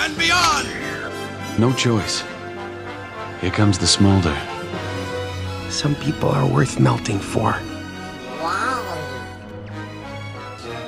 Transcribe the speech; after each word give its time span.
and 0.00 0.16
beyond. 0.16 0.66
No 1.58 1.72
choice. 1.74 2.24
Here 3.40 3.50
comes 3.50 3.78
the 3.78 3.86
smolder. 3.86 4.36
Some 5.68 5.94
people 5.96 6.30
are 6.30 6.46
worth 6.46 6.80
melting 6.80 7.18
for. 7.18 7.54
Wow. 8.40 8.82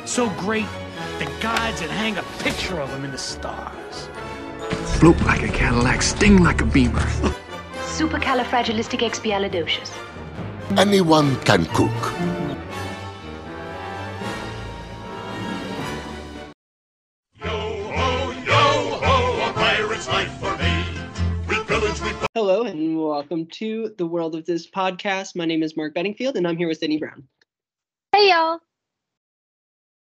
So 0.06 0.30
great, 0.40 0.66
the 1.18 1.26
gods 1.40 1.82
would 1.82 1.90
hang 1.90 2.16
a 2.16 2.22
picture 2.38 2.80
of 2.80 2.88
him 2.90 3.04
in 3.04 3.10
the 3.12 3.18
stars. 3.18 4.08
Float 4.98 5.20
like 5.22 5.42
a 5.42 5.48
Cadillac, 5.48 6.00
sting 6.02 6.42
like 6.42 6.62
a 6.62 6.66
beamer. 6.66 7.06
Supercalifragilisticexpialidocious. 7.98 9.90
Anyone 10.78 11.36
can 11.40 11.66
cook. 11.66 12.12
Welcome 23.22 23.46
to 23.46 23.94
the 23.98 24.06
world 24.06 24.34
of 24.34 24.44
this 24.46 24.68
podcast. 24.68 25.36
My 25.36 25.44
name 25.44 25.62
is 25.62 25.76
Mark 25.76 25.94
Bedingfield 25.94 26.36
and 26.36 26.44
I'm 26.44 26.56
here 26.56 26.66
with 26.66 26.78
Sydney 26.78 26.98
Brown. 26.98 27.22
Hey 28.10 28.30
y'all. 28.30 28.58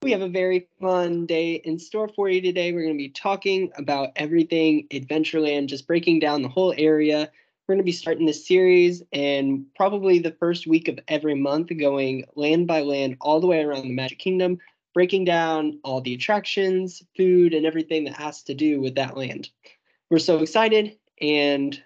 We 0.02 0.09
have 0.12 0.23
a 0.23 0.27
very 0.27 0.67
fun 0.81 1.27
day 1.27 1.62
in 1.63 1.77
store 1.77 2.07
for 2.07 2.29
you 2.29 2.41
today. 2.41 2.73
We're 2.73 2.81
going 2.81 2.95
to 2.95 2.98
be 2.98 3.09
talking 3.09 3.71
about 3.77 4.09
everything 4.15 4.88
Adventureland, 4.91 5.67
just 5.67 5.85
breaking 5.85 6.17
down 6.17 6.41
the 6.41 6.49
whole 6.49 6.73
area. 6.76 7.29
We're 7.67 7.76
going 7.76 7.84
to 7.84 7.84
be 7.84 7.91
starting 7.91 8.26
this 8.26 8.48
series 8.48 9.03
and 9.13 9.67
probably 9.76 10.17
the 10.17 10.35
first 10.40 10.65
week 10.65 10.88
of 10.88 10.98
every 11.07 11.35
month 11.35 11.70
going 11.79 12.26
land 12.35 12.65
by 12.65 12.81
land 12.81 13.17
all 13.21 13.40
the 13.40 13.45
way 13.45 13.62
around 13.62 13.84
the 13.84 13.93
Magic 13.93 14.17
Kingdom, 14.17 14.57
breaking 14.95 15.26
down 15.26 15.79
all 15.84 16.01
the 16.01 16.15
attractions, 16.15 17.03
food, 17.15 17.54
and 17.54 17.67
everything 17.67 18.05
that 18.05 18.15
has 18.15 18.41
to 18.43 18.55
do 18.55 18.82
with 18.82 18.95
that 18.95 19.15
land. 19.15 19.51
We're 20.10 20.17
so 20.17 20.40
excited. 20.40 20.98
And 21.21 21.79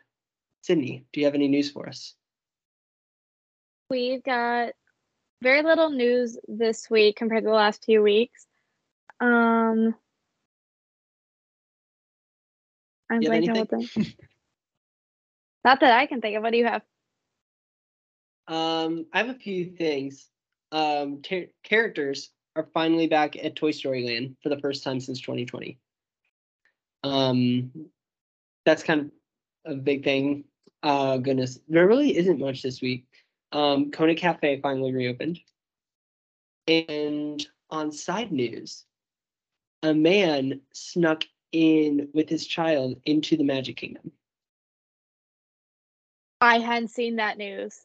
Sydney, 0.66 1.06
do 1.14 1.20
you 1.20 1.28
have 1.28 1.36
any 1.36 1.48
news 1.48 1.70
for 1.70 1.88
us? 1.88 2.16
We've 3.88 4.24
got 4.24 4.74
very 5.44 5.62
little 5.62 5.92
news 5.92 6.40
this 6.48 6.90
week 6.90 7.18
compared 7.18 7.44
to 7.44 7.50
the 7.50 7.56
last 7.56 7.86
few 7.86 8.02
weeks. 8.02 8.48
Um, 9.20 9.94
I'm 13.12 13.22
blanking 13.22 13.52
on 13.52 13.68
what 13.68 13.96
Not 15.64 15.82
that 15.82 16.00
I 16.00 16.08
can 16.08 16.20
think 16.20 16.36
of. 16.36 16.42
What 16.42 16.52
do 16.52 16.58
you 16.58 16.66
have? 16.66 16.82
Um, 18.48 19.06
I 19.14 19.20
have 19.20 19.30
a 19.30 19.36
few 19.36 19.66
things. 19.66 20.28
Um, 20.72 21.22
ter- 21.22 21.50
characters 21.64 22.32
are 22.56 22.68
finally 22.74 23.06
back 23.06 23.36
at 23.36 23.56
Toy 23.56 23.70
Story 23.70 24.04
Land 24.04 24.38
for 24.42 24.50
the 24.50 24.60
first 24.60 24.84
time 24.84 25.00
since 25.00 25.22
2020. 25.22 25.78
Um, 27.04 27.72
that's 28.66 28.82
kind 28.82 29.12
of 29.66 29.72
a 29.72 29.76
big 29.76 30.04
thing. 30.04 30.46
Uh, 30.86 31.18
goodness, 31.18 31.58
there 31.68 31.88
really 31.88 32.16
isn't 32.16 32.40
much 32.40 32.62
this 32.62 32.80
week. 32.80 33.08
Um, 33.52 33.90
Kona 33.90 34.14
Cafe 34.14 34.62
finally 34.62 34.94
reopened. 34.94 35.40
And 36.68 37.44
on 37.72 37.92
side 37.92 38.32
news, 38.32 38.86
a 39.82 39.96
man 39.96 40.62
snuck 40.74 41.24
in 41.52 42.10
with 42.14 42.30
his 42.30 42.46
child 42.46 43.02
into 43.04 43.36
the 43.36 43.44
Magic 43.44 43.78
Kingdom. 43.78 44.12
I 46.40 46.60
hadn't 46.60 46.90
seen 46.90 47.16
that 47.16 47.40
news. 47.40 47.82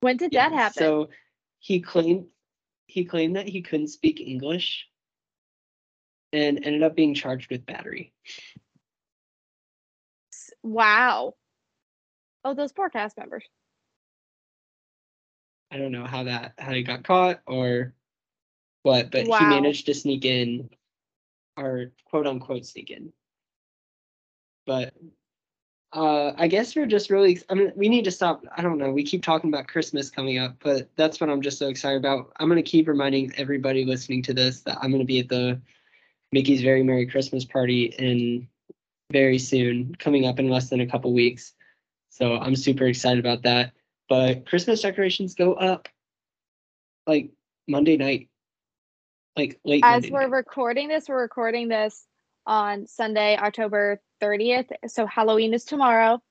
When 0.00 0.16
did 0.16 0.32
Yeah, 0.32 0.48
that 0.48 0.56
happen? 0.56 0.82
So 0.82 1.08
he 1.60 1.80
claimed 1.80 2.26
he 2.86 3.04
claimed 3.04 3.36
that 3.36 3.48
he 3.48 3.62
couldn't 3.62 3.88
speak 3.88 4.20
English 4.20 4.88
and 6.32 6.64
ended 6.64 6.82
up 6.82 6.96
being 6.96 7.14
charged 7.14 7.50
with 7.52 7.64
battery. 7.66 8.12
Wow. 10.64 11.34
Oh, 12.44 12.54
those 12.54 12.72
poor 12.72 12.90
cast 12.90 13.16
members. 13.16 13.44
I 15.70 15.76
don't 15.78 15.92
know 15.92 16.06
how 16.06 16.24
that 16.24 16.54
how 16.58 16.72
he 16.72 16.82
got 16.82 17.04
caught 17.04 17.40
or 17.46 17.94
what, 18.82 19.10
but 19.10 19.26
Wow. 19.26 19.38
he 19.38 19.46
managed 19.46 19.86
to 19.86 19.94
sneak 19.94 20.24
in 20.24 20.70
or 21.56 21.92
quote 22.06 22.26
unquote 22.26 22.66
sneak 22.66 22.90
in. 22.90 23.12
But 24.66 24.94
uh 25.92 26.32
I 26.36 26.48
guess 26.48 26.74
we're 26.76 26.86
just 26.86 27.10
really 27.10 27.40
I 27.50 27.54
mean 27.54 27.72
we 27.76 27.88
need 27.88 28.04
to 28.04 28.10
stop 28.12 28.44
I 28.56 28.62
don't 28.62 28.78
know, 28.78 28.92
we 28.92 29.04
keep 29.04 29.22
talking 29.22 29.50
about 29.52 29.68
Christmas 29.68 30.10
coming 30.10 30.38
up, 30.38 30.56
but 30.62 30.90
that's 30.96 31.20
what 31.20 31.30
I'm 31.30 31.42
just 31.42 31.58
so 31.58 31.68
excited 31.68 31.98
about. 31.98 32.32
I'm 32.38 32.48
gonna 32.48 32.62
keep 32.62 32.88
reminding 32.88 33.32
everybody 33.36 33.84
listening 33.84 34.22
to 34.24 34.34
this 34.34 34.60
that 34.62 34.78
I'm 34.80 34.92
gonna 34.92 35.04
be 35.04 35.20
at 35.20 35.28
the 35.28 35.60
Mickey's 36.32 36.62
Very 36.62 36.82
Merry 36.82 37.06
Christmas 37.06 37.44
party 37.44 37.86
in 37.98 38.48
very 39.12 39.38
soon, 39.38 39.94
coming 39.94 40.26
up 40.26 40.38
in 40.38 40.48
less 40.48 40.70
than 40.70 40.80
a 40.80 40.86
couple 40.86 41.12
weeks. 41.12 41.54
So 42.10 42.36
I'm 42.36 42.56
super 42.56 42.86
excited 42.86 43.18
about 43.18 43.42
that. 43.42 43.72
But 44.08 44.46
Christmas 44.46 44.82
decorations 44.82 45.34
go 45.34 45.54
up 45.54 45.88
like 47.06 47.30
Monday 47.66 47.96
night. 47.96 48.28
Like 49.36 49.58
late 49.64 49.82
As 49.84 50.02
Monday 50.02 50.10
we're 50.10 50.20
night. 50.20 50.30
recording 50.30 50.88
this, 50.88 51.08
we're 51.08 51.20
recording 51.20 51.68
this 51.68 52.06
on 52.46 52.86
Sunday, 52.86 53.36
October 53.36 54.00
30th. 54.22 54.70
So 54.86 55.06
Halloween 55.06 55.54
is 55.54 55.64
tomorrow. 55.64 56.22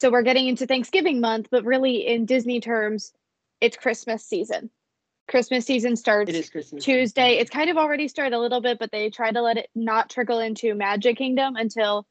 So 0.00 0.10
we're 0.10 0.22
getting 0.22 0.48
into 0.48 0.66
Thanksgiving 0.66 1.20
month, 1.20 1.48
but 1.50 1.64
really 1.64 2.06
in 2.06 2.24
Disney 2.24 2.60
terms, 2.60 3.12
it's 3.60 3.76
Christmas 3.76 4.24
season. 4.24 4.70
Christmas 5.30 5.64
season 5.64 5.94
starts 5.94 6.28
It 6.28 6.34
is 6.34 6.50
Christmas. 6.50 6.84
Tuesday. 6.84 7.38
It's 7.38 7.50
kind 7.50 7.70
of 7.70 7.76
already 7.76 8.08
started 8.08 8.34
a 8.34 8.40
little 8.40 8.60
bit, 8.60 8.78
but 8.80 8.90
they 8.90 9.10
try 9.10 9.30
to 9.30 9.40
let 9.40 9.56
it 9.56 9.70
not 9.74 10.10
trickle 10.10 10.40
into 10.40 10.74
Magic 10.74 11.16
Kingdom 11.16 11.54
until 11.54 12.04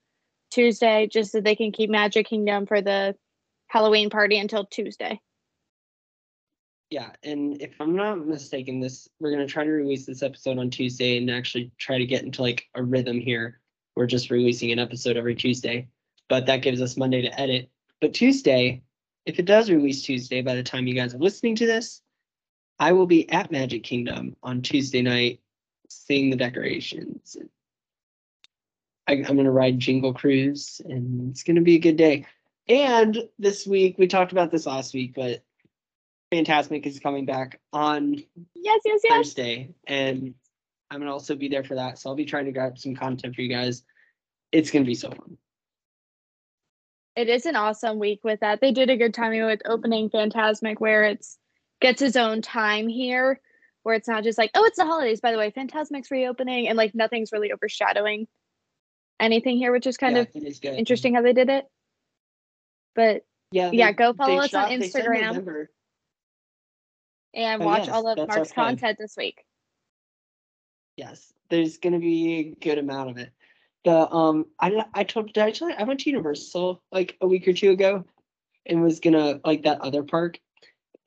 Tuesday, 0.52 1.08
just 1.12 1.34
so 1.34 1.42
they 1.42 1.56
can 1.56 1.74
keep 1.74 1.90
Magic 1.90 2.28
Kingdom 2.28 2.66
for 2.66 2.82
the 2.82 3.16
Halloween 3.68 4.10
party 4.10 4.40
until 4.40 4.66
Tuesday. 4.66 5.20
Yeah, 6.90 7.12
and 7.22 7.62
if 7.62 7.80
I'm 7.80 7.96
not 7.96 8.26
mistaken, 8.26 8.80
this 8.80 9.08
we're 9.20 9.32
gonna 9.32 9.48
try 9.48 9.66
to 9.66 9.70
release 9.70 10.06
this 10.06 10.24
episode 10.24 10.58
on 10.58 10.70
Tuesday 10.70 11.18
and 11.18 11.30
actually 11.30 11.72
try 11.78 11.98
to 11.98 12.06
get 12.06 12.24
into 12.24 12.42
like 12.42 12.68
a 12.74 12.82
rhythm 12.82 13.20
here. 13.20 13.60
We're 13.96 14.08
just 14.08 14.32
releasing 14.32 14.72
an 14.72 14.80
episode 14.80 15.18
every 15.18 15.36
Tuesday, 15.36 15.90
but 16.30 16.46
that 16.46 16.62
gives 16.62 16.82
us 16.82 16.98
Monday 16.98 17.22
to 17.24 17.40
edit. 17.40 17.70
But 18.00 18.14
Tuesday, 18.14 18.82
if 19.26 19.40
it 19.40 19.46
does 19.46 19.70
release 19.70 20.04
Tuesday 20.04 20.42
by 20.42 20.56
the 20.56 20.64
time 20.64 20.88
you 20.88 20.96
guys 20.96 21.14
are 21.14 21.20
listening 21.20 21.58
to 21.58 21.68
this, 21.68 22.02
I 22.80 22.94
will 22.94 23.08
be 23.08 23.30
at 23.30 23.52
Magic 23.52 23.84
Kingdom 23.84 24.36
on 24.42 24.62
Tuesday 24.62 25.02
night, 25.02 25.42
seeing 25.90 26.30
the 26.30 26.38
decorations. 26.38 27.36
I, 29.08 29.14
I'm 29.28 29.36
gonna 29.36 29.52
ride 29.52 29.80
Jingle 29.80 30.14
Cruise, 30.14 30.82
and 30.86 31.32
it's 31.32 31.44
gonna 31.44 31.62
be 31.62 31.76
a 31.76 31.80
good 31.80 31.98
day. 31.98 32.26
And 32.68 33.18
this 33.40 33.66
week, 33.68 33.98
we 33.98 34.08
talked 34.08 34.32
about 34.32 34.52
this 34.52 34.66
last 34.66 34.94
week, 34.94 35.14
but 35.16 35.44
Fantasmic 36.32 36.86
is 36.86 37.00
coming 37.00 37.26
back 37.26 37.60
on 37.74 38.14
Yes, 38.54 38.82
yes, 38.86 39.02
yes. 39.04 39.12
Thursday, 39.12 39.74
and 39.88 40.36
I'm 40.90 41.00
gonna 41.00 41.12
also 41.12 41.36
be 41.36 41.50
there 41.50 41.64
for 41.64 41.76
that. 41.76 41.98
So 41.98 42.10
I'll 42.10 42.16
be 42.16 42.26
trying 42.26 42.46
to 42.46 42.52
grab 42.52 42.78
some 42.78 42.96
content 42.96 43.36
for 43.36 43.42
you 43.42 43.50
guys. 43.50 43.84
It's 44.52 44.72
gonna 44.72 44.86
be 44.86 44.96
so 44.96 45.10
fun. 45.10 45.38
it 47.16 47.28
is 47.28 47.46
an 47.46 47.56
awesome 47.58 48.00
week 48.00 48.22
with 48.24 48.40
that. 48.40 48.62
They 48.62 48.72
did 48.72 48.90
a 48.90 48.96
good 48.96 49.14
timing 49.14 49.46
with 49.46 49.62
opening 49.66 50.10
Fantasmic 50.10 50.80
where 50.80 51.04
it's 51.04 51.38
gets 51.82 52.02
his 52.02 52.16
own 52.16 52.42
time 52.42 52.88
here, 52.88 53.40
where 53.84 53.96
it's 53.96 54.08
not 54.08 54.24
just 54.24 54.38
like, 54.38 54.52
oh, 54.54 54.66
it's 54.66 54.78
the 54.78 54.86
holidays, 54.86 55.22
by 55.22 55.32
the 55.32 55.38
way, 55.38 55.52
Fantasmic's 55.52 56.12
reopening 56.12 56.68
and 56.68 56.78
like 56.78 56.94
nothing's 56.94 57.32
really 57.32 57.52
overshadowing 57.54 58.28
anything 59.20 59.58
here, 59.58 59.72
which 59.72 59.88
is 59.88 59.98
kind 59.98 60.16
Yeah, 60.16 60.22
of 60.24 60.28
it 60.36 60.44
is 60.44 60.60
good. 60.60 60.76
interesting 60.76 61.16
how 61.16 61.22
they 61.22 61.34
did 61.34 61.50
it. 61.50 61.66
But 62.96 63.26
Yeah, 63.52 63.72
yeah, 63.72 63.88
they- 63.92 63.94
go 63.96 64.14
follow 64.14 64.38
us 64.38 64.54
on 64.54 64.70
shot- 64.70 64.70
said 64.92 65.06
Instagram. 65.06 65.68
And 67.34 67.62
Oh, 67.62 67.66
watch 67.66 67.86
yes, 67.86 67.90
all 67.90 68.08
of 68.08 68.18
Mark's 68.28 68.52
content 68.52 68.98
this 69.00 69.16
week. 69.16 69.46
Yes, 70.98 71.32
there's 71.50 71.78
gonna 71.78 72.00
be 72.00 72.40
a 72.40 72.44
good 72.56 72.78
amount 72.80 73.12
of 73.12 73.18
it. 73.18 73.32
The 73.86 74.12
um, 74.12 74.46
I 74.60 74.84
I 74.94 75.04
told 75.04 75.32
did 75.32 75.44
I 75.44 75.52
tell 75.52 75.70
you 75.70 75.76
I 75.78 75.84
went 75.84 76.02
to 76.02 76.10
Universal 76.10 76.84
like 76.92 77.18
a 77.22 77.28
week 77.28 77.48
or 77.48 77.54
two 77.54 77.70
ago, 77.72 78.04
and 78.66 78.82
was 78.82 79.00
gonna 79.00 79.40
like 79.46 79.64
that 79.64 79.80
other 79.82 80.04
park, 80.04 80.40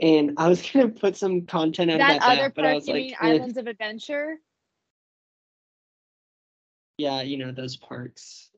and 0.03 0.35
I 0.37 0.49
was 0.49 0.61
gonna 0.73 0.89
put 0.89 1.17
some 1.17 1.47
content 1.47 1.91
out 1.91 1.99
That 1.99 2.17
about 2.17 2.33
other 2.33 2.43
that, 2.43 2.55
but 2.55 2.65
I 2.67 2.75
was 2.75 2.87
you 2.89 2.95
like, 2.95 3.03
mean 3.03 3.15
eh, 3.21 3.29
Islands 3.29 3.57
of 3.57 3.67
Adventure? 3.69 4.39
yeah, 6.99 7.23
you 7.23 7.39
know 7.39 7.53
those 7.53 7.77
parks. 7.77 8.51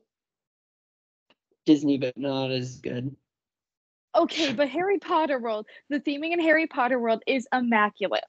Disney, 1.65 1.97
but 1.97 2.17
not 2.17 2.51
as 2.51 2.79
good. 2.79 3.15
Okay, 4.15 4.53
but 4.53 4.69
Harry 4.69 4.99
Potter 4.99 5.39
World, 5.39 5.65
the 5.89 5.99
theming 5.99 6.31
in 6.31 6.39
Harry 6.39 6.67
Potter 6.67 6.99
World 6.99 7.23
is 7.27 7.47
immaculate. 7.53 8.23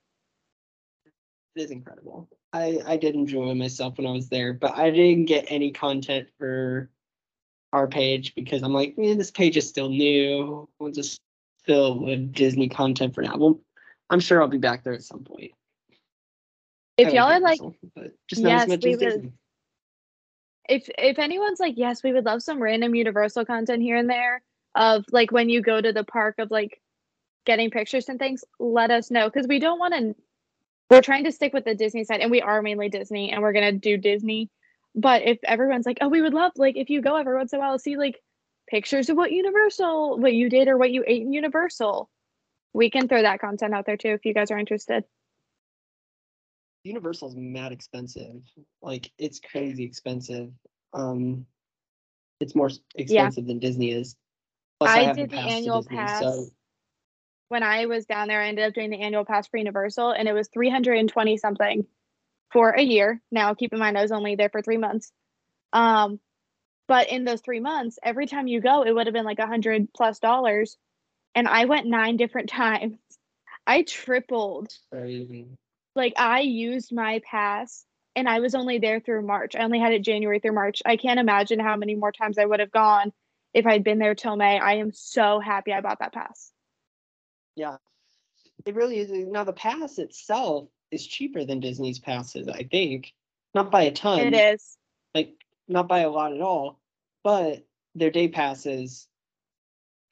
It 1.54 1.62
is 1.62 1.70
incredible. 1.70 2.28
I 2.52 2.80
I 2.86 2.96
did 2.96 3.14
enjoy 3.14 3.54
myself 3.54 3.98
when 3.98 4.06
I 4.06 4.12
was 4.12 4.28
there, 4.28 4.52
but 4.52 4.76
I 4.76 4.90
didn't 4.90 5.26
get 5.26 5.46
any 5.48 5.70
content 5.70 6.28
for 6.38 6.90
our 7.72 7.86
page 7.86 8.34
because 8.34 8.62
I'm 8.62 8.72
like, 8.72 8.96
man, 8.96 9.18
this 9.18 9.30
page 9.30 9.56
is 9.56 9.68
still 9.68 9.88
new. 9.88 10.68
We'll 10.78 10.92
just 10.92 11.20
fill 11.66 11.98
with 12.00 12.32
Disney 12.32 12.68
content 12.68 13.14
for 13.14 13.22
now. 13.22 13.36
Well, 13.36 13.60
I'm 14.08 14.20
sure 14.20 14.40
I'll 14.40 14.48
be 14.48 14.58
back 14.58 14.84
there 14.84 14.94
at 14.94 15.02
some 15.02 15.24
point. 15.24 15.52
If 16.96 17.12
y'all 17.12 17.30
are 17.30 17.40
like, 17.40 17.60
but 17.94 18.12
just 18.28 18.42
not 18.42 18.48
Yes, 18.50 18.62
as 18.62 18.68
much 18.68 18.84
as 18.86 18.90
would- 18.96 18.98
Disney. 19.00 19.32
if 20.68 20.88
if 20.96 21.18
anyone's 21.18 21.60
like, 21.60 21.74
yes, 21.76 22.02
we 22.02 22.12
would 22.12 22.24
love 22.24 22.42
some 22.42 22.62
random 22.62 22.94
Universal 22.94 23.44
content 23.44 23.82
here 23.82 23.96
and 23.96 24.08
there 24.08 24.42
of 24.74 25.04
like 25.10 25.30
when 25.32 25.48
you 25.48 25.60
go 25.60 25.80
to 25.80 25.92
the 25.92 26.04
park 26.04 26.36
of 26.38 26.50
like 26.50 26.80
getting 27.44 27.70
pictures 27.70 28.08
and 28.08 28.18
things, 28.18 28.44
let 28.58 28.90
us 28.90 29.10
know 29.10 29.28
because 29.28 29.46
we 29.46 29.58
don't 29.58 29.78
want 29.78 29.94
to. 29.94 30.14
We're 30.88 31.02
trying 31.02 31.24
to 31.24 31.32
stick 31.32 31.52
with 31.52 31.64
the 31.64 31.74
Disney 31.74 32.04
side, 32.04 32.20
and 32.20 32.30
we 32.30 32.40
are 32.40 32.62
mainly 32.62 32.88
Disney, 32.88 33.32
and 33.32 33.42
we're 33.42 33.52
gonna 33.52 33.72
do 33.72 33.96
Disney. 33.98 34.48
But 34.94 35.22
if 35.22 35.38
everyone's 35.42 35.84
like, 35.84 35.98
oh, 36.00 36.08
we 36.08 36.22
would 36.22 36.32
love 36.32 36.52
like 36.56 36.76
if 36.76 36.88
you 36.90 37.02
go 37.02 37.16
every 37.16 37.34
once 37.36 37.52
in 37.52 37.58
a 37.58 37.60
while, 37.60 37.78
see 37.78 37.96
like 37.96 38.18
pictures 38.68 39.08
of 39.08 39.16
what 39.16 39.32
Universal, 39.32 40.18
what 40.18 40.32
you 40.32 40.48
did 40.48 40.68
or 40.68 40.76
what 40.76 40.90
you 40.90 41.04
ate 41.06 41.22
in 41.22 41.32
Universal, 41.32 42.08
we 42.72 42.90
can 42.90 43.08
throw 43.08 43.22
that 43.22 43.40
content 43.40 43.74
out 43.74 43.86
there 43.86 43.96
too 43.96 44.10
if 44.10 44.24
you 44.24 44.34
guys 44.34 44.50
are 44.50 44.58
interested. 44.58 45.04
Universal's 46.84 47.34
mad 47.34 47.72
expensive. 47.72 48.42
Like 48.80 49.10
it's 49.18 49.40
crazy 49.40 49.84
expensive. 49.84 50.50
Um, 50.92 51.46
it's 52.40 52.54
more 52.54 52.70
expensive 52.94 53.46
than 53.46 53.58
Disney 53.58 53.90
is. 53.90 54.16
Plus, 54.78 54.90
I 54.90 55.02
haven't 55.04 55.30
did 55.30 55.30
the 55.30 55.38
annual 55.38 55.82
Disney, 55.82 55.96
pass. 55.96 56.20
so 56.20 56.46
When 57.48 57.62
I 57.62 57.86
was 57.86 58.06
down 58.06 58.28
there, 58.28 58.42
I 58.42 58.48
ended 58.48 58.66
up 58.66 58.74
doing 58.74 58.90
the 58.90 59.00
annual 59.00 59.24
pass 59.24 59.48
for 59.48 59.56
Universal, 59.56 60.12
and 60.12 60.28
it 60.28 60.32
was 60.32 60.48
three 60.48 60.70
hundred 60.70 60.98
and 60.98 61.08
twenty 61.08 61.38
something 61.38 61.86
for 62.52 62.70
a 62.70 62.82
year. 62.82 63.20
Now, 63.32 63.54
keep 63.54 63.72
in 63.72 63.78
mind, 63.78 63.98
I 63.98 64.02
was 64.02 64.12
only 64.12 64.36
there 64.36 64.50
for 64.50 64.62
three 64.62 64.76
months. 64.76 65.10
Um, 65.72 66.20
but 66.88 67.08
in 67.10 67.24
those 67.24 67.40
three 67.40 67.60
months, 67.60 67.98
every 68.02 68.26
time 68.26 68.46
you 68.46 68.60
go, 68.60 68.82
it 68.84 68.92
would 68.94 69.06
have 69.06 69.14
been 69.14 69.24
like 69.24 69.38
a 69.38 69.46
hundred 69.46 69.88
plus 69.94 70.18
dollars, 70.18 70.76
and 71.34 71.48
I 71.48 71.64
went 71.66 71.86
nine 71.86 72.16
different 72.16 72.48
times. 72.50 72.98
I 73.66 73.82
tripled. 73.82 74.72
crazy. 74.92 75.46
Like 75.94 76.14
I 76.18 76.40
used 76.40 76.92
my 76.94 77.20
pass, 77.28 77.84
and 78.14 78.28
I 78.28 78.40
was 78.40 78.54
only 78.54 78.78
there 78.78 79.00
through 79.00 79.22
March. 79.26 79.56
I 79.56 79.64
only 79.64 79.78
had 79.80 79.92
it 79.92 80.02
January 80.02 80.38
through 80.40 80.52
March. 80.54 80.82
I 80.86 80.96
can't 80.96 81.18
imagine 81.20 81.58
how 81.58 81.76
many 81.76 81.94
more 81.94 82.12
times 82.12 82.38
I 82.38 82.44
would 82.44 82.60
have 82.60 82.70
gone 82.70 83.12
if 83.54 83.66
I'd 83.66 83.84
been 83.84 83.98
there 83.98 84.14
till 84.14 84.36
May. 84.36 84.58
I 84.58 84.74
am 84.74 84.92
so 84.92 85.40
happy 85.40 85.72
I 85.72 85.80
bought 85.80 85.98
that 86.00 86.12
pass. 86.12 86.52
Yeah, 87.56 87.76
it 88.66 88.74
really 88.74 88.98
is. 88.98 89.10
Now 89.10 89.44
the 89.44 89.52
pass 89.52 89.98
itself 89.98 90.68
is 90.90 91.06
cheaper 91.06 91.44
than 91.44 91.60
Disney's 91.60 91.98
passes, 91.98 92.48
I 92.48 92.64
think. 92.70 93.12
Not 93.54 93.70
by 93.70 93.82
a 93.84 93.90
ton. 93.92 94.20
It 94.20 94.34
is. 94.54 94.76
like 95.14 95.34
not 95.68 95.88
by 95.88 96.00
a 96.00 96.10
lot 96.10 96.32
at 96.32 96.40
all, 96.40 96.80
but 97.24 97.66
their 97.94 98.10
day 98.10 98.28
passes, 98.28 99.08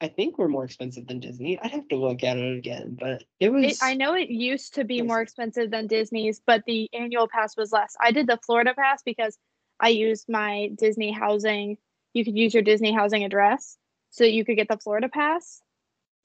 I 0.01 0.07
think 0.07 0.37
were 0.37 0.49
more 0.49 0.65
expensive 0.65 1.07
than 1.07 1.19
Disney. 1.19 1.59
I'd 1.59 1.71
have 1.71 1.87
to 1.89 1.95
look 1.95 2.23
at 2.23 2.37
it 2.37 2.57
again, 2.57 2.97
but 2.99 3.23
it 3.39 3.51
was. 3.51 3.65
It, 3.65 3.77
I 3.81 3.93
know 3.93 4.13
it 4.13 4.29
used 4.29 4.75
to 4.75 4.83
be 4.83 5.01
more 5.01 5.21
expensive 5.21 5.71
than 5.71 5.87
Disney's, 5.87 6.41
but 6.45 6.63
the 6.65 6.89
annual 6.93 7.27
pass 7.27 7.55
was 7.55 7.71
less. 7.71 7.95
I 7.99 8.11
did 8.11 8.27
the 8.27 8.39
Florida 8.45 8.73
pass 8.73 9.01
because 9.03 9.37
I 9.79 9.89
used 9.89 10.27
my 10.29 10.71
Disney 10.75 11.11
housing. 11.11 11.77
You 12.13 12.25
could 12.25 12.37
use 12.37 12.53
your 12.53 12.63
Disney 12.63 12.93
housing 12.93 13.23
address 13.23 13.77
so 14.09 14.23
you 14.23 14.45
could 14.45 14.55
get 14.55 14.67
the 14.67 14.77
Florida 14.77 15.09
pass. 15.09 15.61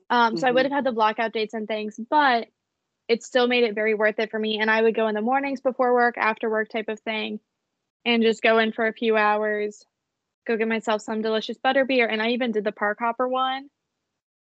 Um, 0.08 0.36
so 0.36 0.48
I 0.48 0.50
would 0.50 0.64
have 0.64 0.72
had 0.72 0.84
the 0.84 0.92
blockout 0.92 1.32
dates 1.32 1.54
and 1.54 1.68
things, 1.68 1.98
but 2.10 2.48
it 3.08 3.22
still 3.22 3.46
made 3.46 3.64
it 3.64 3.74
very 3.74 3.94
worth 3.94 4.18
it 4.18 4.30
for 4.30 4.38
me. 4.38 4.58
And 4.58 4.70
I 4.70 4.82
would 4.82 4.94
go 4.94 5.06
in 5.06 5.14
the 5.14 5.20
mornings 5.20 5.60
before 5.60 5.94
work, 5.94 6.16
after 6.18 6.50
work 6.50 6.68
type 6.68 6.88
of 6.88 6.98
thing, 7.00 7.38
and 8.05 8.23
just 8.23 8.43
go 8.43 8.58
in 8.58 8.73
for 8.73 8.87
a 8.87 8.93
few 8.93 9.17
hours, 9.17 9.85
go 10.47 10.56
get 10.56 10.69
myself 10.69 11.02
some 11.02 11.23
delicious 11.23 11.58
butterbeer. 11.58 12.11
And 12.11 12.23
I 12.23 12.31
even 12.31 12.52
did 12.52 12.64
the 12.64 12.73
park 12.73 12.99
hopper 13.00 13.29
one 13.29 13.69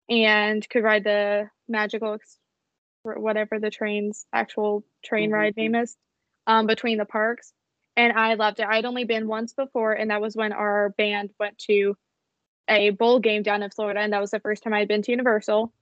and 0.08 0.68
could 0.68 0.82
ride 0.82 1.04
the 1.04 1.50
magical 1.68 2.18
whatever 3.02 3.58
the 3.58 3.70
train's 3.70 4.26
actual 4.32 4.84
train 5.02 5.30
Mhm. 5.30 5.34
ride 5.34 5.56
name 5.56 5.74
is 5.74 5.96
um, 6.46 6.66
between 6.66 6.98
the 6.98 7.04
parks. 7.04 7.52
And 7.96 8.12
I 8.12 8.34
loved 8.34 8.60
it. 8.60 8.66
I'd 8.66 8.84
only 8.84 9.04
been 9.04 9.26
once 9.26 9.52
before, 9.52 9.92
and 9.92 10.10
that 10.10 10.20
was 10.20 10.36
when 10.36 10.52
our 10.52 10.90
band 10.90 11.30
went 11.38 11.58
to 11.68 11.96
a 12.68 12.90
bowl 12.90 13.18
game 13.18 13.42
down 13.42 13.62
in 13.62 13.70
Florida, 13.70 14.00
and 14.00 14.12
that 14.12 14.20
was 14.20 14.30
the 14.30 14.40
first 14.40 14.62
time 14.62 14.72
I'd 14.74 14.88
been 14.88 15.02
to 15.02 15.10
Universal. 15.10 15.72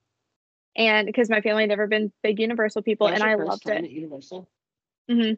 And 0.77 1.07
because 1.07 1.29
my 1.29 1.41
family 1.41 1.65
had 1.65 1.69
never 1.71 1.87
been 1.87 2.13
big 2.23 2.41
Universal 2.41 2.83
people, 2.83 3.07
That 3.09 3.15
was 3.15 3.23
and 3.23 3.31
I 3.31 3.35
loved 3.35 3.69
it. 3.69 3.91
Universal. 3.91 4.49
hmm 5.09 5.33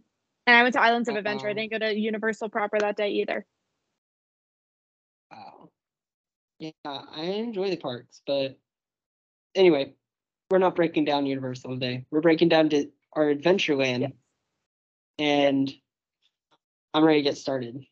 And 0.47 0.57
I 0.57 0.63
went 0.63 0.75
to 0.75 0.81
Islands 0.81 1.09
of 1.09 1.17
Adventure. 1.17 1.47
I 1.47 1.51
Uh-oh. 1.51 1.55
didn't 1.55 1.73
go 1.73 1.79
to 1.79 1.95
Universal 1.99 2.49
proper 2.49 2.79
that 2.79 2.97
day 2.97 3.11
either. 3.11 3.47
Wow. 5.31 5.71
Yeah, 6.59 6.71
I 6.85 7.23
enjoy 7.23 7.71
the 7.71 7.77
parks, 7.77 8.21
but 8.27 8.59
anyway, 9.55 9.95
we're 10.51 10.59
not 10.59 10.77
breaking 10.77 11.05
down 11.05 11.27
Universal 11.27 11.75
today. 11.75 12.05
We're 12.11 12.21
breaking 12.21 12.49
down 12.49 12.69
to 12.71 12.91
our 13.13 13.33
Adventureland, 13.33 14.01
Yes. 14.01 14.13
and 15.19 15.73
I'm 16.93 17.05
ready 17.05 17.21
to 17.21 17.31
get 17.31 17.39
started. 17.39 17.87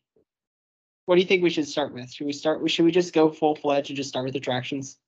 What 1.05 1.15
do 1.15 1.21
you 1.21 1.27
think 1.27 1.41
we 1.41 1.49
should 1.49 1.67
start 1.67 1.93
with? 1.93 2.11
Should 2.11 2.27
we 2.27 2.33
start? 2.33 2.69
Should 2.69 2.85
we 2.85 2.91
just 2.91 3.13
go 3.13 3.31
full 3.31 3.55
fledged 3.55 3.89
and 3.89 3.97
just 3.97 4.09
start 4.09 4.25
with 4.25 4.35
attractions? 4.35 4.99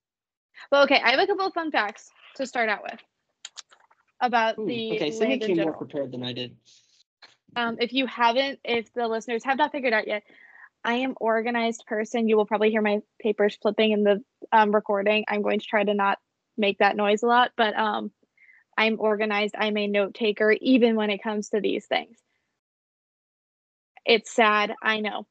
Well, 0.71 0.83
okay, 0.83 0.99
I 1.03 1.11
have 1.11 1.19
a 1.19 1.27
couple 1.27 1.45
of 1.45 1.53
fun 1.53 1.69
facts 1.69 2.09
to 2.37 2.47
start 2.47 2.69
out 2.69 2.81
with 2.81 2.99
about 4.21 4.57
Ooh, 4.57 4.65
the 4.65 4.93
okay, 4.95 5.11
Cindy 5.11 5.31
land 5.33 5.43
in 5.43 5.47
came 5.57 5.63
more 5.65 5.73
prepared 5.73 6.11
than 6.11 6.23
I 6.23 6.33
did. 6.33 6.55
Um, 7.55 7.77
if 7.79 7.93
you 7.93 8.05
haven't, 8.07 8.59
if 8.63 8.93
the 8.93 9.07
listeners 9.07 9.43
have 9.43 9.57
not 9.57 9.71
figured 9.71 9.93
out 9.93 10.07
yet, 10.07 10.23
I 10.83 10.95
am 10.95 11.15
organized 11.19 11.85
person. 11.85 12.27
You 12.27 12.37
will 12.37 12.45
probably 12.45 12.71
hear 12.71 12.81
my 12.81 13.01
papers 13.21 13.57
flipping 13.61 13.91
in 13.91 14.03
the 14.03 14.23
um, 14.51 14.73
recording. 14.73 15.25
I'm 15.27 15.41
going 15.41 15.59
to 15.59 15.65
try 15.65 15.83
to 15.83 15.93
not 15.93 16.17
make 16.57 16.79
that 16.79 16.95
noise 16.95 17.23
a 17.23 17.27
lot, 17.27 17.51
but 17.55 17.77
um, 17.77 18.11
I'm 18.77 18.99
organized. 18.99 19.55
I'm 19.57 19.77
a 19.77 19.87
note 19.87 20.13
taker, 20.13 20.51
even 20.51 20.95
when 20.95 21.09
it 21.09 21.21
comes 21.21 21.49
to 21.49 21.61
these 21.61 21.85
things. 21.85 22.17
It's 24.05 24.31
sad, 24.31 24.73
I 24.81 24.99
know. 25.01 25.27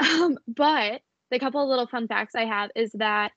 Um, 0.00 0.38
but 0.46 1.02
the 1.30 1.38
couple 1.38 1.62
of 1.62 1.68
little 1.68 1.86
fun 1.86 2.08
facts 2.08 2.34
I 2.34 2.44
have 2.44 2.70
is 2.74 2.92
that 2.92 3.32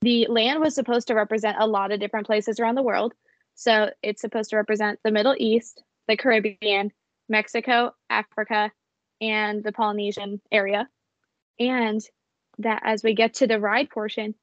the 0.00 0.26
land 0.28 0.60
was 0.60 0.74
supposed 0.74 1.08
to 1.08 1.14
represent 1.14 1.56
a 1.60 1.66
lot 1.66 1.92
of 1.92 2.00
different 2.00 2.26
places 2.26 2.58
around 2.58 2.74
the 2.74 2.82
world. 2.82 3.14
So 3.54 3.90
it's 4.02 4.20
supposed 4.20 4.50
to 4.50 4.56
represent 4.56 5.00
the 5.04 5.10
Middle 5.10 5.34
East, 5.36 5.82
the 6.06 6.16
Caribbean, 6.16 6.92
Mexico, 7.28 7.92
Africa, 8.08 8.70
and 9.20 9.62
the 9.62 9.72
Polynesian 9.72 10.40
area. 10.50 10.88
And 11.58 12.00
that 12.58 12.82
as 12.84 13.02
we 13.02 13.14
get 13.14 13.34
to 13.34 13.46
the 13.46 13.60
ride 13.60 13.90
portion, 13.90 14.34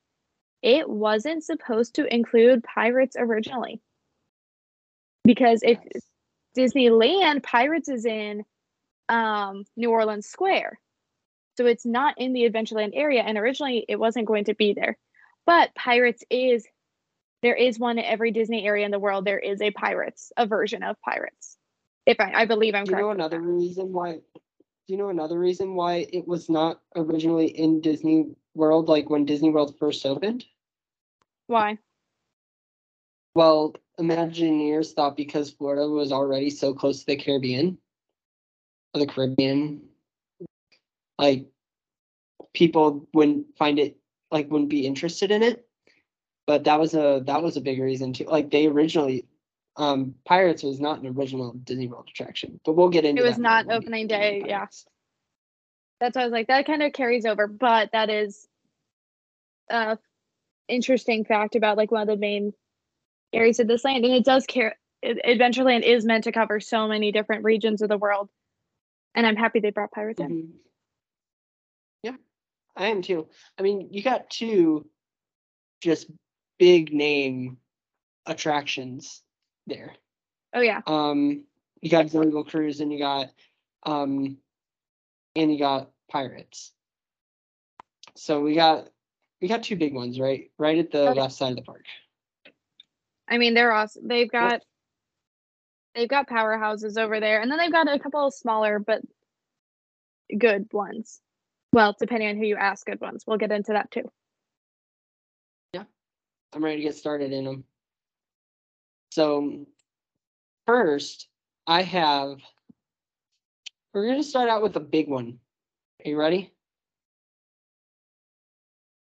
it 0.62 0.90
wasn't 0.90 1.44
supposed 1.44 1.96
to 1.96 2.14
include 2.14 2.64
pirates 2.64 3.16
originally. 3.20 3.82
Because 5.24 5.62
if. 5.64 5.80
Disneyland, 6.56 7.44
Pirates 7.44 7.90
is 7.90 8.06
in 8.06 8.45
um, 9.09 9.66
New 9.76 9.92
Orleans 9.92 10.26
Square. 10.26 10.80
So 11.57 11.66
it's 11.66 11.86
not 11.86 12.16
in 12.18 12.31
the 12.31 12.50
Adventureland 12.50 12.92
area. 12.94 13.24
And 13.24 13.38
originally 13.38 13.86
it 13.90 14.00
wasn't 14.00 14.26
going 14.26 14.45
to 14.45 14.56
be 14.56 14.74
there. 14.74 14.98
But 15.45 15.76
Pirates 15.76 16.24
is, 16.30 16.66
there 17.42 17.56
is 17.56 17.78
one 17.78 18.00
in 18.00 18.06
every 18.06 18.31
Disney 18.31 18.66
area 18.66 18.86
in 18.86 18.92
the 18.92 19.00
world. 19.00 19.26
There 19.26 19.38
is 19.38 19.62
a 19.62 19.71
Pirates, 19.71 20.31
a 20.38 20.48
version 20.48 20.81
of 20.81 20.95
Pirates. 21.02 21.57
If 22.06 22.19
I, 22.19 22.31
I 22.35 22.45
believe 22.45 22.76
I'm 22.76 22.85
Do 22.85 22.92
you 22.92 22.97
know 22.97 23.09
another 23.09 23.40
reason 23.42 23.92
why? 23.92 24.14
Do 24.14 24.94
you 24.94 24.97
know 24.97 25.09
another 25.09 25.40
reason 25.40 25.74
why 25.76 26.06
it 26.12 26.28
was 26.28 26.50
not 26.50 26.81
originally 26.95 27.47
in 27.47 27.81
Disney 27.81 28.35
World, 28.54 28.88
like 28.88 29.09
when 29.09 29.26
Disney 29.26 29.50
World 29.50 29.76
first 29.80 30.06
opened? 30.06 30.45
Why? 31.47 31.80
Well, 33.33 33.76
Imagineers 34.00 34.94
thought 34.94 35.18
because 35.18 35.50
Florida 35.50 35.88
was 35.88 36.12
already 36.12 36.50
so 36.50 36.74
close 36.74 37.00
to 37.00 37.06
the 37.07 37.16
Caribbean, 37.16 37.78
or 38.94 39.00
the 39.00 39.07
Caribbean, 39.07 39.81
like 41.18 41.47
people 42.54 43.07
wouldn't 43.14 43.57
find 43.57 43.80
it, 43.80 43.97
like 44.31 44.52
wouldn't 44.52 44.69
be 44.69 44.85
interested 44.85 45.31
in 45.31 45.42
it. 45.42 45.68
But 46.45 46.66
that 46.66 46.80
was 46.80 46.94
a 46.94 47.24
that 47.26 47.42
was 47.42 47.57
a 47.57 47.62
big 47.62 47.80
reason 47.80 48.14
too. 48.14 48.26
Like 48.26 48.52
they 48.52 48.68
originally, 48.68 49.26
um, 49.78 50.16
Pirates 50.26 50.64
was 50.64 50.80
not 50.80 51.02
an 51.02 51.08
original 51.08 51.54
Disney 51.54 51.88
World 51.88 52.08
attraction, 52.10 52.60
but 52.64 52.74
we'll 52.74 52.90
get 52.90 53.06
into. 53.06 53.24
It. 53.24 53.28
was 53.28 53.38
not 53.38 53.66
more 53.66 53.74
when 53.74 53.80
we 53.80 53.86
opening 53.86 54.08
day, 54.08 54.44
yeah. 54.46 54.68
That's 56.00 56.16
why 56.16 56.24
I 56.24 56.26
was 56.26 56.32
like, 56.32 56.48
that 56.48 56.66
kind 56.66 56.84
of 56.84 56.94
carries 56.94 57.26
over, 57.26 57.48
but 57.48 57.92
that 57.94 58.10
is 58.10 58.48
a 59.70 59.98
interesting 60.68 61.26
fact 61.26 61.56
about 61.56 61.78
like 61.78 61.92
one 61.92 62.02
of 62.02 62.08
the 62.08 62.18
main 62.18 62.54
areas 63.34 63.60
of 63.60 63.68
this 63.68 63.84
land. 63.86 64.04
And 64.06 64.14
it 64.14 64.26
does 64.26 64.46
care 64.46 64.76
Adventureland 65.04 65.84
is 65.84 66.06
meant 66.06 66.24
to 66.24 66.32
cover 66.32 66.60
so 66.60 66.88
many 66.88 67.12
different 67.12 67.44
regions 67.44 67.82
of 67.82 67.90
the 67.90 67.98
world. 67.98 68.30
And 69.14 69.26
I'm 69.26 69.36
happy 69.36 69.60
they 69.60 69.70
brought 69.70 69.92
pirates 69.92 70.20
in. 70.20 70.30
Mhm. 70.30 70.52
Yeah, 72.04 72.18
I 72.76 72.88
am 72.88 73.02
too. 73.02 73.30
I 73.58 73.62
mean, 73.62 73.90
you 73.92 74.02
got 74.04 74.30
two 74.30 74.90
just 75.82 76.10
big 76.58 76.94
name 76.94 77.58
attractions 78.26 79.22
there. 79.68 79.94
Oh 80.54 80.62
yeah. 80.62 80.81
Um, 80.88 81.44
you 81.81 81.90
got 81.90 82.07
Jungle 82.07 82.44
Cruise 82.44 82.80
and 82.80 82.92
you 82.92 83.00
got 83.00 83.30
um, 83.84 84.38
and 85.36 85.52
you 85.52 85.60
got 85.60 85.92
Pirates. 86.10 86.72
So 88.16 88.42
we 88.42 88.56
got 88.56 88.88
we 89.42 89.48
got 89.48 89.64
two 89.64 89.76
big 89.76 89.94
ones, 89.94 90.19
right? 90.19 90.52
Right 90.57 90.78
at 90.78 90.92
the 90.92 91.10
Okay. 91.10 91.19
left 91.19 91.34
side 91.34 91.52
of 91.52 91.57
the 91.57 91.64
park. 91.64 91.86
I 93.28 93.38
mean, 93.38 93.54
they're 93.54 93.72
awesome. 93.72 94.07
They've 94.07 94.31
got 94.31 94.62
they've 95.94 96.07
got 96.07 96.30
powerhouses 96.30 96.98
over 96.98 97.19
there, 97.19 97.42
and 97.42 97.52
then 97.52 97.57
they've 97.57 97.72
got 97.72 97.94
a 97.94 98.00
couple 98.00 98.26
of 98.26 98.34
smaller 98.34 98.80
but 98.80 99.02
good 100.38 100.72
ones. 100.72 101.22
Well, 101.74 101.95
depending 102.00 102.30
on 102.30 102.38
who 102.38 102.45
you 102.45 102.56
ask, 102.56 102.86
good 102.86 103.02
ones. 103.02 103.26
We'll 103.28 103.38
get 103.38 103.52
into 103.52 103.74
that 103.74 103.92
too. 103.92 104.10
Yeah, 105.74 105.84
I'm 106.54 106.64
ready 106.64 106.78
to 106.78 106.84
get 106.84 106.95
started 106.95 107.34
in 107.34 107.45
them. 107.45 107.66
So 109.16 109.66
first, 110.68 111.30
I 111.66 111.84
have. 111.84 112.36
We're 113.94 114.07
gonna 114.07 114.24
start 114.24 114.50
out 114.50 114.62
with 114.62 114.76
a 114.76 114.81
big 114.81 115.07
one. 115.07 115.40
Are 116.04 116.10
you 116.10 116.18
ready? 116.18 116.52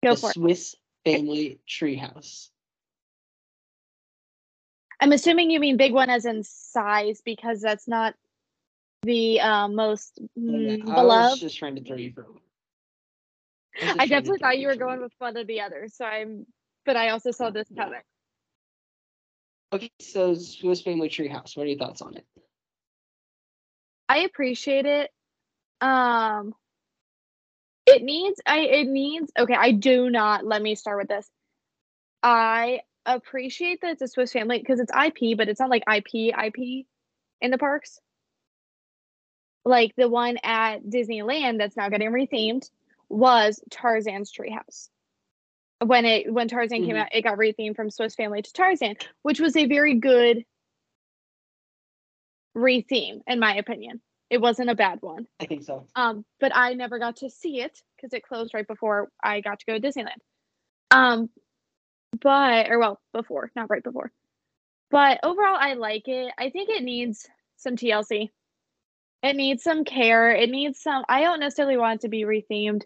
Go 0.05 0.11
the 0.11 0.15
for 0.15 0.29
it. 0.29 0.35
Swiss 0.35 0.75
Family 1.03 1.59
Treehouse. 1.67 2.47
I'm 5.01 5.11
assuming 5.11 5.51
you 5.51 5.59
mean 5.59 5.75
big 5.75 5.91
one 5.91 6.09
as 6.09 6.23
in 6.23 6.43
size 6.45 7.21
because 7.25 7.59
that's 7.59 7.85
not 7.85 8.15
the 9.03 9.41
uh, 9.41 9.67
most 9.67 10.21
mm, 10.39 10.89
I 10.93 11.03
was 11.03 11.41
just 11.41 11.57
trying 11.57 11.75
to 11.75 11.83
throw 11.83 11.97
you 11.97 12.13
for. 12.13 12.21
a 12.21 12.27
loop. 12.27 12.41
was 13.81 13.89
just 13.89 13.99
I 13.99 14.05
definitely 14.05 14.39
thought 14.39 14.59
you 14.59 14.69
were 14.69 14.77
going 14.77 15.01
with 15.01 15.11
one 15.17 15.35
of 15.35 15.45
the 15.45 15.59
others. 15.59 15.93
So 15.97 16.05
I'm, 16.05 16.45
but 16.85 16.95
I 16.95 17.09
also 17.09 17.31
saw 17.31 17.49
this 17.49 17.67
coming. 17.75 17.99
Okay, 19.73 19.91
so 19.99 20.35
Swiss 20.35 20.81
Family 20.81 21.09
Treehouse. 21.09 21.57
What 21.57 21.63
are 21.63 21.69
your 21.69 21.77
thoughts 21.77 22.01
on 22.01 22.15
it? 22.15 22.25
I 24.07 24.19
appreciate 24.19 24.85
it. 24.85 25.11
Um, 25.81 26.53
it 27.85 28.03
needs. 28.03 28.39
I 28.45 28.59
it 28.59 28.87
needs. 28.87 29.31
Okay, 29.37 29.55
I 29.55 29.71
do 29.71 30.09
not. 30.09 30.45
Let 30.45 30.61
me 30.61 30.75
start 30.75 30.99
with 30.99 31.07
this. 31.07 31.29
I 32.23 32.81
appreciate 33.05 33.81
that 33.81 33.91
it's 33.91 34.01
a 34.01 34.07
Swiss 34.07 34.31
family 34.31 34.59
because 34.59 34.79
it's 34.79 34.91
IP, 34.91 35.37
but 35.37 35.49
it's 35.49 35.59
not 35.59 35.69
like 35.69 35.83
IP 35.91 36.33
IP 36.33 36.85
in 37.41 37.51
the 37.51 37.57
parks. 37.57 37.99
Like 39.63 39.95
the 39.95 40.09
one 40.09 40.37
at 40.43 40.83
Disneyland 40.83 41.57
that's 41.57 41.77
now 41.77 41.89
getting 41.89 42.11
rethemed 42.11 42.69
was 43.09 43.59
Tarzan's 43.71 44.31
Treehouse. 44.31 44.89
When 45.83 46.05
it 46.05 46.31
when 46.31 46.47
Tarzan 46.47 46.85
came 46.85 46.95
Mhm. 46.95 47.01
out, 47.01 47.13
it 47.13 47.21
got 47.21 47.37
rethemed 47.37 47.75
from 47.75 47.89
Swiss 47.89 48.15
Family 48.15 48.41
to 48.41 48.53
Tarzan, 48.53 48.95
which 49.23 49.39
was 49.39 49.55
a 49.57 49.65
very 49.65 49.95
good 49.95 50.45
retheme, 52.55 53.21
in 53.27 53.39
my 53.39 53.55
opinion. 53.55 54.01
It 54.29 54.39
wasn't 54.39 54.69
a 54.69 54.75
bad 54.75 55.01
one. 55.01 55.27
I 55.39 55.45
think 55.45 55.63
so. 55.63 55.85
Um, 55.95 56.25
but 56.39 56.55
I 56.55 56.73
never 56.73 56.97
got 56.97 57.17
to 57.17 57.29
see 57.29 57.61
it 57.61 57.81
because 57.95 58.13
it 58.13 58.23
closed 58.23 58.53
right 58.53 58.65
before 58.65 59.09
I 59.23 59.41
got 59.41 59.59
to 59.59 59.65
go 59.65 59.77
to 59.77 59.87
Disneyland. 59.87 60.21
Um, 60.91 61.29
but 62.21 62.69
or 62.69 62.79
well, 62.79 63.01
before, 63.13 63.51
not 63.55 63.69
right 63.69 63.83
before. 63.83 64.11
But 64.89 65.19
overall, 65.23 65.57
I 65.59 65.73
like 65.73 66.07
it. 66.07 66.33
I 66.37 66.49
think 66.49 66.69
it 66.69 66.83
needs 66.83 67.27
some 67.57 67.75
TLC. 67.75 68.31
It 69.23 69.35
needs 69.35 69.63
some 69.63 69.83
care. 69.83 70.31
It 70.31 70.49
needs 70.49 70.79
some. 70.79 71.03
I 71.09 71.21
don't 71.21 71.39
necessarily 71.39 71.77
want 71.77 71.95
it 71.95 72.01
to 72.01 72.09
be 72.09 72.23
rethemed 72.23 72.83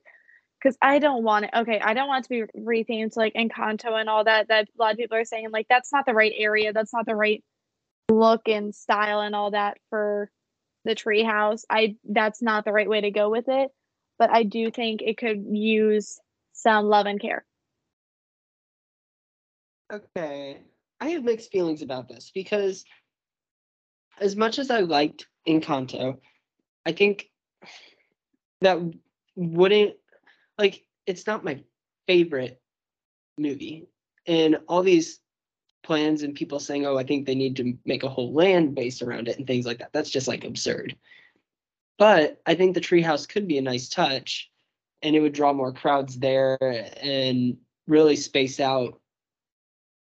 because 0.62 0.78
I 0.82 1.00
don't 1.00 1.24
want 1.24 1.46
it. 1.46 1.52
Okay, 1.56 1.80
I 1.80 1.94
don't 1.94 2.08
want 2.08 2.26
it 2.26 2.28
to 2.28 2.48
be 2.54 2.60
rethemed 2.62 3.14
to 3.14 3.20
like 3.20 3.34
Encanto 3.34 4.00
and 4.00 4.10
all 4.10 4.24
that. 4.26 4.50
That 4.50 4.68
a 4.68 4.82
lot 4.82 4.92
of 4.92 4.98
people 4.98 5.18
are 5.18 5.26
saying 5.26 5.50
like 5.52 5.68
that's 5.70 5.92
not 5.92 6.06
the 6.06 6.14
right 6.14 6.34
area. 6.36 6.74
That's 6.74 6.94
not 6.94 7.06
the 7.06 7.16
right 7.16 7.44
look 8.10 8.48
and 8.48 8.74
style 8.74 9.22
and 9.22 9.36
all 9.36 9.52
that 9.52 9.78
for 9.90 10.30
the 10.86 10.96
treehouse. 10.96 11.64
I 11.70 11.96
that's 12.10 12.42
not 12.42 12.66
the 12.66 12.74
right 12.74 12.90
way 12.90 13.02
to 13.02 13.12
go 13.12 13.30
with 13.30 13.46
it, 13.48 13.70
but 14.18 14.30
I 14.30 14.44
do 14.44 14.72
think 14.72 15.02
it 15.02 15.18
could 15.18 15.46
use 15.50 16.20
some 16.54 16.86
love 16.86 17.06
and 17.06 17.20
care. 17.20 17.46
Okay. 19.92 20.60
I 21.02 21.10
have 21.10 21.24
mixed 21.24 21.52
feelings 21.52 21.82
about 21.82 22.10
this 22.10 22.32
because 22.34 22.84
as 24.20 24.36
much 24.36 24.60
as 24.60 24.70
I 24.70 24.82
liked 24.82 25.28
Encanto, 25.48 26.18
I 26.86 26.92
think 26.92 27.30
that 28.62 28.80
wouldn't 29.36 29.96
like 30.60 30.86
it's 31.08 31.26
not 31.26 31.44
my 31.44 31.64
favorite 32.06 32.62
movie. 33.38 33.88
And 34.28 34.60
all 34.68 34.84
these 34.84 35.20
plans 35.82 36.22
and 36.22 36.36
people 36.36 36.60
saying, 36.60 36.86
oh, 36.86 36.98
I 36.98 37.04
think 37.04 37.26
they 37.26 37.34
need 37.34 37.56
to 37.56 37.78
make 37.86 38.04
a 38.04 38.10
whole 38.10 38.34
land 38.34 38.76
based 38.76 39.02
around 39.02 39.28
it 39.28 39.38
and 39.38 39.48
things 39.48 39.66
like 39.66 39.80
that. 39.80 39.92
That's 39.94 40.10
just 40.10 40.28
like 40.28 40.44
absurd. 40.44 40.96
But 41.98 42.40
I 42.46 42.56
think 42.56 42.76
the 42.76 42.82
treehouse 42.82 43.28
could 43.28 43.48
be 43.48 43.58
a 43.58 43.62
nice 43.62 43.90
touch 43.90 44.52
and 45.02 45.16
it 45.16 45.22
would 45.22 45.34
draw 45.34 45.54
more 45.54 45.74
crowds 45.74 46.20
there 46.20 46.58
and 47.02 47.58
really 47.88 48.18
space 48.18 48.60
out 48.60 49.00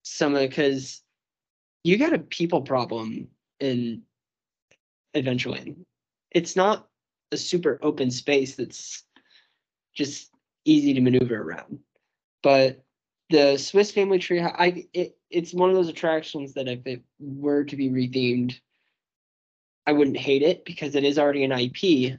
some 0.02 0.34
of 0.34 0.42
because 0.42 1.02
you 1.82 1.98
got 1.98 2.12
a 2.12 2.18
people 2.18 2.62
problem 2.62 3.28
in 3.58 4.02
Adventureland. 5.14 5.76
It's 6.30 6.56
not 6.56 6.86
a 7.32 7.36
super 7.36 7.78
open 7.82 8.10
space 8.10 8.56
that's 8.56 9.04
just 9.94 10.33
easy 10.64 10.94
to 10.94 11.00
maneuver 11.00 11.40
around. 11.40 11.80
But 12.42 12.84
the 13.30 13.56
Swiss 13.56 13.90
Family 13.90 14.18
Tree, 14.18 14.40
I 14.40 14.86
it, 14.92 15.16
it's 15.30 15.54
one 15.54 15.70
of 15.70 15.76
those 15.76 15.88
attractions 15.88 16.54
that 16.54 16.68
if 16.68 16.86
it 16.86 17.02
were 17.18 17.64
to 17.64 17.76
be 17.76 17.90
rethemed, 17.90 18.58
I 19.86 19.92
wouldn't 19.92 20.16
hate 20.16 20.42
it 20.42 20.64
because 20.64 20.94
it 20.94 21.04
is 21.04 21.18
already 21.18 21.44
an 21.44 21.52
IP. 21.52 22.18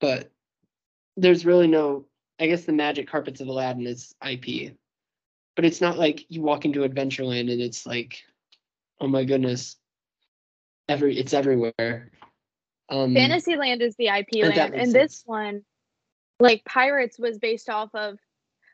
But 0.00 0.30
there's 1.16 1.44
really 1.44 1.66
no. 1.66 2.06
I 2.40 2.46
guess 2.46 2.64
the 2.64 2.72
Magic 2.72 3.08
Carpets 3.08 3.40
of 3.40 3.48
Aladdin 3.48 3.86
is 3.86 4.14
IP, 4.24 4.76
but 5.56 5.64
it's 5.64 5.80
not 5.80 5.98
like 5.98 6.24
you 6.28 6.40
walk 6.40 6.64
into 6.64 6.88
Adventureland 6.88 7.50
and 7.50 7.60
it's 7.60 7.84
like, 7.84 8.22
oh 9.00 9.08
my 9.08 9.24
goodness, 9.24 9.76
every 10.88 11.18
it's 11.18 11.34
everywhere. 11.34 12.12
Um, 12.90 13.14
Fantasyland 13.14 13.82
is 13.82 13.96
the 13.96 14.06
IP 14.06 14.44
land, 14.44 14.74
and 14.74 14.92
this 14.92 15.22
one, 15.26 15.64
like 16.40 16.64
Pirates, 16.64 17.18
was 17.18 17.38
based 17.38 17.68
off 17.68 17.94
of 17.94 18.18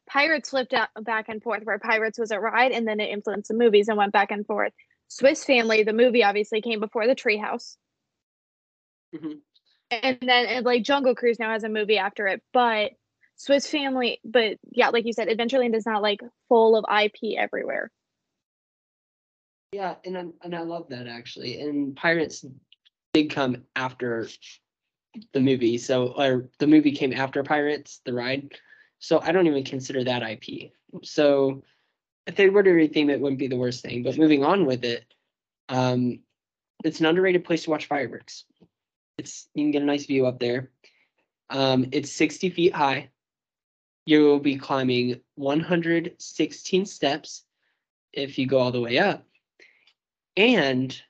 Pirates 0.09 0.51
flipped 0.51 0.75
out 0.75 0.89
back 1.03 1.29
and 1.29 1.43
forth, 1.43 1.65
where 1.65 1.79
Pirates 1.79 2.19
was 2.19 2.31
a 2.31 2.39
ride, 2.39 2.73
and 2.73 2.87
then 2.87 3.01
it 3.01 3.11
influenced 3.11 3.49
the 3.49 3.55
movies 3.55 3.89
and 3.89 3.97
went 3.97 4.13
back 4.13 4.31
and 4.31 4.47
forth. 4.47 4.73
Swiss 5.09 5.45
Family, 5.45 5.83
the 5.83 5.93
movie, 5.93 6.25
obviously 6.25 6.61
came 6.61 6.81
before 6.81 7.07
the 7.07 7.15
Treehouse, 7.15 7.77
Mhm. 9.15 9.41
and 9.91 10.19
then 10.21 10.47
and 10.47 10.67
like 10.67 10.83
Jungle 10.83 11.15
Cruise 11.15 11.39
now 11.39 11.51
has 11.53 11.65
a 11.65 11.69
movie 11.69 11.99
after 11.99 12.27
it, 12.27 12.43
but 12.53 12.93
Swiss 13.37 13.69
Family, 13.71 14.21
but 14.25 14.59
yeah, 14.71 14.91
like 14.91 15.05
you 15.07 15.13
said, 15.13 15.29
Adventureland 15.29 15.75
is 15.75 15.87
not 15.87 16.03
like 16.03 16.21
full 16.49 16.77
of 16.77 16.85
IP 16.89 17.37
everywhere. 17.37 17.91
Yeah, 19.73 19.97
and 20.05 20.17
I, 20.17 20.25
and 20.43 20.55
I 20.55 20.61
love 20.61 20.89
that 20.91 21.07
actually. 21.09 21.61
And 21.61 21.97
Pirates 21.97 22.45
did 23.13 23.31
come 23.31 23.65
after 23.75 24.29
the 25.33 25.41
movie, 25.41 25.79
so 25.79 26.09
or 26.09 26.49
the 26.59 26.67
movie 26.67 26.93
came 26.93 27.13
after 27.13 27.43
Pirates, 27.43 28.01
the 28.05 28.13
ride. 28.13 28.55
So 28.99 29.21
I 29.21 29.33
don't 29.33 29.47
even 29.47 29.65
consider 29.65 30.05
that 30.05 30.23
IP. 30.23 30.73
So 31.03 31.63
if 32.27 32.37
they 32.37 32.49
were 32.49 32.63
to 32.63 32.71
retheme 32.71 33.11
it, 33.11 33.21
wouldn't 33.21 33.39
be 33.39 33.49
the 33.49 33.57
worst 33.57 33.83
thing. 33.83 34.03
But 34.03 34.19
moving 34.19 34.45
on 34.45 34.67
with 34.67 34.85
it, 34.85 35.05
um, 35.69 36.21
it's 36.85 37.01
an 37.01 37.07
underrated 37.07 37.45
place 37.45 37.65
to 37.65 37.71
watch 37.71 37.87
fireworks. 37.87 38.45
It's 39.19 39.49
you 39.55 39.65
can 39.65 39.71
get 39.71 39.83
a 39.83 39.87
nice 39.87 40.07
view 40.07 40.27
up 40.27 40.41
there. 40.41 40.71
Um, 41.51 41.87
it's 41.93 42.13
60 42.13 42.51
feet 42.51 42.75
high. 42.75 43.11
You 44.07 44.25
will 44.25 44.41
be 44.41 44.57
climbing 44.57 45.21
116 45.37 46.87
steps 46.87 47.45
if 48.13 48.39
you 48.39 48.47
go 48.47 48.59
all 48.59 48.73
the 48.73 48.81
way 48.81 48.99
up. 48.99 49.25
And 50.37 51.01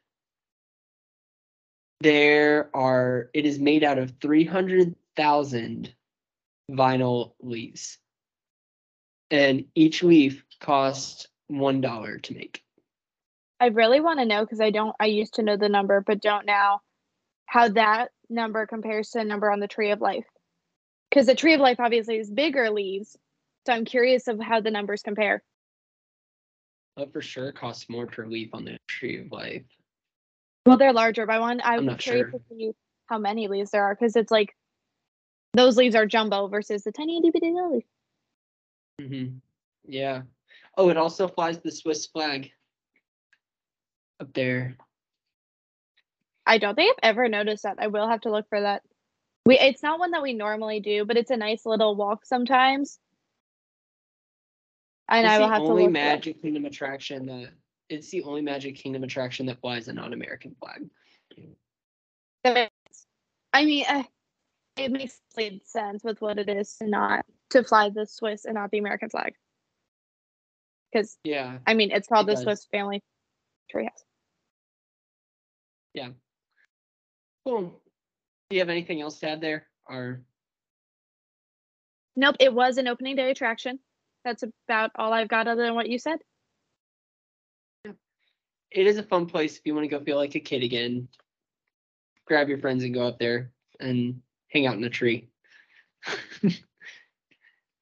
there 2.04 2.70
are, 2.75 3.30
it 3.32 3.46
is 3.46 3.58
made 3.58 3.82
out 3.82 3.99
of 3.99 4.12
300,000 4.20 5.94
vinyl 6.70 7.32
leaves. 7.40 7.99
And 9.30 9.64
each 9.75 10.02
leaf 10.02 10.44
costs 10.61 11.26
$1 11.50 12.23
to 12.23 12.34
make. 12.34 12.62
I 13.58 13.68
really 13.68 14.00
want 14.00 14.18
to 14.18 14.26
know 14.26 14.44
because 14.44 14.61
I 14.61 14.70
don't. 14.70 14.94
I 15.00 15.06
used 15.06 15.34
to 15.34 15.42
know 15.42 15.56
the 15.56 15.70
number, 15.70 16.02
but 16.06 16.20
don't 16.20 16.44
now. 16.44 16.82
How 17.46 17.68
that 17.68 18.11
number 18.28 18.66
compares 18.66 19.11
to 19.11 19.20
the 19.20 19.25
number 19.25 19.50
on 19.50 19.61
the 19.61 19.68
Tree 19.68 19.90
of 19.90 20.00
Life, 20.00 20.26
because 21.08 21.26
the 21.26 21.34
Tree 21.34 21.54
of 21.54 21.61
Life 21.61 21.80
obviously 21.80 22.18
is 22.18 22.30
bigger 22.30 22.70
leaves. 22.70 23.16
So 23.66 23.73
I'm 23.73 23.87
curious 23.87 24.28
of 24.28 24.38
how 24.40 24.61
the 24.61 24.70
numbers 24.70 25.02
compare. 25.02 25.42
But 26.96 27.12
for 27.12 27.23
sure, 27.23 27.52
costs 27.52 27.88
more 27.88 28.06
per 28.06 28.26
leaf 28.26 28.50
on 28.52 28.64
the 28.64 28.76
tree 28.88 29.20
of 29.20 29.32
life. 29.32 29.64
Well, 30.66 30.78
they're 30.78 30.92
larger, 30.92 31.26
but 31.26 31.37
I 31.37 31.38
want. 31.38 31.61
I'm, 31.64 31.80
I'm 31.80 31.87
not 31.87 31.99
curious 31.99 32.30
sure. 32.30 32.38
to 32.38 32.44
see 32.49 32.73
how 33.06 33.18
many 33.18 33.49
leaves 33.49 33.71
there 33.71 33.85
are 33.85 33.94
because 33.94 34.16
it's 34.16 34.30
like 34.30 34.54
those 35.52 35.76
leaves 35.76 35.94
are 35.94 36.06
jumbo 36.06 36.49
versus 36.49 36.85
the 36.85 36.92
tiny 36.92 37.18
itty 37.18 37.30
bitty 37.30 37.52
leaf. 37.52 37.85
hmm 39.00 39.38
Yeah. 39.87 40.23
Oh, 40.76 40.88
it 40.88 40.97
also 40.97 41.28
flies 41.28 41.59
the 41.59 41.71
Swiss 41.71 42.06
flag 42.06 42.50
up 44.21 44.33
there. 44.33 44.76
I 46.47 46.59
don't 46.59 46.75
think 46.75 46.97
I've 47.02 47.11
ever 47.11 47.28
noticed 47.28 47.62
that. 47.62 47.76
I 47.78 47.87
will 47.87 48.09
have 48.09 48.23
to 48.23 48.30
look 48.30 48.49
for 48.49 48.61
that. 48.61 48.83
We 49.47 49.59
it's 49.59 49.83
not 49.83 49.99
one 49.99 50.12
that 50.12 50.23
we 50.23 50.33
normally 50.33 50.80
do, 50.80 51.04
but 51.04 51.16
it's 51.16 51.30
a 51.30 51.37
nice 51.37 51.66
little 51.66 51.94
walk 51.94 52.25
sometimes. 52.25 52.99
And 55.09 55.26
it's 55.26 55.35
I 55.35 55.38
will 55.38 55.49
the 55.49 55.52
have 55.52 55.62
to 55.64 55.68
only 55.68 55.83
look 55.85 55.90
for. 55.90 55.99
Magic 55.99 56.40
Kingdom 56.40 56.64
attraction 56.64 57.26
that 57.26 57.50
it's 57.88 58.11
the 58.11 58.23
only 58.23 58.43
Magic 58.43 58.76
Kingdom 58.76 59.05
attraction 59.05 59.47
that 59.47 59.61
flies 59.61 59.88
a 59.88 59.93
non-American 59.93 60.57
flag. 60.61 60.88
I 63.53 63.64
mean, 63.64 63.85
uh, 63.88 64.03
it 64.76 64.91
makes 64.91 65.21
complete 65.35 65.67
sense 65.67 66.03
with 66.03 66.21
what 66.21 66.38
it 66.38 66.49
is 66.49 66.76
to 66.76 66.87
not 66.87 67.25
to 67.50 67.62
fly 67.62 67.91
the 67.91 68.07
Swiss 68.07 68.45
and 68.45 68.55
not 68.55 68.71
the 68.71 68.79
American 68.79 69.09
flag. 69.09 69.35
Because 70.93 71.17
Yeah. 71.25 71.59
I 71.67 71.75
mean, 71.75 71.91
it's 71.91 72.09
called 72.09 72.29
It 72.29 72.33
the 72.33 72.35
does. 72.35 72.43
Swiss 72.43 72.67
Family 72.67 73.03
Treehouse. 73.73 74.05
Yeah. 75.95 76.11
Cool. 77.47 77.81
Do 78.50 78.57
you 78.57 78.61
have 78.61 78.71
anything 78.71 79.00
else 79.00 79.21
to 79.21 79.31
add 79.31 79.41
there? 79.41 79.67
Or 79.87 80.23
Nope, 82.17 82.37
it 82.41 82.53
was 82.53 82.79
an 82.79 82.88
opening 82.88 83.17
day 83.17 83.31
attraction. 83.31 83.79
That's 84.25 84.45
about 84.67 84.93
all 84.97 85.12
I've 85.12 85.29
got 85.29 85.49
other 85.49 85.62
than 85.62 85.75
what 85.75 85.88
you 85.88 85.99
said. 85.99 86.19
It 88.75 88.87
is 88.87 88.99
a 88.99 89.02
fun 89.02 89.26
place 89.26 89.57
if 89.57 89.64
you 89.64 89.75
want 89.75 89.85
to 89.85 89.88
go 89.99 90.04
feel 90.04 90.16
like 90.16 90.35
a 90.35 90.40
kid 90.40 90.62
again. 90.62 91.09
Grab 92.26 92.49
your 92.49 92.59
friends 92.59 92.83
and 92.83 92.93
go 92.93 93.07
up 93.07 93.19
there 93.19 93.52
and 93.81 94.21
hang 94.49 94.66
out 94.66 94.76
in 94.76 94.85
a 94.85 94.90
tree. 94.90 95.28
it, 96.43 96.61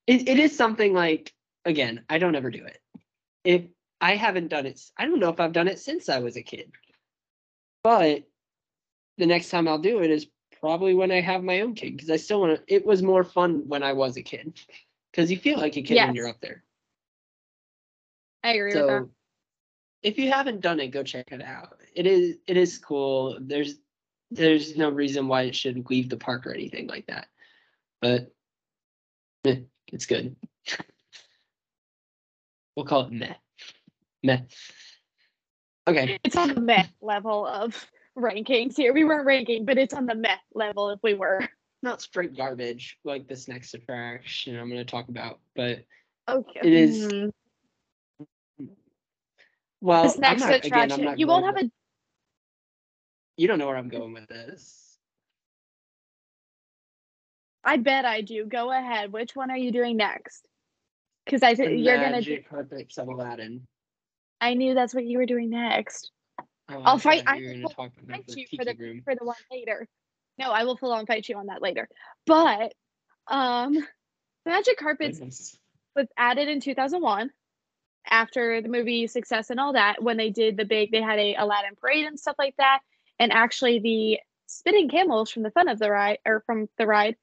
it 0.07 0.39
is 0.39 0.57
something 0.57 0.93
like 0.93 1.33
again, 1.65 2.05
I 2.09 2.19
don't 2.19 2.35
ever 2.35 2.51
do 2.51 2.65
it. 2.65 2.79
If 3.45 3.63
I 4.01 4.17
haven't 4.17 4.49
done 4.49 4.67
it, 4.67 4.81
I 4.97 5.07
don't 5.07 5.19
know 5.19 5.31
if 5.31 5.41
I've 5.41 5.53
done 5.53 5.69
it 5.69 5.79
since 5.79 6.09
I 6.09 6.19
was 6.19 6.37
a 6.37 6.43
kid. 6.43 6.73
But 7.83 8.25
the 9.19 9.27
next 9.27 9.51
time 9.51 9.67
I'll 9.67 9.79
do 9.79 10.03
it 10.03 10.11
is 10.11 10.27
probably 10.61 10.95
when 10.95 11.11
I 11.11 11.21
have 11.21 11.43
my 11.43 11.61
own 11.61 11.75
kid 11.75 11.97
because 11.97 12.11
I 12.11 12.17
still 12.17 12.41
want 12.41 12.57
to. 12.57 12.75
It 12.75 12.85
was 12.85 13.03
more 13.03 13.25
fun 13.25 13.65
when 13.67 13.83
I 13.83 13.95
was 13.95 14.17
a 14.17 14.23
kid 14.23 14.61
because 15.11 15.31
you 15.31 15.39
feel 15.39 15.59
like 15.59 15.77
a 15.77 15.83
kid 15.83 15.97
when 16.07 16.15
you're 16.15 16.29
up 16.29 16.41
there. 16.41 16.63
I 18.45 18.55
agree 18.55 18.75
with 18.75 18.87
that. 18.89 19.09
If 20.03 20.19
you 20.19 20.31
haven't 20.33 20.61
done 20.61 20.81
it, 20.81 20.89
go 20.89 21.03
check 21.03 21.31
it 21.31 21.43
out. 21.43 21.79
It 21.95 22.07
is 22.07 22.37
it 22.47 22.57
is 22.57 22.79
cool. 22.79 23.39
There's 23.41 23.77
there's 24.31 24.77
no 24.77 24.91
reason 24.91 25.29
why 25.29 25.43
it 25.43 25.55
should 25.55 25.89
leave 25.91 26.09
the 26.09 26.17
park 26.17 26.47
or 26.47 26.53
anything 26.53 26.87
like 26.89 27.07
that. 27.07 27.29
But 28.01 28.33
eh, 29.45 29.61
it's 29.93 30.07
good. 30.07 30.35
we'll 32.77 32.87
call 32.87 33.03
it 33.07 33.13
meh. 33.13 33.35
Meh. 34.23 34.41
Okay. 35.87 36.19
It's 36.25 36.37
on 36.37 36.55
the 36.55 36.61
meh 36.61 36.87
level 37.01 37.47
of 37.47 37.87
rankings 38.17 38.77
here. 38.77 38.93
We 38.93 39.05
weren't 39.05 39.27
ranking, 39.27 39.65
but 39.65 39.79
it's 39.79 39.95
on 39.95 40.07
the 40.07 40.15
meh 40.15 40.37
level 40.55 40.91
if 40.91 41.01
we 41.03 41.15
were. 41.15 41.49
Not 41.85 42.01
straight 42.01 42.37
garbage 42.37 42.97
like 43.05 43.27
this 43.27 43.49
next 43.49 43.75
attraction 43.75 44.57
I'm 44.57 44.69
gonna 44.69 44.85
talk 44.85 45.09
about, 45.09 45.41
but 45.57 45.85
Okay. 46.29 46.61
It 46.63 46.73
is- 46.73 47.13
Mhm. 47.13 47.33
Well 49.83 50.05
this 50.05 50.19
next 50.19 50.41
not, 50.41 50.65
attraction, 50.65 51.05
not 51.05 51.19
you 51.19 51.27
won't 51.27 51.45
have 51.45 51.57
a. 51.57 51.71
you 53.37 53.47
don't 53.49 53.59
know 53.59 53.67
where 53.67 53.77
I'm 53.77 53.89
going 53.89 54.15
with 54.15 54.29
this. 54.29 54.97
I 57.65 57.77
bet 57.77 58.05
I 58.05 58.23
do. 58.23 58.47
Go 58.47 58.73
ahead. 58.73 59.13
Which 59.13 59.37
one 59.37 59.51
are 59.51 59.57
you 59.57 59.71
doing 59.71 59.97
next? 59.97 60.47
Because 61.25 61.43
I 61.43 61.55
think 61.55 61.85
you're 61.85 61.97
gonna. 61.97 62.13
magic 62.13 62.49
carpets 62.49 62.97
of 62.99 63.09
Aladdin. 63.09 63.67
I 64.41 64.55
knew 64.55 64.75
that's 64.75 64.95
what 64.95 65.05
you 65.05 65.19
were 65.19 65.27
doing 65.27 65.51
next. 65.51 66.11
Oh, 66.69 66.83
I'll 66.85 66.99
fight- 66.99 67.25
I 67.27 67.37
will 67.37 67.53
gonna 67.53 67.75
talk 67.75 67.93
about 68.03 68.25
fight 68.27 68.37
you 68.37 68.47
for 68.57 68.65
the 68.65 68.75
room. 68.75 69.03
for 69.05 69.15
the 69.15 69.25
one 69.25 69.37
later. 69.51 69.87
No, 70.39 70.51
I 70.51 70.65
will 70.65 70.77
full 70.77 70.93
on 70.93 71.07
fight 71.07 71.29
you 71.29 71.37
on 71.37 71.47
that 71.47 71.63
later. 71.63 71.89
But 72.27 72.73
um, 73.27 73.77
magic 74.47 74.79
carpets 74.79 75.19
Goodness. 75.19 75.59
was 75.95 76.07
added 76.17 76.49
in 76.49 76.61
2001 76.61 77.31
after 78.09 78.61
the 78.61 78.69
movie 78.69 79.07
success 79.07 79.51
and 79.51 79.61
all 79.61 79.73
that 79.75 80.03
when 80.03 80.17
they 80.17 80.31
did 80.31 80.57
the 80.57 80.65
big 80.65 80.91
they 80.91 81.01
had 81.01 81.19
a 81.19 81.35
aladdin 81.37 81.75
parade 81.81 82.07
and 82.07 82.19
stuff 82.19 82.37
like 82.39 82.57
that. 82.57 82.81
And 83.19 83.33
actually 83.33 83.79
the 83.79 84.21
spinning 84.47 84.89
camels 84.89 85.31
from 85.31 85.43
the 85.43 85.51
front 85.51 85.71
of 85.71 85.79
the 85.79 85.91
ride 85.91 86.19
or 86.27 86.43
from 86.47 86.69
the 86.79 86.87
ride 86.87 87.17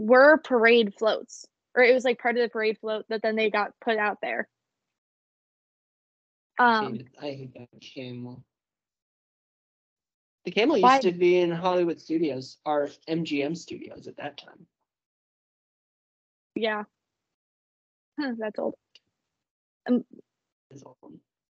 were 0.00 0.38
parade 0.38 0.94
floats. 0.98 1.46
Or 1.74 1.82
it 1.82 1.92
was 1.94 2.04
like 2.04 2.18
part 2.18 2.36
of 2.36 2.42
the 2.42 2.48
parade 2.48 2.78
float 2.78 3.04
that 3.08 3.22
then 3.22 3.36
they 3.36 3.50
got 3.50 3.72
put 3.84 3.98
out 3.98 4.18
there. 4.22 4.48
Um 6.58 6.98
I 7.20 7.26
hate 7.26 7.54
that 7.54 7.68
camel. 7.80 8.42
The 10.44 10.52
camel 10.52 10.78
Why- 10.78 10.94
used 10.94 11.02
to 11.02 11.12
be 11.12 11.38
in 11.38 11.50
Hollywood 11.50 12.00
Studios, 12.00 12.58
or 12.64 12.88
MGM 13.08 13.56
Studios 13.56 14.06
at 14.06 14.16
that 14.16 14.38
time. 14.38 14.66
yeah. 16.54 16.84
Huh, 18.18 18.32
that's 18.38 18.58
old 18.58 18.74
All- 19.88 20.02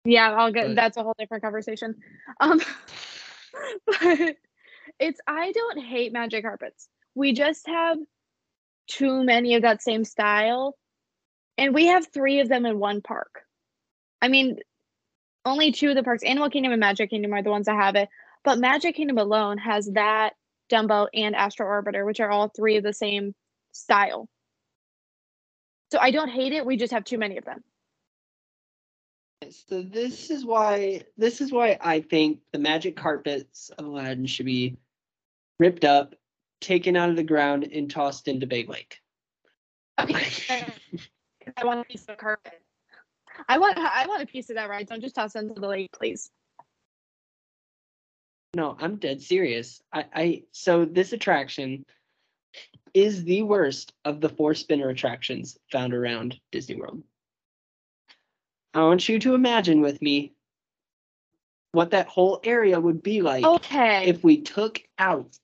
Yeah, 0.06 0.32
I'll 0.32 0.52
get 0.52 0.68
But- 0.68 0.76
that's 0.76 0.98
a 0.98 1.04
whole 1.04 1.16
different 1.18 1.44
conversation. 1.44 1.96
Um 2.40 2.62
but 3.86 4.36
it's 5.00 5.20
I 5.28 5.52
don't 5.52 5.80
hate 5.80 6.14
magic 6.14 6.44
carpets. 6.44 6.88
We 7.16 7.34
just 7.34 7.68
have 7.68 7.98
too 8.88 9.24
many 9.24 9.56
of 9.56 9.62
that 9.64 9.82
same 9.82 10.04
style. 10.04 10.76
And 11.58 11.74
we 11.74 11.88
have 11.88 12.08
three 12.14 12.40
of 12.40 12.48
them 12.50 12.66
in 12.66 12.80
one 12.80 13.02
park. 13.02 13.42
I 14.22 14.30
mean, 14.30 14.58
only 15.46 15.72
two 15.72 15.90
of 15.90 15.96
the 15.96 16.04
parks, 16.04 16.24
Animal 16.24 16.50
Kingdom 16.50 16.72
and 16.72 16.80
Magic 16.80 17.10
Kingdom 17.10 17.34
are 17.34 17.44
the 17.44 17.50
ones 17.50 17.66
that 17.66 17.76
have 17.76 17.96
it. 17.96 18.10
But 18.44 18.60
Magic 18.60 18.96
Kingdom 18.96 19.18
alone 19.18 19.58
has 19.58 19.86
that, 19.94 20.34
Dumbo, 20.72 21.08
and 21.14 21.36
Astro 21.36 21.66
Orbiter, 21.68 22.06
which 22.06 22.20
are 22.20 22.30
all 22.30 22.48
three 22.50 22.78
of 22.78 22.84
the 22.84 22.94
same 22.94 23.36
style. 23.74 24.30
So 25.92 26.00
I 26.00 26.12
don't 26.12 26.30
hate 26.30 26.54
it, 26.54 26.66
we 26.66 26.78
just 26.78 26.94
have 26.94 27.04
too 27.04 27.18
many 27.18 27.38
of 27.38 27.46
them. 27.46 27.64
So 29.48 29.82
this 29.82 30.30
is 30.30 30.44
why 30.44 31.04
this 31.18 31.40
is 31.40 31.52
why 31.52 31.78
I 31.80 32.02
think 32.02 32.40
the 32.52 32.60
magic 32.60 32.98
carpets 32.98 33.72
of 33.78 33.86
Aladdin 33.86 34.26
should 34.26 34.46
be 34.46 34.78
ripped 35.60 35.86
up, 35.86 36.16
taken 36.60 36.98
out 36.98 37.10
of 37.10 37.16
the 37.16 37.24
ground, 37.24 37.64
and 37.64 37.90
tossed 37.90 38.28
into 38.28 38.48
Bay 38.48 38.66
Lake. 38.66 38.98
Okay. 40.00 40.66
I 41.58 41.66
want 41.66 41.80
a 41.80 41.84
piece 41.86 42.06
of 42.10 42.18
carpet. 42.18 42.62
I 43.48 43.58
want 43.58 43.78
I 43.78 44.08
want 44.08 44.24
a 44.24 44.28
piece 44.28 44.50
of 44.50 44.58
that 44.58 44.70
ride. 44.70 44.88
Don't 44.88 45.02
just 45.02 45.16
toss 45.16 45.36
it 45.36 45.40
into 45.40 45.60
the 45.60 45.68
lake, 45.68 45.92
please. 45.94 46.30
No, 48.56 48.76
I'm 48.80 48.98
dead 48.98 49.22
serious. 49.22 49.82
I, 49.94 50.06
I 50.14 50.44
so 50.52 50.84
this 50.84 51.14
attraction 51.14 51.86
is 52.94 53.24
the 53.24 53.44
worst 53.44 53.94
of 54.04 54.20
the 54.20 54.30
four 54.30 54.54
spinner 54.54 54.90
attractions 54.90 55.58
found 55.72 55.94
around 55.94 56.40
Disney 56.52 56.76
World. 56.76 57.04
I 58.74 58.84
want 58.84 59.10
you 59.10 59.20
to 59.20 59.34
imagine 59.34 59.82
with 59.82 60.02
me 60.02 60.34
what 61.72 61.92
that 61.92 62.08
whole 62.08 62.40
area 62.44 62.80
would 62.80 63.02
be 63.04 63.22
like 63.22 63.44
Okay. 63.44 64.06
if 64.08 64.24
we 64.24 64.42
took 64.42 64.82
out 64.98 65.38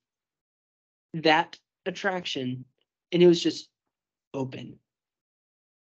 that 1.16 1.58
attraction 1.86 2.66
and 3.12 3.24
it 3.24 3.28
was 3.28 3.42
just 3.42 3.70
open. 4.34 4.78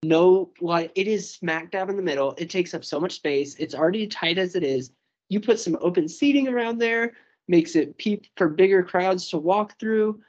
No, 0.02 0.52
like 0.60 0.92
it 0.94 1.08
is 1.08 1.32
smack 1.32 1.70
dab 1.70 1.88
in 1.88 1.96
the 1.96 2.02
middle. 2.02 2.34
It 2.36 2.50
takes 2.50 2.74
up 2.74 2.84
so 2.84 3.00
much 3.00 3.12
space. 3.12 3.54
It's 3.56 3.74
already 3.74 4.06
tight 4.06 4.36
as 4.38 4.54
it 4.54 4.62
is. 4.62 4.90
You 5.30 5.40
put 5.40 5.58
some 5.58 5.78
open 5.80 6.08
seating 6.08 6.46
around 6.48 6.78
there, 6.78 7.12
makes 7.48 7.74
it 7.74 7.96
peep 7.96 8.26
for 8.36 8.48
bigger 8.48 8.82
crowds 8.82 9.30
to 9.30 9.38
walk 9.38 9.78
through. 9.78 10.20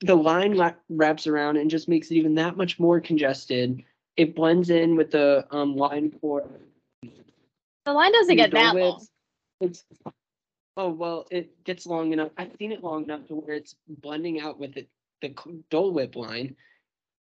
The 0.00 0.16
line 0.16 0.54
la- 0.56 0.72
wraps 0.88 1.28
around 1.28 1.56
and 1.56 1.70
just 1.70 1.88
makes 1.88 2.10
it 2.10 2.16
even 2.16 2.34
that 2.34 2.56
much 2.56 2.80
more 2.80 3.00
congested. 3.00 3.84
It 4.16 4.34
blends 4.34 4.70
in 4.70 4.96
with 4.96 5.10
the 5.10 5.46
um, 5.50 5.76
line 5.76 6.12
for 6.20 6.44
the 7.84 7.92
line 7.92 8.12
doesn't 8.12 8.36
get 8.36 8.52
that 8.52 8.76
long. 8.76 9.06
It's 9.60 9.84
oh 10.76 10.90
well, 10.90 11.26
it 11.30 11.64
gets 11.64 11.86
long 11.86 12.12
enough. 12.12 12.30
I've 12.36 12.52
seen 12.58 12.72
it 12.72 12.82
long 12.82 13.04
enough 13.04 13.26
to 13.28 13.34
where 13.34 13.56
it's 13.56 13.74
blending 13.88 14.40
out 14.40 14.58
with 14.58 14.76
it, 14.76 14.88
the 15.20 15.34
Dole 15.70 15.92
Whip 15.92 16.16
line, 16.16 16.56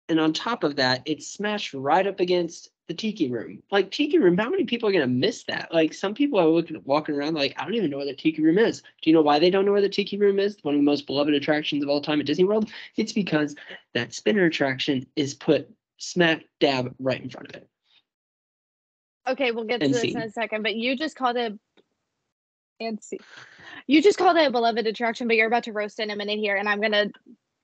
and 0.08 0.18
on 0.18 0.32
top 0.32 0.64
of 0.64 0.76
that, 0.76 1.02
it's 1.06 1.28
smashed 1.28 1.72
right 1.72 2.06
up 2.06 2.20
against 2.20 2.70
the 2.88 2.94
Tiki 2.94 3.30
Room. 3.30 3.62
Like 3.70 3.92
Tiki 3.92 4.18
Room, 4.18 4.36
how 4.36 4.50
many 4.50 4.64
people 4.64 4.88
are 4.88 4.92
gonna 4.92 5.06
miss 5.06 5.44
that? 5.44 5.72
Like 5.72 5.94
some 5.94 6.14
people 6.14 6.40
are 6.40 6.48
looking 6.48 6.80
walking 6.84 7.14
around 7.14 7.34
like 7.34 7.54
I 7.56 7.62
don't 7.64 7.74
even 7.74 7.90
know 7.90 7.98
where 7.98 8.06
the 8.06 8.14
Tiki 8.14 8.42
Room 8.42 8.58
is. 8.58 8.80
Do 8.80 9.10
you 9.10 9.12
know 9.12 9.22
why 9.22 9.38
they 9.38 9.50
don't 9.50 9.64
know 9.64 9.70
where 9.72 9.80
the 9.80 9.88
Tiki 9.88 10.16
Room 10.16 10.40
is? 10.40 10.56
One 10.62 10.74
of 10.74 10.80
the 10.80 10.84
most 10.84 11.06
beloved 11.06 11.32
attractions 11.32 11.84
of 11.84 11.88
all 11.88 12.00
time 12.00 12.18
at 12.18 12.26
Disney 12.26 12.44
World. 12.44 12.68
It's 12.96 13.12
because 13.12 13.54
that 13.94 14.12
spinner 14.12 14.46
attraction 14.46 15.06
is 15.14 15.34
put 15.34 15.72
smack 16.00 16.42
dab 16.58 16.94
right 16.98 17.22
in 17.22 17.30
front 17.30 17.50
of 17.50 17.54
it. 17.56 17.68
Okay, 19.28 19.52
we'll 19.52 19.64
get 19.64 19.80
to 19.80 19.86
And 19.86 19.94
this 19.94 20.02
see. 20.02 20.14
in 20.14 20.20
a 20.22 20.30
second, 20.30 20.62
but 20.62 20.74
you 20.74 20.96
just 20.96 21.14
called 21.14 21.36
it 21.36 21.56
and 22.80 23.02
see. 23.02 23.20
You 23.86 24.02
just 24.02 24.18
called 24.18 24.36
it 24.36 24.48
a 24.48 24.50
beloved 24.50 24.86
attraction, 24.86 25.28
but 25.28 25.36
you're 25.36 25.46
about 25.46 25.64
to 25.64 25.72
roast 25.72 26.00
in 26.00 26.10
a 26.10 26.16
minute 26.16 26.38
here, 26.38 26.56
and 26.56 26.68
I'm 26.68 26.80
gonna 26.80 27.10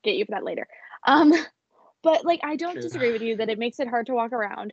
get 0.05 0.17
you 0.17 0.25
for 0.27 0.33
that 0.33 0.45
later. 0.45 0.69
Um, 1.07 1.33
but 2.03 2.25
like 2.25 2.41
I 2.45 2.57
don't 2.57 2.75
True. 2.75 2.83
disagree 2.83 3.13
with 3.13 3.23
you 3.23 3.37
that 3.39 3.49
it 3.49 3.59
makes 3.59 3.81
it 3.81 3.89
hard 3.89 4.07
to 4.07 4.15
walk 4.15 4.33
around. 4.33 4.73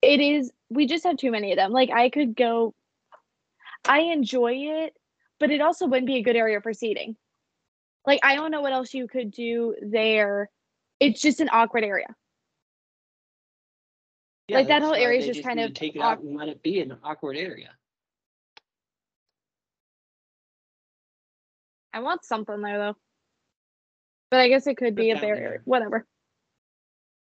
It 0.00 0.20
is 0.20 0.50
we 0.70 0.86
just 0.86 1.04
have 1.04 1.18
too 1.18 1.30
many 1.30 1.52
of 1.52 1.56
them. 1.56 1.70
Like 1.70 1.90
I 1.90 2.08
could 2.08 2.34
go 2.34 2.74
I 3.84 4.00
enjoy 4.00 4.52
it, 4.54 4.96
but 5.38 5.50
it 5.50 5.60
also 5.60 5.86
wouldn't 5.86 6.06
be 6.06 6.16
a 6.16 6.22
good 6.22 6.36
area 6.36 6.60
for 6.60 6.72
seating. 6.72 7.16
Like 8.06 8.20
I 8.22 8.34
don't 8.34 8.50
know 8.50 8.62
what 8.62 8.72
else 8.72 8.94
you 8.94 9.06
could 9.06 9.30
do 9.30 9.76
there. 9.82 10.48
It's 10.98 11.20
just 11.20 11.40
an 11.40 11.50
awkward 11.52 11.84
area. 11.84 12.06
Like, 14.58 14.68
that 14.68 14.82
whole 14.82 14.94
area 14.94 15.20
is 15.20 15.26
just 15.26 15.42
kind 15.42 15.60
of 15.60 15.68
to 15.68 15.74
take 15.74 15.96
it 15.96 16.02
out 16.02 16.20
and 16.20 16.36
let 16.36 16.48
it 16.48 16.62
be 16.62 16.80
an 16.80 16.96
awkward 17.02 17.36
area. 17.36 17.70
I 21.92 22.00
want 22.00 22.24
something 22.24 22.60
there 22.62 22.78
though. 22.78 22.96
But 24.30 24.40
I 24.40 24.48
guess 24.48 24.66
it 24.66 24.76
could 24.78 24.94
be 24.94 25.10
a 25.10 25.16
barrier. 25.16 25.34
there. 25.48 25.62
Whatever. 25.64 26.06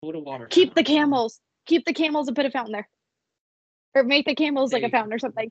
A 0.03 0.19
water. 0.19 0.47
Keep 0.47 0.75
the 0.75 0.85
camels. 0.85 1.41
Keep 1.67 1.85
the 1.85 1.93
camels 1.93 2.29
and 2.29 2.37
put 2.37 2.47
a 2.47 2.51
fountain 2.51 2.73
there. 2.73 2.89
Or 3.95 4.05
make 4.05 4.25
the 4.25 4.35
camels 4.35 4.71
There 4.71 4.79
like 4.81 4.85
a 4.85 4.87
you 4.87 4.93
go. 4.93 4.99
fountain 4.99 5.13
or 5.13 5.19
something. 5.19 5.51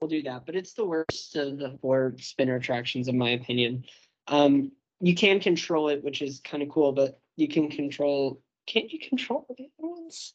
We'll 0.00 0.08
do 0.08 0.22
that, 0.24 0.44
but 0.44 0.54
it's 0.54 0.74
the 0.74 0.84
worst 0.84 1.36
of 1.36 1.58
the 1.58 1.78
four 1.80 2.14
spinner 2.18 2.56
attractions, 2.56 3.08
in 3.08 3.16
my 3.16 3.30
opinion. 3.30 3.84
Um, 4.28 4.72
you 5.00 5.14
can 5.14 5.40
control 5.40 5.88
it, 5.88 6.04
which 6.04 6.20
is 6.20 6.40
kind 6.40 6.62
of 6.62 6.68
cool, 6.68 6.92
but 6.92 7.18
you 7.36 7.48
can 7.48 7.70
control. 7.70 8.42
Can't 8.66 8.92
you 8.92 8.98
control 8.98 9.46
the 9.56 9.64
other 9.78 9.88
ones? 9.88 10.34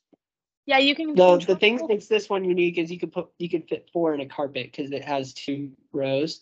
Yeah, 0.65 0.78
you 0.78 0.95
can. 0.95 1.15
The 1.15 1.38
the 1.38 1.56
thing 1.56 1.78
that 1.78 1.89
makes 1.89 2.08
this 2.08 2.30
one 2.30 2.45
unique 2.45 2.78
is 2.78 2.91
you 2.91 3.00
could 3.00 3.12
put 3.12 3.30
you 3.39 3.50
could 3.50 3.67
fit 3.67 3.89
four 3.91 4.13
in 4.13 4.21
a 4.21 4.28
carpet 4.28 4.71
because 4.71 4.91
it 4.91 5.04
has 5.04 5.34
two 5.34 5.71
rows. 5.91 6.41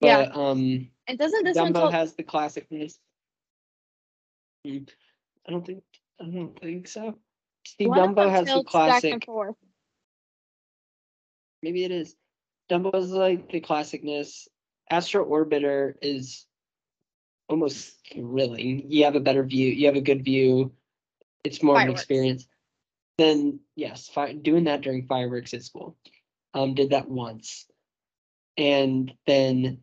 Yeah. 0.00 0.30
Um, 0.32 0.88
And 1.06 1.18
doesn't 1.18 1.44
this 1.44 1.56
one 1.56 1.72
Dumbo 1.72 1.80
tilt? 1.80 1.92
has 1.92 2.14
the 2.14 2.24
classicness. 2.24 2.98
Hmm, 4.64 4.78
I 5.46 5.50
don't 5.50 5.66
think 5.66 5.82
I 6.20 6.24
don't 6.24 6.58
think 6.60 6.88
so. 6.88 7.18
See, 7.66 7.86
one 7.86 8.14
Dumbo 8.14 8.30
has 8.30 8.46
the 8.46 8.64
classic. 8.64 9.26
Maybe 11.62 11.84
it 11.84 11.92
is. 11.92 12.16
Dumbo 12.70 12.94
is 12.94 13.10
like 13.10 13.50
the 13.50 13.60
classicness. 13.60 14.48
Astro 14.90 15.24
Orbiter 15.24 15.94
is 16.02 16.46
almost 17.48 17.96
thrilling. 18.12 18.90
You 18.90 19.04
have 19.04 19.14
a 19.14 19.20
better 19.20 19.44
view. 19.44 19.68
You 19.68 19.86
have 19.86 19.96
a 19.96 20.00
good 20.00 20.24
view. 20.24 20.72
It's 21.44 21.62
more 21.62 21.76
of 21.76 21.82
an 21.82 21.90
experience. 21.90 22.46
Then 23.18 23.60
yes, 23.76 24.08
fi- 24.08 24.32
doing 24.32 24.64
that 24.64 24.80
during 24.80 25.06
fireworks 25.06 25.54
at 25.54 25.62
school. 25.62 25.96
Um, 26.54 26.74
did 26.74 26.90
that 26.90 27.08
once, 27.08 27.66
and 28.58 29.12
then 29.26 29.80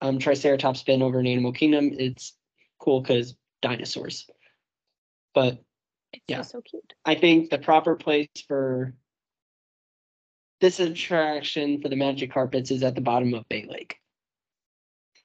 um, 0.00 0.18
Triceratops 0.18 0.80
spin 0.80 1.02
over 1.02 1.18
in 1.20 1.26
Animal 1.26 1.52
Kingdom. 1.52 1.90
It's 1.98 2.34
cool 2.78 3.00
because 3.00 3.34
dinosaurs. 3.62 4.28
But 5.34 5.62
It's 6.12 6.22
Yeah. 6.28 6.42
so 6.42 6.60
cute. 6.62 6.94
I 7.04 7.14
think 7.14 7.50
the 7.50 7.58
proper 7.58 7.96
place 7.96 8.28
for 8.46 8.94
this 10.60 10.80
attraction 10.80 11.80
for 11.80 11.88
the 11.88 11.96
magic 11.96 12.32
carpets 12.32 12.70
is 12.70 12.82
at 12.82 12.94
the 12.94 13.00
bottom 13.00 13.34
of 13.34 13.48
Bay 13.48 13.66
Lake. 13.68 13.96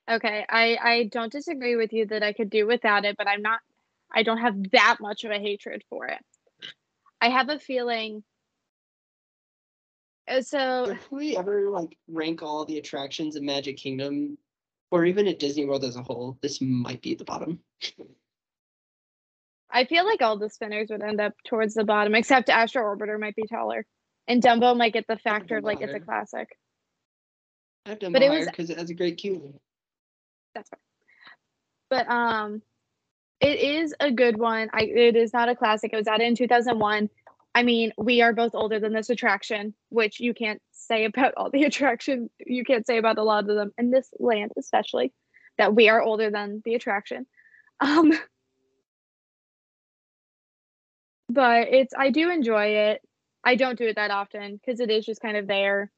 Okay, 0.10 0.46
I 0.50 0.78
I 0.82 1.04
don't 1.06 1.32
disagree 1.32 1.76
with 1.76 1.94
you 1.94 2.06
that 2.08 2.24
I 2.24 2.34
could 2.34 2.50
do 2.50 2.68
without 2.68 3.06
it, 3.06 3.16
but 3.18 3.28
I'm 3.28 3.42
not. 3.42 3.60
I 4.14 4.24
don't 4.24 4.40
have 4.40 4.72
that 4.72 4.98
much 5.00 5.24
of 5.24 5.32
a 5.32 5.40
hatred 5.40 5.84
for 5.90 6.08
it. 6.08 6.20
I 7.24 7.30
have 7.30 7.48
a 7.48 7.58
feeling. 7.58 8.22
uh, 10.28 10.42
So 10.42 10.90
If 10.90 11.10
we 11.10 11.38
ever 11.38 11.70
like 11.70 11.98
rank 12.10 12.44
all 12.44 12.66
the 12.66 12.78
attractions 12.78 13.38
in 13.38 13.46
Magic 13.46 13.78
Kingdom, 13.78 14.38
or 14.92 15.06
even 15.06 15.26
at 15.30 15.40
Disney 15.40 15.64
World 15.64 15.86
as 15.86 15.96
a 15.96 16.04
whole, 16.04 16.38
this 16.42 16.60
might 16.60 17.02
be 17.02 17.16
the 17.16 17.24
bottom. 17.24 17.62
I 19.72 19.86
feel 19.86 20.06
like 20.06 20.22
all 20.22 20.38
the 20.38 20.50
spinners 20.50 20.90
would 20.92 21.02
end 21.02 21.22
up 21.22 21.32
towards 21.48 21.76
the 21.76 21.86
bottom, 21.86 22.14
except 22.14 22.50
Astro 22.50 22.84
Orbiter 22.84 23.18
might 23.18 23.38
be 23.38 23.48
taller, 23.48 23.86
and 24.28 24.44
Dumbo 24.44 24.76
might 24.78 24.92
get 24.92 25.06
the 25.08 25.18
factor 25.18 25.58
of 25.58 25.64
Dumbo 25.64 25.68
like 25.68 25.82
it's 25.82 25.94
a 25.94 26.00
classic. 26.02 26.50
I've 27.86 28.00
done 28.00 28.12
But 28.12 28.22
it 28.22 28.30
was- 28.32 28.48
because 28.48 28.70
it 28.70 28.78
has 28.78 28.90
a 28.90 28.94
great 28.94 29.16
queue. 29.16 29.58
That's 30.54 30.70
right. 30.74 30.82
But 31.90 32.08
um, 32.10 32.62
it 33.44 33.60
is 33.60 33.94
a 34.00 34.12
good 34.12 34.38
one. 34.38 34.70
I 34.74 34.84
it 34.84 35.16
is 35.16 35.34
not 35.34 35.50
a 35.50 35.56
classic. 35.56 35.92
It 35.94 35.98
was 35.98 36.08
added 36.08 36.26
in 36.26 36.36
2001. 36.36 37.10
I 37.56 37.64
mean, 37.64 37.92
we 37.98 38.22
are 38.22 38.34
both 38.34 38.56
older 38.56 38.80
than 38.80 38.94
this 38.94 39.10
attraction, 39.10 39.76
which 39.90 40.20
you 40.20 40.34
can't 40.34 40.62
say 40.72 41.06
about 41.06 41.34
all 41.38 41.52
the 41.52 41.64
attraction. 41.66 42.30
You 42.40 42.64
can't 42.64 42.88
say 42.88 42.98
about 42.98 43.18
a 43.18 43.24
lot 43.24 43.50
of 43.50 43.56
them 43.56 43.72
in 43.78 43.92
this 43.92 44.10
land, 44.18 44.52
especially 44.58 45.14
that 45.58 45.76
we 45.76 45.90
are 45.90 46.02
older 46.02 46.32
than 46.32 46.62
the 46.66 46.76
attraction. 46.76 47.26
Um, 47.80 48.14
but 51.30 51.68
it's 51.70 51.94
I 51.98 52.12
do 52.12 52.32
enjoy 52.32 52.66
it. 52.66 53.02
I 53.44 53.56
don't 53.56 53.78
do 53.78 53.88
it 53.88 53.98
that 53.98 54.12
often 54.12 54.56
because 54.56 54.80
it 54.80 54.90
is 54.90 55.06
just 55.06 55.22
kind 55.22 55.36
of 55.36 55.48
there. 55.48 55.92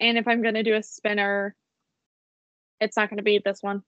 And 0.00 0.16
if 0.16 0.28
I'm 0.28 0.42
gonna 0.42 0.62
do 0.62 0.76
a 0.76 0.82
spinner, 0.84 1.56
it's 2.80 2.96
not 2.96 3.10
gonna 3.10 3.22
be 3.22 3.40
this 3.44 3.60
one. 3.60 3.82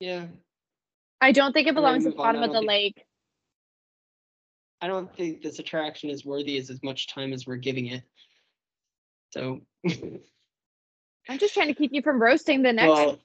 Yeah, 0.00 0.26
I 1.20 1.32
don't 1.32 1.52
think 1.52 1.68
it 1.68 1.74
belongs 1.74 2.06
at 2.06 2.12
the 2.12 2.16
bottom 2.16 2.42
of 2.42 2.50
the 2.52 2.58
think- 2.58 2.68
lake. 2.68 3.04
I 4.82 4.86
don't 4.86 5.14
think 5.14 5.42
this 5.42 5.58
attraction 5.58 6.08
is 6.08 6.24
worthy 6.24 6.56
as 6.56 6.70
as 6.70 6.82
much 6.82 7.06
time 7.08 7.34
as 7.34 7.46
we're 7.46 7.56
giving 7.56 7.86
it. 7.88 8.02
So, 9.30 9.60
I'm 9.86 11.38
just 11.38 11.52
trying 11.52 11.68
to 11.68 11.74
keep 11.74 11.92
you 11.92 12.00
from 12.00 12.20
roasting 12.20 12.62
the 12.62 12.72
next. 12.72 12.88
well, 12.88 13.18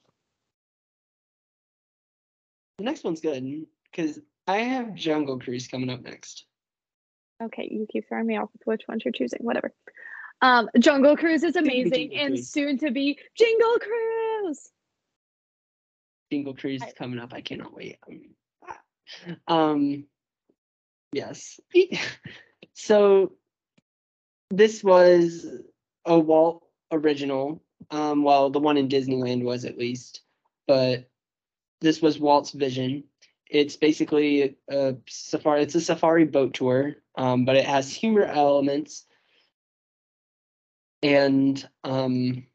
the 2.78 2.84
next 2.84 3.04
one's 3.04 3.20
good 3.20 3.66
because 3.90 4.20
I 4.46 4.58
have 4.58 4.94
Jungle 4.94 5.38
Cruise 5.38 5.66
coming 5.66 5.88
up 5.88 6.02
next. 6.02 6.44
okay, 7.42 7.66
you 7.70 7.86
keep 7.90 8.06
throwing 8.06 8.26
me 8.26 8.36
off 8.36 8.50
with 8.52 8.66
which 8.66 8.82
ones 8.86 9.02
you're 9.04 9.12
choosing. 9.12 9.40
Whatever. 9.42 9.72
Um, 10.42 10.68
Jungle 10.78 11.16
Cruise 11.16 11.42
is 11.42 11.54
Soon 11.54 11.64
to 11.64 11.70
be 11.70 11.80
amazing 11.80 12.14
and 12.16 12.38
soon 12.38 12.78
to 12.78 12.90
be 12.90 13.18
Jingle 13.34 13.78
Cruise. 13.78 14.70
Jingle 16.30 16.54
Cruise 16.54 16.82
is 16.82 16.92
coming 16.94 17.18
up. 17.18 17.32
I 17.32 17.40
cannot 17.40 17.74
wait. 17.74 17.98
Um, 19.46 20.04
yes. 21.12 21.60
So 22.76 23.32
this 24.50 24.84
was 24.84 25.46
a 26.04 26.18
Walt 26.18 26.62
original. 26.92 27.62
Um, 27.90 28.22
well, 28.22 28.50
the 28.50 28.58
one 28.58 28.76
in 28.76 28.88
Disneyland 28.88 29.42
was 29.42 29.64
at 29.64 29.78
least, 29.78 30.20
but 30.66 31.08
this 31.80 32.02
was 32.02 32.18
Walt's 32.18 32.52
vision. 32.52 33.04
It's 33.48 33.76
basically 33.76 34.56
a 34.70 34.96
safari. 35.08 35.62
It's 35.62 35.74
a 35.74 35.80
safari 35.80 36.26
boat 36.26 36.52
tour, 36.52 36.96
um, 37.16 37.46
but 37.46 37.56
it 37.56 37.64
has 37.64 37.92
humor 37.94 38.24
elements. 38.24 39.06
And 41.02 41.66
um, 41.82 42.46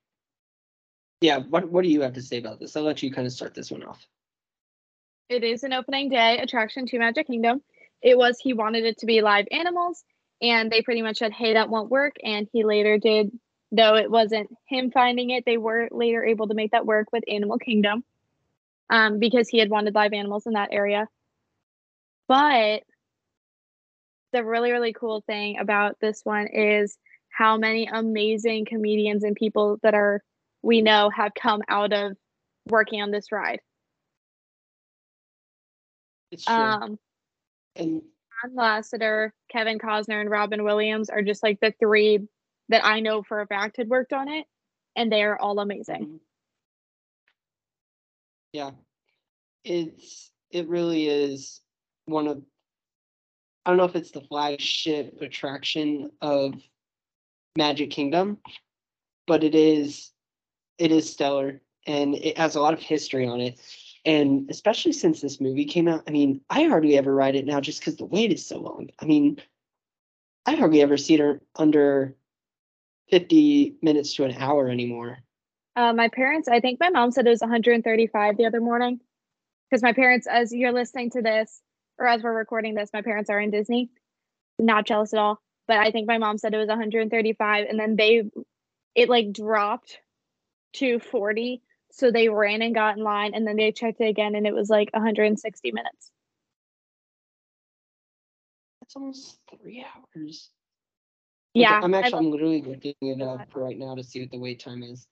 yeah, 1.22 1.38
what 1.38 1.70
what 1.70 1.84
do 1.84 1.90
you 1.90 2.02
have 2.02 2.14
to 2.14 2.22
say 2.22 2.40
about 2.40 2.60
this? 2.60 2.76
I'll 2.76 2.84
let 2.84 3.02
you 3.04 3.12
kind 3.12 3.28
of 3.28 3.32
start 3.32 3.54
this 3.54 3.72
one 3.72 3.84
off. 3.84 4.06
It 5.30 5.44
is 5.44 5.64
an 5.64 5.72
opening 5.72 6.10
day 6.10 6.40
attraction 6.40 6.88
to 6.88 7.00
Magic 7.00 7.28
Kingdom. 7.28 7.62
It 8.02 8.18
was 8.18 8.40
he 8.40 8.54
wanted 8.54 8.84
it 8.86 8.98
to 8.98 9.06
be 9.06 9.22
live 9.22 9.46
animals, 9.52 10.04
and 10.42 10.72
they 10.72 10.82
pretty 10.82 11.04
much 11.04 11.20
said, 11.20 11.32
"Hey, 11.32 11.54
that 11.54 11.70
won't 11.70 11.92
work." 11.92 12.16
And 12.24 12.48
he 12.52 12.64
later 12.64 12.98
did, 12.98 13.32
though 13.72 13.96
it 13.96 14.10
wasn't 14.10 14.50
him 14.68 14.90
finding 14.90 15.30
it. 15.30 15.46
They 15.46 15.58
were 15.58 15.88
later 15.92 16.26
able 16.26 16.48
to 16.48 16.56
make 16.56 16.72
that 16.72 16.88
work 16.88 17.12
with 17.14 17.24
Animal 17.28 17.60
Kingdom, 17.60 18.04
um, 18.90 19.20
because 19.20 19.48
he 19.48 19.60
had 19.60 19.70
wanted 19.70 19.94
live 19.94 20.14
animals 20.14 20.48
in 20.48 20.54
that 20.54 20.70
area. 20.72 21.08
But 22.28 22.84
the 24.34 24.44
really 24.44 24.72
really 24.72 24.94
cool 24.94 25.22
thing 25.22 25.60
about 25.60 26.00
this 26.00 26.22
one 26.24 26.48
is 26.48 26.98
how 27.30 27.58
many 27.58 27.86
amazing 27.86 28.66
comedians 28.66 29.24
and 29.24 29.36
people 29.36 29.78
that 29.84 29.94
are 29.94 30.24
we 30.62 30.82
know 30.82 31.10
have 31.10 31.34
come 31.34 31.62
out 31.68 31.94
of 31.94 32.18
working 32.70 33.02
on 33.02 33.12
this 33.12 33.32
ride. 33.32 33.62
It's 36.32 36.46
true. 36.46 36.56
Um, 36.56 37.00
and 37.76 38.02
John 38.42 38.56
Lasseter, 38.56 39.32
Kevin 39.52 39.80
Costner, 39.80 40.22
and 40.22 40.30
Robin 40.30 40.64
Williams 40.64 41.10
are 41.10 41.22
just 41.22 41.44
like 41.44 41.60
the 41.60 41.74
three 41.80 42.20
that 42.70 42.86
I 42.86 43.00
know 43.00 43.24
for 43.24 43.42
a 43.42 43.48
fact 43.48 43.78
had 43.78 43.90
worked 43.90 44.14
on 44.14 44.30
it, 44.30 44.46
and 44.96 45.12
they 45.12 45.24
are 45.24 45.38
all 45.40 45.60
amazing. 45.60 46.06
Mhm. 46.06 46.20
Yeah. 48.54 48.72
It's 49.64 50.32
it 50.50 50.68
really 50.68 51.08
is 51.08 51.62
one 52.06 52.28
of 52.28 52.44
I 53.66 53.70
don't 53.70 53.78
know 53.78 53.86
if 53.86 53.96
it's 53.96 54.12
the 54.12 54.22
flagship 54.22 55.22
attraction 55.22 56.12
of 56.20 56.56
Magic 57.56 57.92
Kingdom, 57.92 58.40
but 59.28 59.44
it 59.44 59.54
is 59.54 60.12
it 60.82 60.92
is 60.92 61.10
stellar 61.10 61.62
and 61.86 62.16
it 62.16 62.38
has 62.38 62.56
a 62.56 62.62
lot 62.62 62.74
of 62.74 62.80
history 62.80 63.28
on 63.28 63.40
it. 63.40 63.60
And 64.04 64.50
especially 64.50 64.94
since 64.94 65.22
this 65.22 65.40
movie 65.40 65.66
came 65.66 65.88
out, 65.88 66.04
I 66.08 66.12
mean, 66.12 66.42
I 66.50 66.64
hardly 66.64 66.98
ever 66.98 67.14
ride 67.14 67.36
it 67.36 67.46
now 67.46 67.62
just 67.62 67.80
because 67.80 67.98
the 67.98 68.06
wait 68.06 68.34
is 68.34 68.46
so 68.46 68.58
long. 68.58 68.90
I 69.00 69.06
mean, 69.06 69.40
I 70.48 70.56
hardly 70.56 70.82
ever 70.82 70.98
see 70.98 71.16
it 71.16 71.42
under 71.56 72.16
50 73.12 73.76
minutes 73.84 74.16
to 74.16 74.24
an 74.24 74.36
hour 74.38 74.70
anymore. 74.70 75.20
Uh, 75.76 75.94
my 75.94 76.08
parents, 76.08 76.48
I 76.48 76.60
think 76.60 76.80
my 76.80 76.90
mom 76.90 77.12
said 77.12 77.28
it 77.28 77.30
was 77.30 77.42
135 77.42 78.38
the 78.38 78.46
other 78.48 78.60
morning, 78.60 79.00
because 79.70 79.84
my 79.84 79.94
parents, 79.94 80.26
as 80.26 80.52
you're 80.52 80.74
listening 80.74 81.12
to 81.12 81.22
this, 81.22 81.62
or 82.00 82.08
as 82.08 82.24
we're 82.24 82.34
recording 82.34 82.74
this, 82.74 82.90
my 82.92 83.04
parents 83.04 83.30
are 83.30 83.40
in 83.40 83.52
Disney. 83.52 83.92
Not 84.58 84.88
jealous 84.88 85.14
at 85.14 85.20
all, 85.20 85.40
but 85.68 85.78
I 85.78 85.92
think 85.92 86.08
my 86.08 86.18
mom 86.18 86.40
said 86.40 86.56
it 86.56 86.58
was 86.58 86.68
135, 86.68 87.68
and 87.70 87.80
then 87.80 87.96
they, 87.96 88.24
it 88.96 89.10
like 89.10 89.32
dropped 89.32 90.00
to 90.74 91.00
40. 91.00 91.62
So 91.92 92.12
they 92.12 92.30
ran 92.30 92.62
and 92.62 92.74
got 92.74 92.98
in 92.98 93.04
line, 93.04 93.34
and 93.34 93.46
then 93.46 93.58
they 93.58 93.72
checked 93.72 94.00
it 94.00 94.08
again, 94.08 94.36
and 94.36 94.48
it 94.48 94.54
was 94.54 94.70
like 94.70 94.90
160 94.94 95.72
minutes. 95.72 96.12
That's 98.82 98.96
almost 98.96 99.40
three 99.50 99.86
hours. 99.86 100.50
Okay, 101.58 101.62
Yeah, 101.62 101.80
I'm 101.82 101.94
actually 101.94 102.26
I'm 102.26 102.32
literally 102.32 102.62
looking 102.62 102.96
it 103.02 103.20
God. 103.20 103.42
up 103.42 103.56
right 103.56 103.78
now 103.78 103.96
to 103.96 104.04
see 104.04 104.22
what 104.22 104.32
the 104.32 104.40
wait 104.40 104.60
time 104.62 104.84
is. 104.84 105.06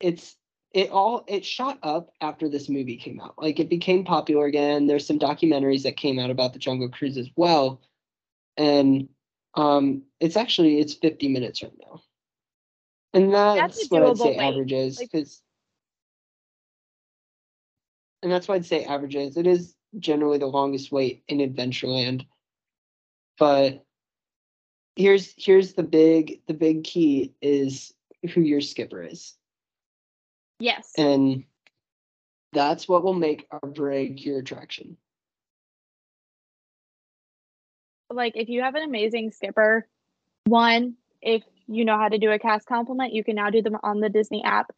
It's 0.00 0.36
it 0.72 0.90
all 0.90 1.24
it 1.28 1.44
shot 1.44 1.78
up 1.82 2.10
after 2.20 2.48
this 2.48 2.68
movie 2.68 2.96
came 2.96 3.20
out. 3.20 3.34
Like 3.38 3.60
it 3.60 3.68
became 3.68 4.04
popular 4.04 4.46
again. 4.46 4.86
There's 4.86 5.06
some 5.06 5.18
documentaries 5.18 5.84
that 5.84 5.96
came 5.96 6.18
out 6.18 6.30
about 6.30 6.52
the 6.52 6.58
Jungle 6.58 6.88
Cruise 6.88 7.16
as 7.16 7.30
well, 7.36 7.80
and 8.56 9.08
um, 9.54 10.02
it's 10.20 10.36
actually 10.36 10.80
it's 10.80 10.94
50 10.94 11.28
minutes 11.28 11.62
right 11.62 11.72
now, 11.80 12.02
and 13.16 13.32
that's, 13.32 13.78
That's 13.78 13.90
what 13.90 14.02
I'd 14.02 14.18
say 14.18 14.36
wait. 14.36 14.38
average 14.38 14.72
is 14.72 14.98
Like- 14.98 15.10
because, 15.10 15.42
and 18.22 18.30
that's 18.30 18.48
why 18.48 18.56
I'd 18.56 18.66
say 18.66 18.84
average 18.84 19.16
is. 19.16 19.36
It 19.36 19.46
is 19.46 19.74
generally 19.98 20.38
the 20.38 20.46
longest 20.46 20.92
wait 20.92 21.24
in 21.28 21.38
Adventureland, 21.38 22.26
but 23.38 23.84
here's 24.96 25.32
here's 25.36 25.74
the 25.74 25.82
big 25.82 26.40
the 26.46 26.54
big 26.54 26.84
key 26.84 27.34
is 27.40 27.94
who 28.32 28.40
your 28.40 28.60
skipper 28.60 29.02
is. 29.02 29.34
Yes. 30.58 30.92
And 30.96 31.44
that's 32.52 32.88
what 32.88 33.04
will 33.04 33.14
make 33.14 33.46
or 33.50 33.60
break 33.68 34.24
your 34.24 34.38
attraction. 34.38 34.96
like 38.08 38.36
if 38.36 38.48
you 38.48 38.62
have 38.62 38.74
an 38.74 38.82
amazing 38.82 39.30
skipper, 39.32 39.86
one, 40.44 40.94
if 41.20 41.42
you 41.66 41.84
know 41.84 41.98
how 41.98 42.08
to 42.08 42.18
do 42.18 42.30
a 42.30 42.38
cast 42.38 42.66
compliment, 42.66 43.12
you 43.12 43.24
can 43.24 43.36
now 43.36 43.50
do 43.50 43.62
them 43.62 43.76
on 43.82 44.00
the 44.00 44.08
Disney 44.08 44.44
app. 44.44 44.70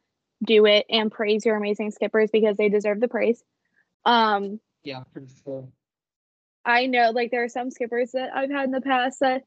Do 0.45 0.67
it 0.67 0.87
and 0.89 1.11
praise 1.11 1.45
your 1.45 1.57
amazing 1.57 1.91
skippers 1.91 2.31
because 2.31 2.57
they 2.57 2.69
deserve 2.69 3.01
the 3.01 3.09
praise. 3.09 3.43
Um, 4.05 4.61
Yeah, 4.85 5.03
for 5.13 5.23
sure. 5.45 5.69
I 6.65 6.87
know 6.87 7.11
like 7.11 7.31
there 7.31 7.45
are 7.45 7.49
some 7.49 7.71
skippers 7.71 8.13
that 8.13 8.31
I've 8.35 8.51
had 8.51 8.67
in 8.67 8.71
the 8.71 8.81
past 8.81 9.21
that 9.21 9.43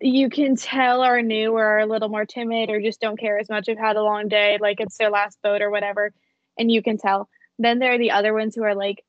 you 0.00 0.30
can 0.30 0.56
tell 0.56 1.02
are 1.02 1.22
new 1.22 1.52
or 1.52 1.64
are 1.64 1.78
a 1.80 1.86
little 1.86 2.08
more 2.08 2.24
timid 2.24 2.70
or 2.70 2.80
just 2.80 3.00
don't 3.00 3.18
care 3.18 3.38
as 3.38 3.48
much, 3.48 3.66
have 3.68 3.78
had 3.78 3.96
a 3.96 4.02
long 4.02 4.28
day, 4.28 4.58
like 4.60 4.80
it's 4.80 4.96
their 4.96 5.10
last 5.10 5.38
boat 5.42 5.62
or 5.62 5.70
whatever, 5.70 6.12
and 6.56 6.70
you 6.70 6.82
can 6.82 6.98
tell. 6.98 7.28
Then 7.58 7.78
there 7.78 7.92
are 7.92 7.98
the 7.98 8.12
other 8.12 8.32
ones 8.32 8.54
who 8.54 8.62
are 8.62 8.74
like, 8.74 9.04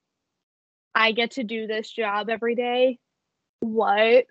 I 0.96 1.12
get 1.12 1.32
to 1.32 1.44
do 1.44 1.68
this 1.68 1.90
job 1.90 2.30
every 2.30 2.56
day. 2.56 3.00
What? 3.60 4.26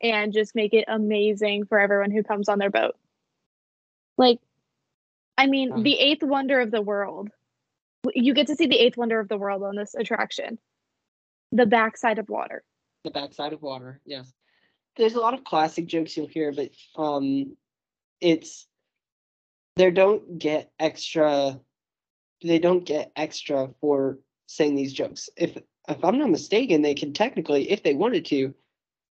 And 0.00 0.32
just 0.32 0.54
make 0.54 0.74
it 0.74 0.84
amazing 0.86 1.66
for 1.66 1.78
everyone 1.78 2.10
who 2.10 2.22
comes 2.22 2.48
on 2.48 2.58
their 2.58 2.70
boat. 2.70 2.96
Like, 4.16 4.40
I 5.36 5.46
mean, 5.46 5.70
Right. 5.70 5.82
the 5.84 5.98
eighth 5.98 6.22
wonder 6.22 6.60
of 6.60 6.70
the 6.70 6.82
world. 6.82 7.30
You 8.14 8.32
get 8.34 8.46
to 8.48 8.56
see 8.56 8.66
the 8.66 8.78
eighth 8.78 8.96
wonder 8.96 9.18
of 9.18 9.28
the 9.28 9.38
world 9.38 9.62
on 9.62 9.74
this 9.76 9.94
attraction 9.94 10.58
the 11.50 11.66
backside 11.66 12.18
of 12.18 12.28
water. 12.28 12.62
The 13.04 13.10
backside 13.10 13.52
of 13.52 13.62
water, 13.62 14.00
yes. 14.04 14.32
There's 14.96 15.14
a 15.14 15.20
lot 15.20 15.34
of 15.34 15.44
classic 15.44 15.86
jokes 15.86 16.16
you'll 16.16 16.26
hear, 16.26 16.52
but 16.52 16.70
um 16.96 17.56
it's 18.20 18.66
they 19.76 19.90
don't 19.90 20.38
get 20.38 20.72
extra 20.78 21.58
they 22.42 22.58
don't 22.58 22.84
get 22.84 23.12
extra 23.16 23.70
for 23.80 24.18
saying 24.46 24.74
these 24.74 24.92
jokes. 24.92 25.28
If 25.36 25.56
if 25.88 26.04
I'm 26.04 26.18
not 26.18 26.30
mistaken, 26.30 26.82
they 26.82 26.94
can 26.94 27.12
technically, 27.12 27.70
if 27.70 27.82
they 27.82 27.94
wanted 27.94 28.26
to, 28.26 28.54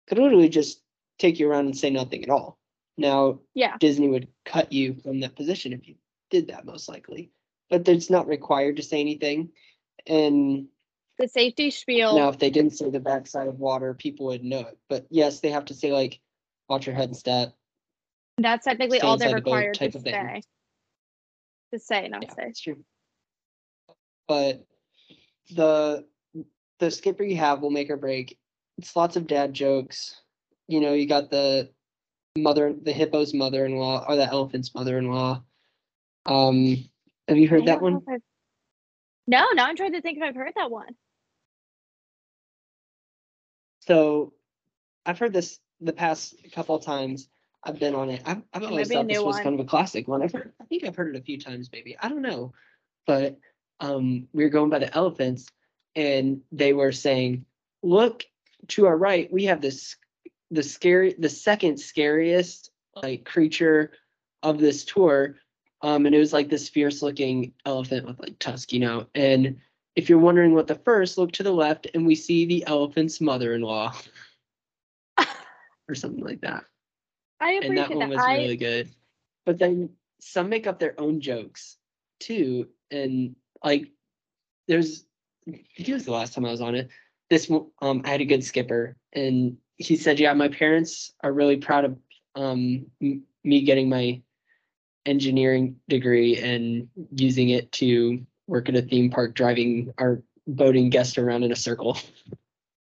could 0.07 0.17
literally 0.17 0.49
just 0.49 0.81
take 1.19 1.39
you 1.39 1.49
around 1.49 1.65
and 1.65 1.77
say 1.77 1.89
nothing 1.89 2.23
at 2.23 2.29
all. 2.29 2.57
Now 2.97 3.39
Yeah. 3.53 3.77
Disney 3.79 4.07
would 4.07 4.27
cut 4.45 4.71
you 4.71 4.95
from 4.95 5.19
that 5.21 5.35
position 5.35 5.73
if 5.73 5.87
you 5.87 5.95
did 6.29 6.47
that 6.47 6.65
most 6.65 6.87
likely. 6.89 7.31
But 7.69 7.87
it's 7.87 8.09
not 8.09 8.27
required 8.27 8.77
to 8.77 8.83
say 8.83 8.99
anything. 8.99 9.51
And 10.07 10.67
The 11.17 11.27
safety 11.27 11.71
spiel. 11.71 12.15
now 12.15 12.29
if 12.29 12.37
they 12.39 12.49
didn't 12.49 12.77
say 12.77 12.89
the 12.89 12.99
backside 12.99 13.47
of 13.47 13.59
water, 13.59 13.93
people 13.93 14.27
would 14.27 14.43
know 14.43 14.61
it. 14.61 14.77
But 14.89 15.07
yes, 15.09 15.39
they 15.39 15.49
have 15.49 15.65
to 15.65 15.73
say 15.73 15.91
like 15.91 16.19
watch 16.69 16.85
your 16.85 16.95
head 16.95 17.09
and 17.09 17.17
step. 17.17 17.53
That's 18.37 18.65
technically 18.65 19.01
all 19.01 19.17
they're 19.17 19.29
inside 19.29 19.45
the 19.45 19.51
required 19.51 19.73
to 19.75 19.79
type 19.79 19.95
of 19.95 20.03
thing. 20.03 20.13
say. 20.13 20.41
To 21.73 21.79
say, 21.79 22.07
not 22.09 22.23
Yeah, 22.23 22.29
say. 22.29 22.35
that's 22.45 22.59
true. 22.61 22.83
But 24.27 24.65
the 25.51 26.05
the 26.79 26.91
skipper 26.91 27.23
you 27.23 27.37
have 27.37 27.61
will 27.61 27.69
make 27.71 27.89
or 27.89 27.97
break. 27.97 28.37
It's 28.77 28.95
lots 28.95 29.15
of 29.15 29.27
dad 29.27 29.53
jokes. 29.53 30.21
You 30.67 30.81
know, 30.81 30.93
you 30.93 31.07
got 31.07 31.29
the 31.29 31.69
mother 32.38 32.73
the 32.73 32.91
hippo's 32.91 33.33
mother-in-law 33.33 34.05
or 34.07 34.15
the 34.15 34.25
elephant's 34.25 34.73
mother-in-law. 34.75 35.41
Um 36.25 36.89
have 37.27 37.38
you 37.38 37.45
I 37.45 37.49
heard 37.49 37.65
that 37.65 37.81
one? 37.81 38.01
No, 39.27 39.47
now 39.53 39.65
I'm 39.65 39.75
trying 39.75 39.93
to 39.93 40.01
think 40.01 40.17
if 40.17 40.23
I've 40.23 40.35
heard 40.35 40.53
that 40.55 40.69
one. 40.69 40.95
So 43.81 44.33
I've 45.05 45.19
heard 45.19 45.33
this 45.33 45.59
the 45.81 45.93
past 45.93 46.35
couple 46.53 46.75
of 46.75 46.83
times 46.83 47.29
I've 47.63 47.79
been 47.79 47.95
on 47.95 48.09
it. 48.09 48.21
I've, 48.25 48.43
I've 48.53 48.63
always 48.63 48.89
might 48.89 48.89
be 48.89 48.95
a 48.95 48.97
thought 48.97 49.07
this 49.07 49.23
was 49.23 49.35
one. 49.35 49.43
kind 49.43 49.59
of 49.59 49.65
a 49.65 49.69
classic 49.69 50.07
one. 50.07 50.21
I've 50.21 50.31
heard, 50.31 50.53
I 50.61 50.65
think 50.65 50.83
I've 50.83 50.95
heard 50.95 51.15
it 51.15 51.19
a 51.19 51.23
few 51.23 51.39
times, 51.39 51.69
maybe. 51.73 51.97
I 51.99 52.09
don't 52.09 52.21
know. 52.21 52.53
But 53.07 53.39
um, 53.79 54.27
we 54.33 54.43
were 54.43 54.49
going 54.51 54.69
by 54.69 54.79
the 54.79 54.95
elephants 54.95 55.47
and 55.95 56.41
they 56.51 56.73
were 56.73 56.91
saying, 56.91 57.45
look 57.81 58.23
to 58.69 58.86
our 58.86 58.97
right, 58.97 59.32
we 59.32 59.45
have 59.45 59.62
this 59.62 59.95
the 60.51 60.63
scary 60.63 61.15
the 61.17 61.30
second 61.30 61.80
scariest 61.80 62.71
like 63.01 63.25
creature 63.25 63.91
of 64.43 64.60
this 64.60 64.86
tour. 64.86 65.36
Um, 65.82 66.06
and 66.06 66.15
it 66.15 66.19
was 66.19 66.34
like 66.34 66.49
this 66.49 66.69
fierce 66.69 67.01
looking 67.01 67.54
elephant 67.65 68.08
with 68.08 68.19
like 68.19 68.39
tusk, 68.39 68.73
you 68.73 68.80
know. 68.80 69.08
And 69.13 69.58
if 69.95 70.10
you're 70.10 70.19
wondering 70.19 70.54
what 70.54 70.67
the 70.67 70.75
first, 70.75 71.17
look 71.17 71.32
to 71.34 71.43
the 71.43 71.51
left 71.51 71.88
and 71.93 72.06
we 72.06 72.15
see 72.15 72.45
the 72.45 72.65
elephant's 72.65 73.21
mother-in-law. 73.21 73.93
or 75.89 75.95
something 75.95 76.23
like 76.23 76.41
that. 76.41 76.65
I 77.39 77.60
And 77.63 77.78
that 77.78 77.89
one 77.89 77.99
that. 77.99 78.10
was 78.10 78.19
I 78.19 78.38
really 78.38 78.58
good. 78.58 78.89
But 79.45 79.60
then 79.60 79.89
some 80.19 80.49
make 80.49 80.67
up 80.67 80.80
their 80.80 80.99
own 80.99 81.21
jokes 81.21 81.78
too. 82.19 82.69
And 82.91 83.36
like 83.63 83.91
there's 84.67 85.06
I 85.47 85.51
think 85.51 85.89
it 85.89 85.93
was 85.93 86.06
the 86.06 86.12
last 86.12 86.34
time 86.34 86.45
I 86.45 86.51
was 86.51 86.62
on 86.62 86.75
it. 86.75 86.89
This 87.36 87.52
um 87.82 88.02
I 88.06 88.12
had 88.12 88.21
a 88.21 88.26
good 88.26 88.45
skipper 88.45 88.95
and 89.12 89.58
he 89.76 89.98
said, 89.98 90.21
Yeah, 90.21 90.32
my 90.32 90.48
parents 90.48 91.12
are 91.21 91.34
really 91.34 91.58
proud 91.58 91.84
of 91.84 91.98
um 92.36 92.86
m- 93.02 93.24
me 93.43 93.63
getting 93.63 93.89
my 93.89 94.21
engineering 95.06 95.76
degree 95.89 96.38
and 96.38 96.88
using 97.12 97.50
it 97.50 97.69
to 97.74 98.26
work 98.48 98.69
at 98.69 98.76
a 98.78 98.82
theme 98.82 99.10
park 99.10 99.36
driving 99.36 99.93
our 99.98 100.24
boating 100.48 100.89
guests 100.89 101.17
around 101.17 101.43
in 101.43 101.52
a 101.52 101.58
circle. 101.58 101.98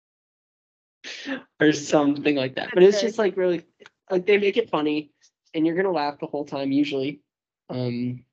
or 1.62 1.72
something 1.72 2.36
like 2.36 2.56
that. 2.56 2.72
But 2.74 2.84
it's 2.84 3.00
just 3.00 3.18
like 3.18 3.38
really 3.38 3.64
like 4.12 4.26
they 4.26 4.38
make 4.38 4.58
it 4.58 4.70
funny 4.70 5.12
and 5.54 5.66
you're 5.66 5.78
gonna 5.78 5.94
laugh 5.94 6.20
the 6.20 6.28
whole 6.28 6.44
time 6.44 6.74
usually. 6.74 7.22
Um 7.70 8.26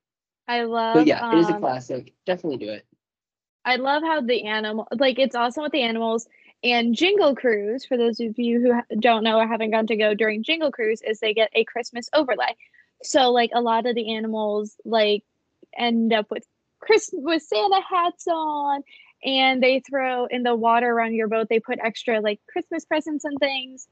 I 0.49 0.63
love 0.63 0.97
but 0.97 1.07
yeah, 1.07 1.31
it 1.31 1.37
is 1.37 1.47
a 1.47 1.53
um, 1.53 1.61
classic. 1.61 2.13
Definitely 2.25 2.57
do 2.57 2.73
it. 2.73 2.85
I 3.65 3.77
love 3.77 4.03
how 4.03 4.21
the 4.21 4.45
animal 4.45 4.87
like 4.91 5.19
it's 5.19 5.35
awesome 5.35 5.63
with 5.63 5.71
the 5.71 5.83
animals 5.83 6.27
and 6.63 6.95
Jingle 6.95 7.35
Cruise. 7.35 7.85
For 7.85 7.97
those 7.97 8.19
of 8.19 8.37
you 8.37 8.61
who 8.61 8.97
don't 8.99 9.23
know 9.23 9.37
or 9.37 9.47
haven't 9.47 9.71
gone 9.71 9.87
to 9.87 9.95
go 9.95 10.13
during 10.13 10.43
Jingle 10.43 10.71
Cruise, 10.71 11.01
is 11.01 11.19
they 11.19 11.33
get 11.33 11.49
a 11.53 11.63
Christmas 11.63 12.09
overlay. 12.13 12.55
So 13.03 13.31
like 13.31 13.51
a 13.53 13.61
lot 13.61 13.85
of 13.85 13.95
the 13.95 14.15
animals 14.15 14.75
like 14.85 15.23
end 15.77 16.13
up 16.13 16.29
with 16.29 16.45
Christmas 16.79 17.21
with 17.23 17.41
Santa 17.43 17.81
hats 17.89 18.27
on, 18.27 18.83
and 19.23 19.63
they 19.63 19.79
throw 19.79 20.25
in 20.25 20.43
the 20.43 20.55
water 20.55 20.89
around 20.89 21.13
your 21.13 21.27
boat. 21.27 21.47
They 21.49 21.59
put 21.59 21.79
extra 21.81 22.19
like 22.19 22.41
Christmas 22.51 22.85
presents 22.85 23.23
and 23.25 23.37
things, 23.39 23.87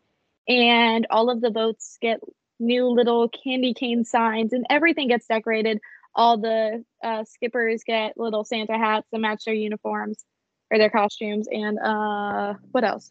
and 0.48 1.08
all 1.10 1.30
of 1.30 1.42
the 1.42 1.52
boats 1.52 1.98
get 2.02 2.20
new 2.60 2.88
little 2.88 3.30
candy 3.30 3.74
cane 3.74 4.04
signs, 4.06 4.54
and 4.54 4.66
everything 4.70 5.08
gets 5.08 5.28
decorated 5.28 5.80
all 6.16 6.38
the 6.38 6.84
uh, 7.04 7.24
skippers 7.24 7.84
get 7.86 8.18
little 8.18 8.44
Santa 8.44 8.78
hats 8.78 9.08
that 9.12 9.20
match 9.20 9.46
their 9.46 9.54
uniforms 9.54 10.24
or 10.70 10.78
their 10.78 10.90
costumes. 10.90 11.48
And 11.52 11.80
uh, 11.80 12.56
what 12.72 12.84
else? 12.84 13.10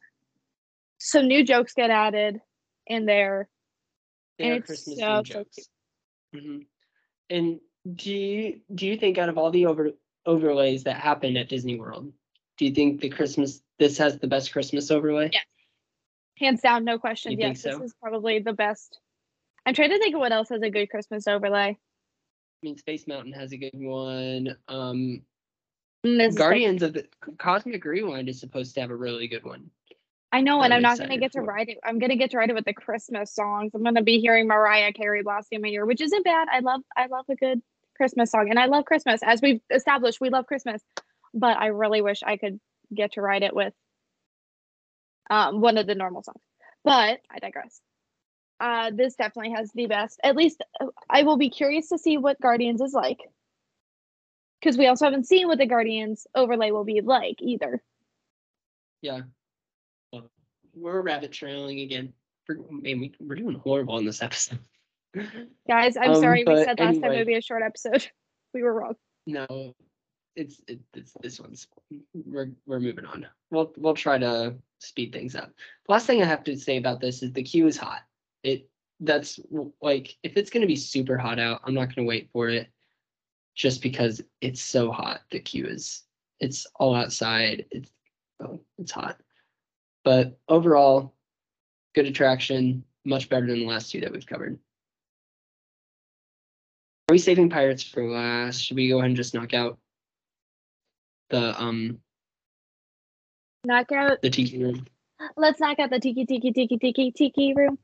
Some 0.98 1.26
new 1.26 1.44
jokes 1.44 1.72
get 1.74 1.90
added 1.90 2.40
in 2.86 3.06
there. 3.06 3.48
They 4.38 4.50
And 4.50 4.64
Christmas 4.64 4.98
so, 4.98 5.04
themed 5.04 5.26
so 5.26 5.32
jokes. 5.32 5.68
Mhm. 6.34 6.66
And 7.30 7.60
do 7.94 8.12
you 8.12 8.60
do 8.74 8.86
you 8.86 8.96
think 8.96 9.18
out 9.18 9.28
of 9.28 9.38
all 9.38 9.50
the 9.50 9.66
over 9.66 9.92
overlays 10.26 10.84
that 10.84 10.96
happen 10.96 11.36
at 11.36 11.48
Disney 11.48 11.78
World, 11.78 12.12
do 12.58 12.66
you 12.66 12.74
think 12.74 13.00
the 13.00 13.08
Christmas 13.08 13.62
this 13.78 13.96
has 13.98 14.18
the 14.18 14.26
best 14.26 14.52
Christmas 14.52 14.90
overlay? 14.90 15.30
Yeah. 15.32 15.40
Hands 16.38 16.60
down, 16.60 16.84
no 16.84 16.98
questions. 16.98 17.32
You 17.32 17.38
Yes, 17.40 17.62
this 17.62 17.80
is 17.80 17.94
probably 18.00 18.38
the 18.40 18.52
best. 18.52 18.98
I'm 19.66 19.74
trying 19.74 19.90
to 19.90 19.98
think 19.98 20.14
of 20.14 20.20
what 20.20 20.32
else 20.32 20.48
has 20.48 20.62
a 20.62 20.70
good 20.70 20.88
Christmas 20.88 21.26
overlay. 21.26 21.78
I 22.62 22.66
mean, 22.66 22.76
Space 22.76 23.06
Mountain 23.06 23.32
has 23.32 23.52
a 23.52 23.56
good 23.56 23.70
one. 23.74 24.56
Um, 24.68 25.22
Mm, 26.04 26.34
Guardians 26.34 26.82
of 26.82 26.94
the 26.94 27.06
Cosmic 27.38 27.84
Rewind 27.84 28.28
is 28.28 28.40
supposed 28.40 28.74
to 28.74 28.80
have 28.80 28.90
a 28.90 28.96
really 28.96 29.28
good 29.28 29.44
one. 29.44 29.70
I 30.32 30.40
know, 30.40 30.62
and 30.62 30.72
I'm 30.72 30.78
I'm 30.78 30.82
not 30.82 30.98
gonna 30.98 31.18
get 31.18 31.32
to 31.32 31.40
for 31.40 31.44
it. 31.44 31.46
ride 31.46 31.68
it. 31.68 31.78
I'm 31.84 31.98
gonna 31.98 32.16
get 32.16 32.30
to 32.30 32.38
ride 32.38 32.48
it 32.48 32.54
with 32.54 32.64
the 32.64 32.72
Christmas 32.72 33.34
songs. 33.34 33.72
I'm 33.74 33.82
gonna 33.82 34.02
be 34.02 34.18
hearing 34.20 34.46
Mariah 34.46 34.92
Carey 34.92 35.22
blasting 35.22 35.56
in 35.56 35.62
my 35.62 35.68
ear, 35.68 35.84
which 35.84 36.00
isn't 36.00 36.24
bad. 36.24 36.48
I 36.50 36.60
love 36.60 36.80
I 36.96 37.06
love 37.06 37.26
a 37.28 37.34
good 37.34 37.60
Christmas 37.96 38.30
song, 38.30 38.48
and 38.48 38.58
I 38.58 38.66
love 38.66 38.84
Christmas. 38.86 39.20
As 39.22 39.42
we've 39.42 39.60
established, 39.70 40.20
we 40.20 40.30
love 40.30 40.46
Christmas. 40.46 40.82
But 41.34 41.58
I 41.58 41.66
really 41.66 42.00
wish 42.00 42.22
I 42.22 42.36
could 42.38 42.60
get 42.94 43.12
to 43.12 43.20
ride 43.20 43.42
it 43.42 43.54
with 43.54 43.74
um 45.28 45.60
one 45.60 45.76
of 45.76 45.86
the 45.86 45.94
normal 45.94 46.22
songs. 46.22 46.40
But 46.82 47.20
I 47.30 47.38
digress. 47.40 47.80
Uh, 48.60 48.90
this 48.94 49.14
definitely 49.14 49.52
has 49.52 49.70
the 49.74 49.86
best. 49.86 50.20
At 50.22 50.36
least 50.36 50.62
uh, 50.80 50.86
I 51.08 51.22
will 51.22 51.38
be 51.38 51.48
curious 51.50 51.88
to 51.88 51.98
see 51.98 52.18
what 52.18 52.40
Guardians 52.40 52.80
is 52.82 52.92
like. 52.92 53.20
because 54.60 54.76
we 54.76 54.86
also 54.86 55.06
haven't 55.06 55.26
seen 55.26 55.48
what 55.48 55.58
the 55.58 55.66
Guardians 55.66 56.26
overlay 56.34 56.70
will 56.70 56.84
be 56.84 57.00
like 57.00 57.36
either. 57.40 57.82
Yeah. 59.02 59.20
Well, 60.12 60.30
we're 60.74 61.00
rabbit 61.00 61.32
trailing 61.32 61.80
again. 61.80 62.12
We're, 62.48 62.58
man, 62.70 63.10
we're 63.18 63.36
doing 63.36 63.56
horrible 63.56 63.96
in 63.98 64.04
this 64.04 64.22
episode. 64.22 64.58
Guys, 65.68 65.96
I'm 65.96 66.10
Um, 66.12 66.20
sorry 66.20 66.44
we 66.46 66.56
said 66.56 66.78
last 66.78 67.00
time 67.00 67.12
it 67.12 67.18
would 67.18 67.26
be 67.26 67.34
a 67.36 67.42
short 67.42 67.62
episode. 67.62 68.06
We 68.52 68.64
were 68.64 68.74
wrong. 68.74 68.96
No, 69.28 69.76
it's 70.34 70.60
it, 70.66 70.80
it's 70.92 71.12
this 71.22 71.38
one's 71.40 71.68
we're 72.12 72.50
we're 72.66 72.80
moving 72.80 73.04
on. 73.04 73.28
We'll 73.52 73.72
we'll 73.76 73.94
try 73.94 74.18
to 74.18 74.56
speed 74.80 75.12
things 75.12 75.36
up. 75.36 75.52
Last 75.88 76.06
thing 76.06 76.20
I 76.20 76.24
have 76.26 76.42
to 76.44 76.56
say 76.58 76.78
about 76.78 77.00
this 77.00 77.22
is 77.22 77.32
the 77.32 77.44
queue 77.44 77.68
is 77.68 77.76
hot. 77.76 78.00
It 78.42 78.68
that's 79.00 79.40
like 79.80 80.16
if 80.22 80.36
it's 80.36 80.50
gonna 80.50 80.66
be 80.66 80.76
super 80.76 81.16
hot 81.16 81.38
out, 81.38 81.60
I'm 81.64 81.74
not 81.74 81.94
gonna 81.94 82.06
wait 82.06 82.30
for 82.32 82.48
it. 82.48 82.68
Just 83.54 83.82
because 83.82 84.22
it's 84.40 84.62
so 84.62 84.90
hot, 84.90 85.20
the 85.30 85.40
queue 85.40 85.66
is 85.66 86.04
it's 86.38 86.66
all 86.76 86.94
outside. 86.94 87.66
It's 87.70 87.90
oh, 88.40 88.60
it's 88.78 88.92
hot. 88.92 89.20
But 90.04 90.38
overall, 90.48 91.14
good 91.94 92.06
attraction, 92.06 92.84
much 93.04 93.28
better 93.28 93.46
than 93.46 93.60
the 93.60 93.66
last 93.66 93.90
two 93.90 94.00
that 94.00 94.12
we've 94.12 94.26
covered. 94.26 94.58
Are 97.08 97.12
we 97.12 97.18
saving 97.18 97.50
pirates 97.50 97.82
for 97.82 98.08
last? 98.08 98.60
Should 98.60 98.76
we 98.76 98.88
go 98.88 98.98
ahead 98.98 99.08
and 99.08 99.16
just 99.16 99.34
knock 99.34 99.52
out 99.52 99.78
the 101.28 101.60
um 101.60 101.98
Knockout. 103.64 104.22
the 104.22 104.30
tiki 104.30 104.62
room? 104.62 104.86
Let's 105.36 105.60
knock 105.60 105.78
out 105.78 105.90
the 105.90 106.00
tiki 106.00 106.24
tiki 106.24 106.52
tiki 106.52 106.78
tiki 106.78 107.10
tiki 107.10 107.54
room. 107.54 107.78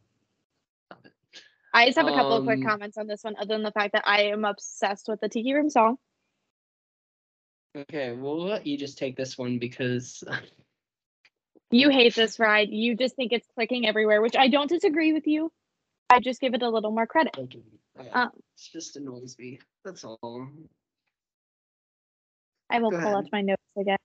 I 1.72 1.86
just 1.86 1.98
have 1.98 2.06
a 2.06 2.12
couple 2.12 2.32
of 2.34 2.44
quick 2.44 2.60
Um, 2.60 2.66
comments 2.66 2.96
on 2.96 3.06
this 3.06 3.22
one, 3.22 3.36
other 3.36 3.54
than 3.54 3.62
the 3.62 3.72
fact 3.72 3.92
that 3.92 4.04
I 4.06 4.24
am 4.24 4.44
obsessed 4.44 5.08
with 5.08 5.20
the 5.20 5.28
tiki 5.28 5.52
room 5.52 5.68
song. 5.68 5.98
Okay, 7.76 8.12
we'll 8.12 8.42
let 8.42 8.66
you 8.66 8.78
just 8.78 8.96
take 8.96 9.16
this 9.16 9.36
one 9.36 9.58
because 9.58 10.24
You 11.70 11.90
hate 11.90 12.14
this 12.14 12.38
ride. 12.38 12.68
You 12.70 12.96
just 12.96 13.16
think 13.16 13.32
it's 13.32 13.46
clicking 13.54 13.86
everywhere, 13.86 14.22
which 14.22 14.36
I 14.36 14.48
don't 14.48 14.68
disagree 14.68 15.12
with 15.12 15.26
you. 15.26 15.52
I 16.08 16.20
just 16.20 16.40
give 16.40 16.54
it 16.54 16.62
a 16.62 16.70
little 16.70 16.92
more 16.92 17.06
credit. 17.06 17.36
Okay, 17.36 17.60
Um, 18.12 18.30
it 18.36 18.70
just 18.72 18.96
annoys 18.96 19.36
me. 19.38 19.58
That's 19.84 20.04
all. 20.04 20.48
I 22.70 22.78
will 22.80 22.90
Go 22.92 22.98
pull 22.98 23.06
ahead. 23.08 23.16
out 23.16 23.32
my 23.32 23.40
notes 23.42 23.62
again. 23.76 23.98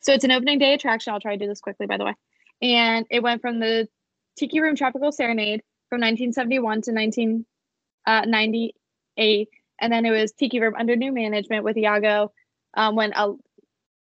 So 0.00 0.12
it's 0.12 0.24
an 0.24 0.30
opening 0.30 0.58
day 0.60 0.74
attraction. 0.74 1.12
I'll 1.12 1.20
try 1.20 1.36
to 1.36 1.44
do 1.44 1.48
this 1.48 1.60
quickly, 1.60 1.86
by 1.86 1.96
the 1.96 2.04
way. 2.04 2.14
And 2.62 3.04
it 3.10 3.22
went 3.22 3.42
from 3.42 3.58
the 3.58 3.88
Tiki 4.36 4.60
Room 4.60 4.76
Tropical 4.76 5.10
Serenade 5.10 5.62
from 5.92 6.00
1971 6.00 6.80
to 6.80 6.90
1998, 6.92 9.48
and 9.78 9.92
then 9.92 10.06
it 10.06 10.10
was 10.10 10.32
Tiki 10.32 10.58
Room 10.58 10.74
under 10.74 10.96
new 10.96 11.12
management 11.12 11.64
with 11.64 11.76
Iago. 11.76 12.32
Um, 12.72 12.96
when 12.96 13.12
Al- 13.12 13.38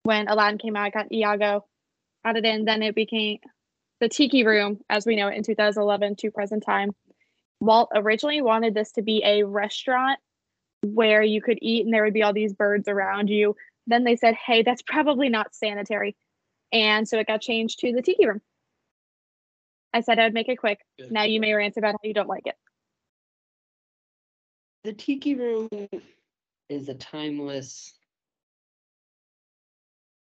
when 0.03 0.29
Aladdin 0.29 0.59
came 0.59 0.77
out, 0.77 0.85
I 0.85 0.91
got 0.91 1.11
Iago 1.11 1.65
added 2.23 2.45
in. 2.45 2.63
Then 2.63 2.83
it 2.83 2.95
became 2.95 3.39
the 3.99 4.07
Tiki 4.07 4.45
Room 4.45 4.79
as 4.89 5.05
we 5.05 5.17
know 5.17 5.27
it 5.27 5.35
in 5.35 5.43
2011 5.43 6.15
to 6.17 6.31
present 6.31 6.63
time. 6.63 6.91
Walt 7.59 7.89
originally 7.93 8.41
wanted 8.41 8.73
this 8.73 8.93
to 8.93 9.01
be 9.01 9.21
a 9.25 9.43
restaurant 9.43 10.21
where 10.85 11.21
you 11.21 11.41
could 11.41 11.59
eat 11.61 11.83
and 11.83 11.93
there 11.93 12.05
would 12.05 12.13
be 12.13 12.23
all 12.23 12.31
these 12.31 12.53
birds 12.53 12.87
around 12.87 13.29
you 13.29 13.57
then 13.87 14.03
they 14.03 14.15
said, 14.15 14.35
hey, 14.35 14.63
that's 14.63 14.81
probably 14.81 15.29
not 15.29 15.53
sanitary. 15.53 16.15
And 16.71 17.07
so 17.07 17.19
it 17.19 17.27
got 17.27 17.41
changed 17.41 17.79
to 17.79 17.91
the 17.91 18.01
tiki 18.01 18.25
room. 18.25 18.41
I 19.93 20.01
said 20.01 20.17
I 20.19 20.23
would 20.23 20.33
make 20.33 20.49
it 20.49 20.57
quick. 20.57 20.79
Good. 20.97 21.11
Now 21.11 21.23
you 21.23 21.39
may 21.39 21.53
rant 21.53 21.77
about 21.77 21.93
how 21.93 21.99
you 22.03 22.13
don't 22.13 22.27
like 22.29 22.47
it. 22.47 22.55
The 24.83 24.93
tiki 24.93 25.35
room 25.35 25.69
is 26.69 26.89
a 26.89 26.95
timeless 26.95 27.93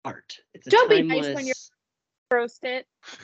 art. 0.04 0.38
It's 0.54 0.66
a 0.66 0.70
Don't 0.70 0.88
be 0.88 1.02
nice 1.02 1.34
when 1.34 1.46
you're- 1.46 1.54
Roast 2.30 2.64
it. 2.64 2.86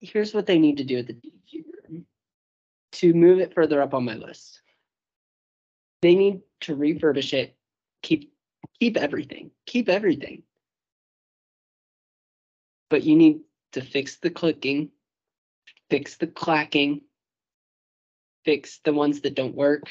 Here's 0.00 0.32
what 0.32 0.46
they 0.46 0.58
need 0.58 0.76
to 0.78 0.84
do 0.84 0.98
at 0.98 1.06
the 1.06 1.14
tiki 1.14 1.64
room 1.88 2.06
to 2.92 3.12
move 3.12 3.40
it 3.40 3.52
further 3.54 3.82
up 3.82 3.92
on 3.92 4.04
my 4.04 4.14
list. 4.14 4.62
They 6.02 6.14
need 6.14 6.40
to 6.60 6.76
refurbish 6.76 7.32
it. 7.34 7.56
Keep 8.02 8.32
keep 8.78 8.96
everything. 8.96 9.50
Keep 9.66 9.88
everything. 9.88 10.44
But 12.88 13.02
you 13.02 13.16
need 13.16 13.40
to 13.72 13.80
fix 13.80 14.16
the 14.16 14.30
clicking, 14.30 14.90
fix 15.90 16.16
the 16.16 16.26
clacking, 16.26 17.02
fix 18.44 18.78
the 18.84 18.92
ones 18.92 19.20
that 19.22 19.34
don't 19.34 19.54
work. 19.54 19.90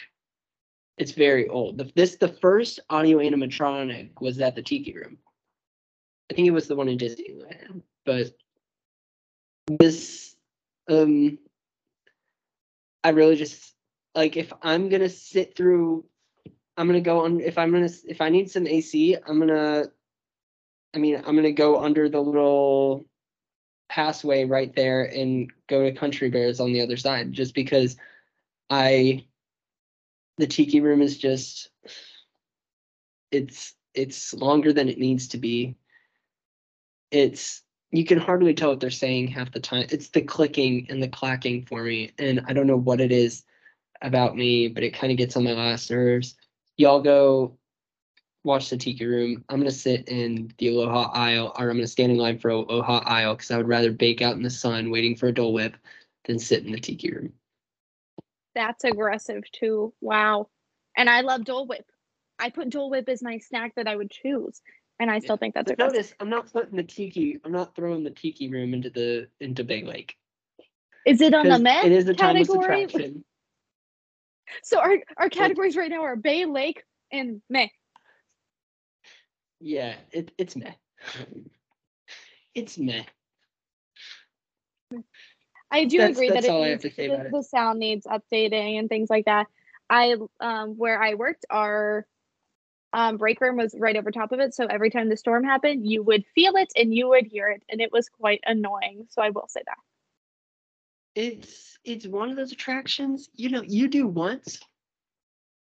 It's 0.97 1.12
very 1.12 1.47
old. 1.47 1.77
The- 1.77 1.91
This 1.95 2.15
the 2.15 2.29
first 2.29 2.79
audio 2.89 3.19
animatronic 3.19 4.21
was 4.21 4.39
at 4.39 4.55
the 4.55 4.62
Tiki 4.62 4.93
Room. 4.93 5.17
I 6.31 6.36
think 6.36 6.47
it 6.47 6.51
was 6.51 6.67
the 6.67 6.75
one 6.75 6.88
in 6.88 6.97
Disneyland, 6.97 7.84
but 8.05 8.31
this 9.67 10.36
um 10.88 11.38
I 13.03 13.10
really 13.10 13.36
just 13.36 13.73
like 14.15 14.38
if 14.38 14.51
I'm 14.62 14.89
gonna 14.89 15.10
sit 15.10 15.55
through 15.55 16.05
I'm 16.77 16.88
gonna 16.88 17.01
go 17.01 17.25
on 17.25 17.39
if 17.41 17.58
I'm 17.58 17.71
gonna 17.71 17.89
if 18.08 18.21
I 18.21 18.29
need 18.29 18.49
some 18.49 18.67
AC, 18.67 19.15
I'm 19.15 19.39
gonna 19.39 19.86
I 20.95 20.97
mean 20.97 21.17
I'm 21.17 21.36
gonna 21.36 21.51
go 21.51 21.84
under 21.84 22.10
the 22.10 22.21
little 22.21 23.05
passway 23.89 24.45
right 24.45 24.73
there 24.73 25.03
and 25.03 25.51
go 25.67 25.84
to 25.84 25.91
Country 25.91 26.29
Bears 26.29 26.60
on 26.60 26.73
the 26.73 26.81
other 26.81 26.97
side 26.97 27.34
just 27.34 27.53
because 27.53 27.97
I 28.69 29.25
the 30.38 30.47
tiki 30.47 30.79
room 30.79 31.01
is 31.01 31.17
just 31.17 31.69
it's 33.31 33.73
it's 33.93 34.34
longer 34.34 34.73
than 34.73 34.89
it 34.89 34.97
needs 34.97 35.29
to 35.29 35.38
be. 35.38 35.75
It's 37.12 37.62
you 37.91 38.05
can 38.05 38.17
hardly 38.17 38.53
tell 38.53 38.69
what 38.69 38.79
they're 38.79 38.89
saying 38.89 39.27
half 39.27 39.51
the 39.51 39.60
time. 39.60 39.88
It's 39.89 40.10
the 40.10 40.21
clicking 40.21 40.88
and 40.89 41.01
the 41.01 41.08
clacking 41.08 41.65
for 41.65 41.84
me, 41.84 42.12
and 42.17 42.41
I 42.47 42.53
don't 42.53 42.67
know 42.67 42.77
what 42.77 43.01
it 43.01 43.12
is 43.12 43.43
about 44.01 44.36
me, 44.36 44.67
but 44.67 44.84
it 44.84 44.93
kind 44.93 45.12
of 45.12 45.17
gets 45.17 45.38
on 45.38 45.43
my 45.43 45.53
last 45.53 45.91
nerves. 45.91 46.36
Y'all 46.77 47.01
go 47.01 47.58
watch 48.45 48.69
the 48.69 48.77
tiki 48.77 49.05
room. 49.05 49.43
I'm 49.49 49.60
gonna 49.60 49.71
sit 49.71 50.08
in 50.08 50.53
the 50.58 50.69
Aloha 50.69 51.12
Isle, 51.13 51.53
or 51.58 51.69
I'm 51.69 51.77
gonna 51.77 51.88
stand 51.88 52.12
in 52.12 52.17
line 52.17 52.39
for 52.39 52.49
Aloha 52.49 52.99
Isle 53.05 53.36
because 53.36 53.51
I 53.51 53.58
would 53.58 53.67
rather 53.67 53.91
bake 53.91 54.21
out 54.21 54.36
in 54.36 54.43
the 54.43 54.49
sun 54.49 54.91
waiting 54.91 55.15
for 55.15 55.27
a 55.27 55.34
Dole 55.34 55.53
Whip 55.53 55.75
than 56.25 56.39
sit 56.39 56.65
in 56.65 56.71
the 56.71 56.79
tiki 56.79 57.12
room. 57.12 57.34
That's 58.53 58.84
aggressive 58.84 59.43
too. 59.51 59.93
Wow. 59.99 60.49
And 60.95 61.10
I 61.10 61.21
love 61.21 61.43
Dole 61.43 61.67
Whip. 61.67 61.86
I 62.39 62.49
put 62.49 62.69
Dole 62.69 62.89
Whip 62.89 63.10
as 63.10 63.21
my 63.21 63.39
snack 63.39 63.73
that 63.75 63.88
I 63.88 63.95
would 63.95 64.12
choose. 64.12 64.62
And 64.99 65.12
I 65.12 65.19
still 65.19 65.36
think 65.36 65.53
that's 65.53 65.69
aggressive. 65.69 65.93
notice, 65.93 66.13
I'm 66.21 66.29
not 66.29 66.53
putting 66.53 66.77
the 66.77 66.84
tiki. 66.84 67.39
I'm 67.43 67.51
not 67.51 67.75
throwing 67.75 68.03
the 68.03 68.12
tiki 68.12 68.49
room 68.49 68.73
into 68.73 68.89
the 68.89 69.27
into 69.41 69.63
Bay 69.65 69.84
Lake. 69.84 70.15
Is 71.05 71.19
it 71.21 71.34
on 71.34 71.47
the 71.47 71.60
meh 71.60 71.84
It 71.84 71.91
is 71.91 72.08
a 72.08 72.13
timeless 72.13 72.47
category? 72.47 72.84
attraction. 72.84 73.25
So 74.63 74.79
our, 74.79 74.97
our 75.17 75.29
categories 75.29 75.75
right 75.75 75.89
now 75.89 76.03
are 76.03 76.15
Bay 76.15 76.45
Lake 76.45 76.84
and 77.12 77.41
meh. 77.49 77.67
Yeah, 79.65 79.95
it, 80.12 80.32
it's 80.38 80.56
meh. 80.56 80.73
It's 82.54 82.78
meh. 82.78 83.04
I 85.71 85.86
do 85.86 85.97
That's- 85.97 86.15
agree 86.17 86.30
that 86.30 86.45
it 86.45 86.51
all 86.51 86.63
I 86.63 86.69
have 86.69 86.84
needs, 86.84 86.95
the, 86.95 87.04
it. 87.04 87.32
the 87.32 87.41
sound 87.43 87.80
needs 87.80 88.06
updating 88.06 88.78
and 88.78 88.88
things 88.88 89.10
like 89.10 89.25
that. 89.25 89.47
I 89.89 90.15
um 90.39 90.78
where 90.78 91.01
I 91.01 91.15
worked, 91.15 91.45
our 91.49 92.06
um 92.93 93.17
break 93.17 93.41
room 93.41 93.58
was 93.58 93.75
right 93.78 93.95
over 93.97 94.12
top 94.12 94.32
of 94.32 94.39
it, 94.39 94.54
so 94.54 94.67
every 94.67 94.91
time 94.91 95.10
the 95.10 95.17
storm 95.17 95.44
happened, 95.44 95.87
you 95.87 96.04
would 96.04 96.25
feel 96.35 96.56
it 96.58 96.71
and 96.77 96.94
you 96.94 97.10
would 97.10 97.25
hear 97.25 97.50
it, 97.50 97.63
and 97.69 97.81
it 97.81 97.92
was 97.92 98.08
quite 98.10 98.42
annoying. 98.46 99.08
So 99.10 99.21
I 99.23 99.31
will 99.31 99.48
say 99.48 99.62
that. 99.65 99.77
It's 101.15 101.79
it's 101.83 102.06
one 102.08 102.29
of 102.29 102.35
those 102.35 102.52
attractions, 102.52 103.29
you 103.33 103.50
know, 103.50 103.63
you 103.63 103.87
do 103.87 104.08
once 104.08 104.60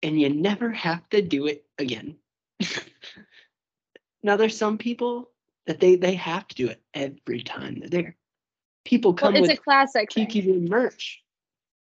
and 0.03 0.19
you 0.19 0.29
never 0.29 0.71
have 0.71 1.07
to 1.09 1.21
do 1.21 1.47
it 1.47 1.65
again. 1.77 2.17
now 4.23 4.35
there's 4.35 4.57
some 4.57 4.77
people 4.77 5.29
that 5.65 5.79
they 5.79 5.95
they 5.95 6.15
have 6.15 6.47
to 6.47 6.55
do 6.55 6.67
it 6.67 6.81
every 6.93 7.41
time 7.41 7.79
they're 7.79 7.89
there. 7.89 8.15
People 8.85 9.11
Well, 9.11 9.17
come 9.17 9.35
it's 9.35 9.49
with 9.49 9.59
a 9.59 9.61
classic. 9.61 10.09
Room 10.15 10.65
merch. 10.65 11.21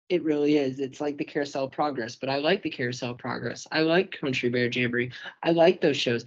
It 0.09 0.23
really 0.23 0.57
is. 0.57 0.79
It's 0.79 0.99
like 0.99 1.17
the 1.17 1.23
Carousel 1.23 1.69
Progress, 1.69 2.17
but 2.17 2.29
I 2.29 2.37
like 2.37 2.63
the 2.63 2.69
Carousel 2.69 3.11
of 3.11 3.17
Progress. 3.17 3.65
I 3.71 3.81
like 3.81 4.11
Country 4.19 4.49
Bear 4.49 4.67
Jamboree. 4.69 5.11
I 5.41 5.51
like 5.51 5.79
those 5.79 5.95
shows. 5.95 6.25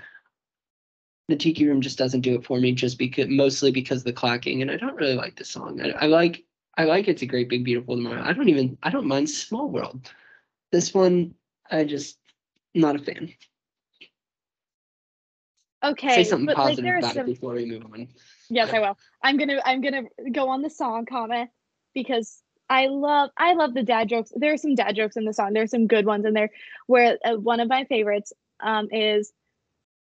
The 1.28 1.36
Tiki 1.36 1.66
Room 1.66 1.82
just 1.82 1.98
doesn't 1.98 2.22
do 2.22 2.34
it 2.34 2.46
for 2.46 2.58
me, 2.58 2.72
just 2.72 2.98
because 2.98 3.26
mostly 3.28 3.70
because 3.70 3.98
of 4.00 4.04
the 4.04 4.12
clacking, 4.12 4.62
and 4.62 4.70
I 4.70 4.76
don't 4.76 4.96
really 4.96 5.14
like 5.14 5.36
the 5.36 5.44
song. 5.44 5.80
I, 5.82 5.90
I 5.90 6.06
like 6.06 6.44
I 6.76 6.84
like 6.84 7.08
It's 7.08 7.22
a 7.22 7.26
Great 7.26 7.48
Big 7.48 7.64
Beautiful 7.64 7.96
Tomorrow. 7.96 8.22
I 8.22 8.32
don't 8.32 8.48
even 8.48 8.78
I 8.82 8.90
don't 8.90 9.06
mind 9.06 9.28
Small 9.28 9.68
World. 9.68 10.10
This 10.72 10.94
one 10.94 11.34
I 11.70 11.84
just 11.84 12.18
not 12.74 12.96
a 12.96 12.98
fan. 12.98 13.32
Okay, 15.84 16.14
Say 16.14 16.24
something 16.24 16.46
but 16.46 16.56
like 16.56 16.68
positive 16.68 16.96
about 16.98 17.14
some. 17.14 17.28
it 17.28 17.34
before 17.34 17.52
we 17.52 17.66
move 17.66 17.84
on. 17.84 18.08
Yes, 18.48 18.72
I 18.72 18.80
will. 18.80 18.96
I'm 19.22 19.36
gonna 19.36 19.60
I'm 19.64 19.82
gonna 19.82 20.04
go 20.32 20.48
on 20.48 20.62
the 20.62 20.70
song 20.70 21.04
comment 21.04 21.50
because 21.94 22.42
I 22.70 22.86
love 22.86 23.30
I 23.36 23.52
love 23.52 23.74
the 23.74 23.82
dad 23.82 24.08
jokes. 24.08 24.32
There 24.34 24.54
are 24.54 24.56
some 24.56 24.74
dad 24.74 24.96
jokes 24.96 25.16
in 25.16 25.26
the 25.26 25.34
song. 25.34 25.52
There's 25.52 25.70
some 25.70 25.86
good 25.86 26.06
ones 26.06 26.24
in 26.24 26.32
there. 26.32 26.50
Where 26.86 27.18
uh, 27.24 27.34
one 27.34 27.60
of 27.60 27.68
my 27.68 27.84
favorites 27.84 28.32
um, 28.60 28.88
is 28.90 29.30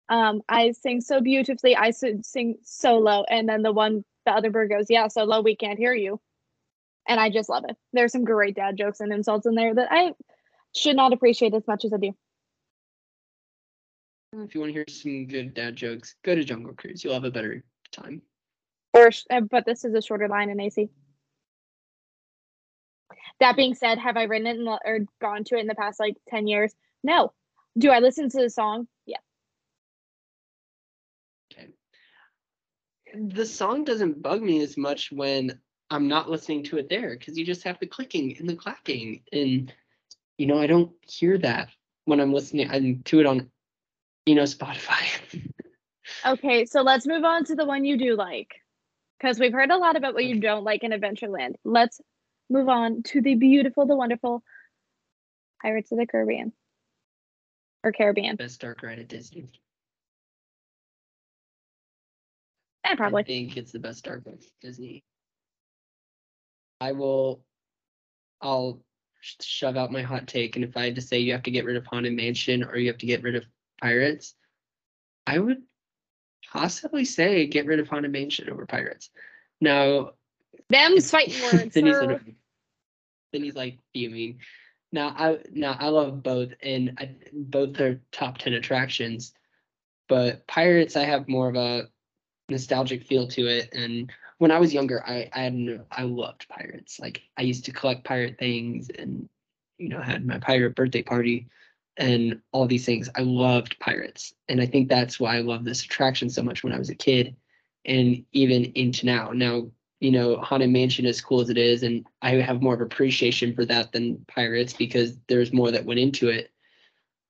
um, 0.09 0.41
I 0.49 0.73
sing 0.73 1.03
so 1.03 1.21
beautifully. 1.21 1.77
I 1.77 1.91
sing 1.91 2.57
so 2.63 2.99
low, 2.99 3.25
and 3.29 3.47
then 3.47 3.63
the 3.63 3.73
one 3.73 4.05
the 4.25 4.33
other 4.33 4.51
bird 4.51 4.71
goes, 4.71 4.87
"Yeah, 4.89 5.09
so 5.09 5.25
low 5.25 5.43
we 5.43 5.57
can't 5.57 5.79
hear 5.79 5.93
you," 5.93 6.21
and 7.07 7.21
I 7.21 7.29
just 7.29 7.51
love 7.51 7.65
it. 7.69 7.77
There's 7.93 8.13
some 8.13 8.25
great 8.25 8.57
dad 8.57 8.79
jokes 8.79 9.01
and 9.01 9.13
insults 9.13 9.47
in 9.47 9.55
there 9.55 9.75
that 9.75 9.89
I 9.91 10.15
should 10.75 10.97
not 10.97 11.13
appreciate 11.13 11.53
as 11.53 11.67
much 11.67 11.85
as 11.85 11.93
I 11.93 11.99
do. 11.99 12.13
If 14.45 14.55
you 14.55 14.61
want 14.61 14.71
to 14.71 14.75
hear 14.75 14.85
some 14.89 15.27
good 15.27 15.55
dad 15.55 15.77
jokes, 15.77 16.15
go 16.23 16.35
to 16.35 16.45
Jungle 16.45 16.75
Cruise. 16.75 17.03
You'll 17.03 17.15
have 17.15 17.25
a 17.25 17.31
better 17.31 17.65
time. 17.93 18.23
Or, 18.93 19.11
uh, 19.31 19.41
but 19.41 19.65
this 19.65 19.85
is 19.85 19.95
a 19.95 20.03
shorter 20.03 20.29
line 20.29 20.51
in 20.51 20.61
AC. 20.61 20.89
That 23.41 23.57
being 23.57 23.75
said, 23.75 23.99
have 23.99 24.17
I 24.17 24.25
written 24.25 24.47
it 24.47 24.57
in 24.57 24.67
or 24.67 25.01
gone 25.21 25.45
to 25.45 25.57
it 25.57 25.61
in 25.61 25.67
the 25.67 25.75
past 25.75 26.01
like 26.01 26.17
ten 26.29 26.47
years? 26.47 26.75
No. 27.03 27.33
Do 27.77 27.91
I 27.91 27.99
listen 27.99 28.31
to 28.31 28.39
the 28.39 28.49
song? 28.49 28.89
Yeah. 29.05 29.19
Okay. 31.53 31.69
The 33.15 33.45
song 33.45 33.85
doesn't 33.85 34.23
bug 34.23 34.43
me 34.43 34.63
as 34.63 34.79
much 34.79 35.13
when 35.13 35.61
I'm 35.91 36.09
not 36.09 36.31
listening 36.31 36.65
to 36.65 36.79
it 36.79 36.89
there 36.89 37.17
because 37.19 37.37
you 37.37 37.45
just 37.45 37.65
have 37.65 37.79
the 37.79 37.87
clicking 37.87 38.37
and 38.39 38.49
the 38.49 38.57
clacking. 38.57 39.23
And, 39.33 39.73
you 40.39 40.47
know, 40.47 40.59
I 40.59 40.67
don't 40.67 40.93
hear 41.03 41.37
that 41.39 41.69
when 42.07 42.21
I'm 42.21 42.33
listening 42.33 42.71
I'm 42.71 43.03
to 43.05 43.21
it 43.21 43.27
on, 43.27 43.51
you 44.27 44.35
know, 44.35 44.43
Spotify. 44.43 45.05
Okay, 46.25 46.67
so 46.67 46.83
let's 46.83 47.07
move 47.07 47.25
on 47.25 47.45
to 47.47 47.55
the 47.57 47.65
one 47.65 47.85
you 47.85 47.99
do 47.99 48.15
like, 48.17 48.49
because 49.19 49.41
we've 49.41 49.53
heard 49.53 49.71
a 49.71 49.77
lot 49.77 49.97
about 49.97 50.15
what 50.15 50.25
you 50.25 50.41
don't 50.41 50.63
like 50.65 50.85
in 50.85 50.93
Adventureland. 50.93 51.55
Let's 51.65 52.01
move 52.49 52.69
on 52.69 53.03
to 53.05 53.21
the 53.21 53.35
beautiful, 53.35 53.87
the 53.87 53.97
wonderful 53.97 54.43
Pirates 55.63 55.91
of 55.91 55.99
the 55.99 56.07
Caribbean 56.07 56.53
or 57.83 57.93
Caribbean. 57.93 58.37
Best 58.37 58.61
dark 58.61 58.83
ride 58.83 58.99
at 59.01 59.09
Disney. 59.09 59.49
Eh, 62.85 62.93
I 62.93 62.97
probably. 62.97 63.25
think 63.25 63.57
it's 63.57 63.73
the 63.73 63.81
best 63.81 64.05
dark 64.05 64.23
ride 64.27 64.35
at 64.35 64.51
Disney. 64.61 65.03
I 66.81 66.93
will, 66.93 67.43
I'll 68.41 68.81
sh- 69.21 69.35
shove 69.41 69.77
out 69.77 69.93
my 69.93 70.03
hot 70.03 70.29
take. 70.29 70.57
And 70.57 70.65
if 70.65 70.77
I 70.77 70.85
had 70.85 70.95
to 70.97 71.01
say 71.01 71.19
you 71.19 71.33
have 71.33 71.45
to 71.45 71.51
get 71.51 71.65
rid 71.65 71.77
of 71.77 71.87
Haunted 71.87 72.15
Mansion 72.15 72.63
or 72.63 72.77
you 72.77 72.89
have 72.89 72.99
to 72.99 73.07
get 73.07 73.23
rid 73.23 73.35
of 73.35 73.45
Pirates, 73.81 74.35
I 75.27 75.39
would 75.39 75.63
possibly 76.53 77.05
say 77.05 77.47
get 77.47 77.67
rid 77.67 77.81
of 77.81 77.89
Haunted 77.89 78.13
Mansion 78.13 78.49
over 78.51 78.67
Pirates. 78.67 79.11
Now, 79.61 80.13
Them's 80.69 81.11
fighting 81.11 81.43
words. 81.43 81.75
then 81.75 81.87
he's 81.87 81.99
sir. 81.99 82.07
gonna- 82.07 82.21
then 83.33 83.43
he's 83.43 83.57
like 83.57 83.79
fuming. 83.93 84.39
Now 84.93 85.09
I 85.09 85.39
now 85.53 85.77
I 85.79 85.89
love 85.89 86.23
both, 86.23 86.51
and 86.63 86.97
I, 86.99 87.17
both 87.33 87.79
are 87.81 88.01
top 88.13 88.39
ten 88.39 88.55
attractions. 88.55 89.35
But 90.09 90.47
Pirates, 90.47 90.97
I 90.97 91.03
have 91.05 91.29
more 91.29 91.49
of 91.49 91.57
a 91.57 91.89
nostalgic 92.49 93.03
feel 93.05 93.27
to 93.29 93.47
it. 93.49 93.69
And 93.75 94.13
when 94.39 94.53
I 94.53 94.59
was 94.61 94.73
younger, 94.73 95.05
I 95.05 95.29
I 95.33 95.41
had 95.41 95.85
I 95.91 96.03
loved 96.05 96.49
pirates. 96.49 97.01
Like 97.01 97.23
I 97.37 97.43
used 97.43 97.65
to 97.67 97.73
collect 97.73 98.05
pirate 98.05 98.39
things, 98.39 98.89
and 98.97 99.29
you 99.79 99.89
know 99.89 100.01
had 100.01 100.25
my 100.25 100.39
pirate 100.39 100.77
birthday 100.77 101.03
party, 101.03 101.49
and 101.97 102.41
all 102.53 102.67
these 102.67 102.85
things. 102.85 103.09
I 103.17 103.23
loved 103.23 103.79
pirates, 103.81 104.35
and 104.49 104.61
I 104.61 104.67
think 104.67 104.89
that's 104.89 105.19
why 105.19 105.37
I 105.37 105.41
love 105.41 105.65
this 105.65 105.85
attraction 105.85 106.29
so 106.29 106.43
much 106.43 106.63
when 106.63 106.73
I 106.73 106.79
was 106.79 106.91
a 106.91 106.95
kid, 106.95 107.37
and 107.85 108.25
even 108.33 108.65
into 108.75 109.07
now. 109.07 109.31
Now 109.33 109.71
you 110.01 110.11
know, 110.11 110.37
Haunted 110.37 110.71
Mansion, 110.71 111.07
as 111.07 111.21
cool 111.21 111.41
as 111.41 111.49
it 111.49 111.57
is, 111.57 111.83
and 111.83 112.07
I 112.21 112.33
have 112.33 112.61
more 112.61 112.75
of 112.75 112.81
appreciation 112.81 113.55
for 113.55 113.65
that 113.65 113.93
than 113.93 114.25
Pirates 114.29 114.75
because 114.75 115.17
there's 115.29 115.53
more 115.53 115.71
that 115.71 115.87
went 115.87 116.01
into 116.01 116.29
it. 116.29 116.51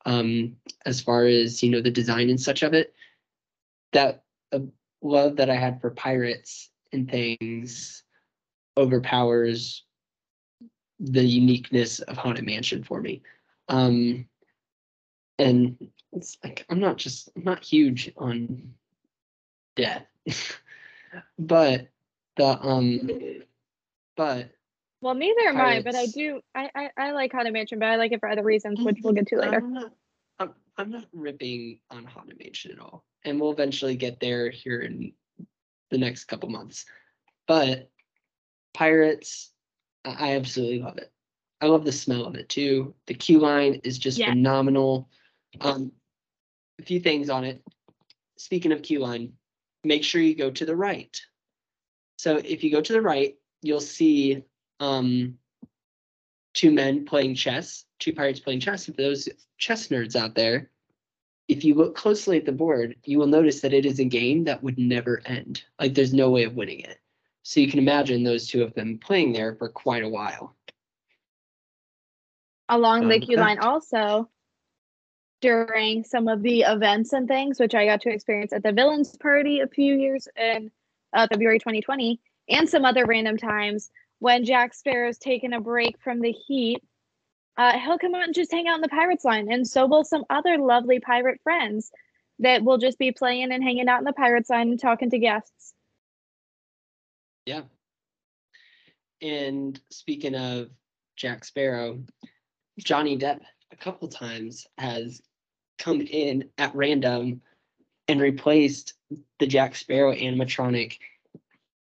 Um, 0.04 0.56
as 0.84 1.00
far 1.00 1.26
as 1.26 1.62
you 1.62 1.70
know, 1.70 1.80
the 1.80 1.90
design 1.90 2.28
and 2.28 2.40
such 2.40 2.62
of 2.62 2.74
it, 2.74 2.94
that 3.92 4.24
uh, 4.52 4.60
love 5.00 5.36
that 5.36 5.50
I 5.50 5.56
had 5.56 5.80
for 5.80 5.90
Pirates 5.90 6.70
and 6.92 7.10
things 7.10 8.02
overpowers 8.76 9.84
the 10.98 11.24
uniqueness 11.24 12.00
of 12.00 12.16
Haunted 12.16 12.46
Mansion 12.46 12.82
for 12.82 13.00
me. 13.00 13.22
Um, 13.68 14.26
and 15.38 15.76
it's 16.12 16.38
like 16.42 16.64
I'm 16.68 16.80
not 16.80 16.96
just 16.96 17.28
I'm 17.36 17.44
not 17.44 17.64
huge 17.64 18.12
on 18.16 18.74
death, 19.74 20.06
but 21.38 21.88
the 22.36 22.46
um 22.60 23.10
but 24.16 24.50
Well, 25.00 25.14
neither 25.14 25.42
am 25.42 25.58
I, 25.58 25.82
but 25.82 25.94
I 25.94 26.06
do. 26.06 26.40
I, 26.54 26.70
I 26.74 26.90
I 26.96 27.10
like 27.12 27.32
Haunted 27.32 27.52
Mansion, 27.52 27.78
but 27.78 27.88
I 27.88 27.96
like 27.96 28.12
it 28.12 28.20
for 28.20 28.28
other 28.28 28.42
reasons, 28.42 28.80
which 28.80 28.98
we'll 29.02 29.12
get 29.12 29.26
to 29.28 29.38
later. 29.38 29.58
I'm 29.58 29.72
not 29.72 29.92
I'm, 30.38 30.54
I'm 30.78 30.90
not 30.90 31.06
ripping 31.12 31.80
on 31.90 32.04
Haunted 32.04 32.38
Mansion 32.38 32.72
at 32.72 32.80
all. 32.80 33.04
And 33.24 33.40
we'll 33.40 33.52
eventually 33.52 33.96
get 33.96 34.20
there 34.20 34.50
here 34.50 34.80
in 34.80 35.12
the 35.90 35.98
next 35.98 36.24
couple 36.24 36.48
months. 36.48 36.84
But 37.46 37.90
Pirates, 38.74 39.52
I 40.04 40.30
I 40.30 40.36
absolutely 40.36 40.80
love 40.80 40.98
it. 40.98 41.12
I 41.60 41.66
love 41.66 41.84
the 41.84 41.92
smell 41.92 42.26
of 42.26 42.34
it 42.34 42.48
too. 42.48 42.94
The 43.06 43.14
queue 43.14 43.38
line 43.38 43.80
is 43.84 43.98
just 43.98 44.18
Yeah. 44.18 44.30
phenomenal. 44.30 45.08
Um 45.60 45.92
a 46.78 46.82
few 46.82 47.00
things 47.00 47.30
on 47.30 47.44
it. 47.44 47.62
Speaking 48.36 48.72
of 48.72 48.82
queue 48.82 49.00
line, 49.00 49.32
make 49.84 50.04
sure 50.04 50.20
you 50.20 50.34
go 50.34 50.50
to 50.50 50.66
the 50.66 50.76
right. 50.76 51.18
So 52.18 52.36
if 52.36 52.64
you 52.64 52.70
go 52.70 52.80
to 52.80 52.92
the 52.92 53.02
right, 53.02 53.36
you'll 53.62 53.80
see 53.80 54.44
um 54.80 55.38
two 56.54 56.70
men 56.70 57.04
playing 57.04 57.34
chess, 57.34 57.84
two 57.98 58.12
pirates 58.12 58.40
playing 58.40 58.60
chess. 58.60 58.86
And 58.86 58.96
for 58.96 59.02
those 59.02 59.28
chess 59.58 59.88
nerds 59.88 60.16
out 60.16 60.34
there, 60.34 60.70
if 61.48 61.64
you 61.64 61.74
look 61.74 61.94
closely 61.94 62.36
at 62.38 62.44
the 62.44 62.52
board, 62.52 62.96
you 63.04 63.18
will 63.18 63.26
notice 63.26 63.60
that 63.60 63.72
it 63.72 63.86
is 63.86 64.00
a 64.00 64.04
game 64.04 64.44
that 64.44 64.62
would 64.62 64.78
never 64.78 65.22
end. 65.24 65.62
Like 65.78 65.94
there's 65.94 66.14
no 66.14 66.30
way 66.30 66.44
of 66.44 66.54
winning 66.54 66.80
it. 66.80 66.98
So 67.42 67.60
you 67.60 67.70
can 67.70 67.78
imagine 67.78 68.24
those 68.24 68.48
two 68.48 68.62
of 68.64 68.74
them 68.74 68.98
playing 68.98 69.32
there 69.32 69.54
for 69.54 69.68
quite 69.68 70.02
a 70.02 70.08
while. 70.08 70.56
Along 72.68 73.08
the 73.08 73.14
Um, 73.14 73.20
queue 73.20 73.36
line, 73.36 73.58
also 73.60 74.28
during 75.46 76.02
some 76.02 76.26
of 76.26 76.42
the 76.42 76.62
events 76.62 77.12
and 77.12 77.28
things, 77.28 77.60
which 77.60 77.72
I 77.72 77.86
got 77.86 78.00
to 78.00 78.10
experience 78.10 78.52
at 78.52 78.64
the 78.64 78.72
Villains 78.72 79.16
Party 79.16 79.60
a 79.60 79.68
few 79.68 79.94
years 79.94 80.26
in 80.36 80.72
uh, 81.12 81.28
February 81.30 81.60
2020, 81.60 82.18
and 82.48 82.68
some 82.68 82.84
other 82.84 83.06
random 83.06 83.36
times 83.36 83.88
when 84.18 84.44
Jack 84.44 84.74
Sparrow's 84.74 85.18
taken 85.18 85.52
a 85.52 85.60
break 85.60 86.00
from 86.02 86.20
the 86.20 86.32
heat. 86.32 86.82
Uh, 87.56 87.78
he'll 87.78 87.96
come 87.96 88.16
out 88.16 88.24
and 88.24 88.34
just 88.34 88.50
hang 88.50 88.66
out 88.66 88.74
in 88.74 88.80
the 88.80 88.88
Pirates 88.88 89.24
line, 89.24 89.48
and 89.48 89.64
so 89.64 89.86
will 89.86 90.02
some 90.02 90.24
other 90.28 90.58
lovely 90.58 90.98
pirate 90.98 91.38
friends 91.44 91.92
that 92.40 92.64
will 92.64 92.78
just 92.78 92.98
be 92.98 93.12
playing 93.12 93.52
and 93.52 93.62
hanging 93.62 93.88
out 93.88 94.00
in 94.00 94.04
the 94.04 94.12
Pirates 94.12 94.50
line 94.50 94.70
and 94.70 94.80
talking 94.80 95.10
to 95.10 95.18
guests. 95.20 95.74
Yeah. 97.44 97.62
And 99.22 99.80
speaking 99.92 100.34
of 100.34 100.70
Jack 101.14 101.44
Sparrow, 101.44 102.00
Johnny 102.80 103.16
Depp 103.16 103.42
a 103.72 103.76
couple 103.76 104.08
times 104.08 104.66
has 104.76 105.22
come 105.78 106.00
in 106.00 106.50
at 106.58 106.74
random 106.74 107.40
and 108.08 108.20
replaced 108.20 108.94
the 109.38 109.46
Jack 109.46 109.76
Sparrow 109.76 110.14
animatronic. 110.14 110.98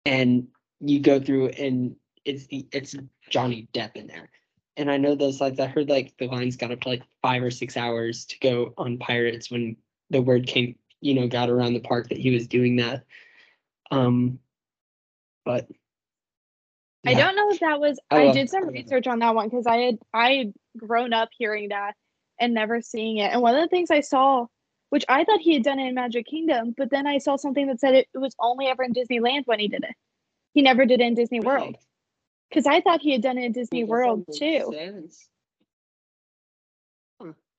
And 0.06 0.48
you 0.80 1.00
go 1.00 1.20
through 1.20 1.50
and 1.50 1.96
it's 2.26 2.48
the 2.48 2.68
it's 2.72 2.96
Johnny 3.30 3.68
Depp 3.74 3.96
in 3.96 4.08
there. 4.08 4.30
And 4.76 4.92
I 4.92 4.98
know 4.98 5.16
those 5.16 5.40
slides, 5.40 5.60
I 5.60 5.66
heard 5.68 5.90
like 5.90 6.14
the 6.20 6.28
lines 6.28 6.56
got 6.56 6.72
up 6.72 6.82
to 6.82 6.90
like 6.90 7.04
five 7.22 7.42
or 7.42 7.52
six 7.52 7.76
hours 7.76 8.26
to 8.26 8.40
go 8.40 8.74
on 8.78 8.98
Pirates 8.98 9.50
when 9.50 9.76
the 10.10 10.22
word 10.22 10.46
came, 10.46 10.76
you 11.02 11.16
know, 11.16 11.28
got 11.28 11.50
around 11.50 11.74
the 11.74 11.80
park 11.80 12.10
that 12.10 12.18
he 12.18 12.32
was 12.32 12.48
doing 12.48 12.78
that. 12.78 13.04
Um 13.92 14.40
but 15.46 15.68
I 17.06 17.14
don't 17.14 17.36
know 17.36 17.50
if 17.52 17.60
that 17.62 17.80
was. 17.80 18.00
I 18.12 18.28
I, 18.28 18.32
did 18.34 18.50
some 18.50 18.64
I 18.64 18.66
love 18.66 18.76
it. 18.76 18.84
research 18.84 19.08
on 19.08 19.20
that 19.20 19.34
one 19.34 19.48
because 19.48 19.66
I 19.66 19.78
had 19.78 20.00
I 20.14 20.32
had 20.34 20.54
grown 20.76 21.14
up 21.14 21.30
hearing 21.38 21.70
that 21.70 21.96
and 22.40 22.54
never 22.54 22.82
seeing 22.82 23.18
it. 23.18 23.32
And 23.32 23.42
one 23.42 23.56
of 23.56 23.62
the 23.62 23.68
things 23.68 23.92
I 23.92 24.02
saw, 24.02 24.48
which 24.90 25.06
I 25.10 25.24
thought 25.24 25.40
he 25.40 25.54
had 25.54 25.64
done 25.64 25.80
it 25.80 25.88
in 25.88 25.96
Magic 25.96 26.26
Kingdom, 26.26 26.74
but 26.78 26.90
then 26.90 27.08
I 27.08 27.18
saw 27.18 27.36
something 27.36 27.68
that 27.68 27.80
said 27.80 27.94
it, 27.94 28.08
it 28.14 28.18
was 28.18 28.36
only 28.40 28.68
ever 28.68 28.84
in 28.84 28.94
Disneyland 28.94 29.44
when 29.46 29.60
he 29.60 29.68
did 29.68 29.84
it. 29.84 29.96
He 30.54 30.62
never 30.62 30.86
did 30.86 31.02
it 31.02 31.06
in 31.06 31.14
Disney 31.14 31.40
World 31.40 31.76
because 32.50 32.66
I 32.66 32.82
thought 32.82 33.02
he 33.02 33.12
had 33.12 33.22
done 33.22 33.38
it 33.38 33.46
in 33.46 33.52
Disney 33.52 33.84
that 33.84 33.90
World 33.90 34.26
too. 34.34 34.74
sense. 34.74 35.28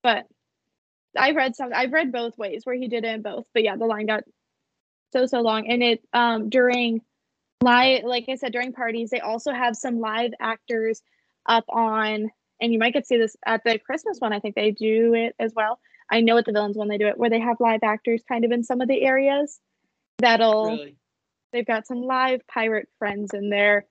But 0.02 0.26
I 1.16 1.32
read 1.32 1.56
some. 1.56 1.70
I've 1.74 1.92
read 1.92 2.12
both 2.12 2.38
ways 2.38 2.62
where 2.64 2.74
he 2.74 2.88
did 2.88 3.04
it 3.04 3.14
in 3.14 3.22
both. 3.22 3.46
But 3.52 3.64
yeah, 3.64 3.76
the 3.76 3.84
line 3.84 4.06
got 4.06 4.24
so 5.12 5.26
so 5.26 5.40
long, 5.40 5.68
and 5.68 5.82
it 5.82 6.02
um 6.12 6.48
during 6.48 7.02
live, 7.62 8.04
like 8.04 8.26
I 8.28 8.36
said, 8.36 8.52
during 8.52 8.72
parties, 8.72 9.10
they 9.10 9.20
also 9.20 9.52
have 9.52 9.76
some 9.76 10.00
live 10.00 10.32
actors 10.40 11.02
up 11.46 11.64
on, 11.68 12.30
and 12.60 12.72
you 12.72 12.78
might 12.78 12.92
get 12.92 13.00
to 13.00 13.06
see 13.06 13.16
this 13.18 13.36
at 13.46 13.62
the 13.64 13.78
Christmas 13.78 14.18
one. 14.18 14.32
I 14.32 14.40
think 14.40 14.54
they 14.54 14.70
do 14.70 15.14
it 15.14 15.34
as 15.38 15.52
well. 15.54 15.78
I 16.10 16.20
know 16.20 16.38
at 16.38 16.44
the 16.46 16.52
villains 16.52 16.76
one 16.76 16.88
they 16.88 16.98
do 16.98 17.06
it 17.08 17.18
where 17.18 17.30
they 17.30 17.40
have 17.40 17.58
live 17.60 17.80
actors 17.82 18.22
kind 18.28 18.44
of 18.44 18.50
in 18.52 18.64
some 18.64 18.80
of 18.80 18.88
the 18.88 19.02
areas. 19.02 19.60
That'll 20.18 20.70
Really? 20.70 20.96
they've 21.52 21.66
got 21.66 21.86
some 21.86 22.02
live 22.02 22.40
pirate 22.46 22.88
friends 22.98 23.32
in 23.34 23.50
there 23.50 23.86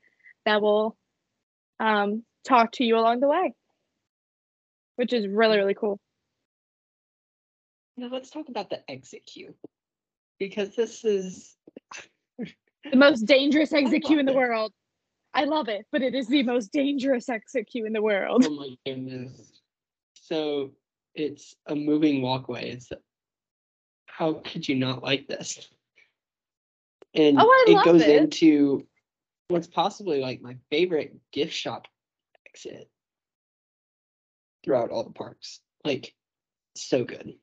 that 0.46 0.62
will 0.62 0.98
um, 1.80 2.24
talk 2.44 2.72
to 2.74 2.84
you 2.84 2.98
along 2.98 3.20
the 3.20 3.28
way, 3.28 3.54
which 4.96 5.14
is 5.14 5.28
really 5.28 5.58
really 5.58 5.76
cool. 5.76 6.00
Now 7.98 8.10
let's 8.12 8.30
talk 8.30 8.50
about 8.50 8.70
the 8.70 8.80
exit 8.90 9.26
queue. 9.26 9.56
Because 10.40 10.76
this 10.76 11.04
is 11.04 11.56
The 12.38 12.96
most 12.98 13.26
dangerous 13.26 13.74
exit 13.74 14.04
queue 14.04 14.20
in 14.20 14.26
the 14.26 14.32
it. 14.32 14.36
world. 14.38 14.72
I 15.38 15.44
love 15.44 15.70
it, 15.70 15.86
but 15.92 16.02
it 16.02 16.16
is 16.16 16.28
the 16.28 16.42
most 16.42 16.72
dangerous 16.74 17.30
exit 17.30 17.68
queue 17.68 17.86
in 17.86 17.94
the 17.94 18.02
world. 18.02 18.44
oh 18.44 18.50
my 18.50 18.70
goodness. 18.86 19.62
So 20.16 20.72
it's 21.14 21.56
a 21.68 21.76
moving 21.76 22.24
walkway. 22.24 22.72
It's 22.72 22.92
how 24.08 24.34
could 24.44 24.68
you 24.68 24.76
not 24.76 25.04
like 25.04 25.28
this? 25.28 25.70
And 27.14 27.38
Oh, 27.40 27.64
it 27.68 27.86
goes 27.86 28.02
it. 28.02 28.10
into 28.10 28.88
what's 29.50 29.68
possibly 29.68 30.20
like 30.22 30.42
my 30.42 30.58
favorite 30.72 31.16
gift 31.32 31.54
shop 31.54 31.88
exit 32.48 32.90
throughout 34.64 34.90
all 34.90 35.04
the 35.04 35.12
parks. 35.12 35.60
Like 35.86 36.16
so 36.76 37.04
good. 37.04 37.36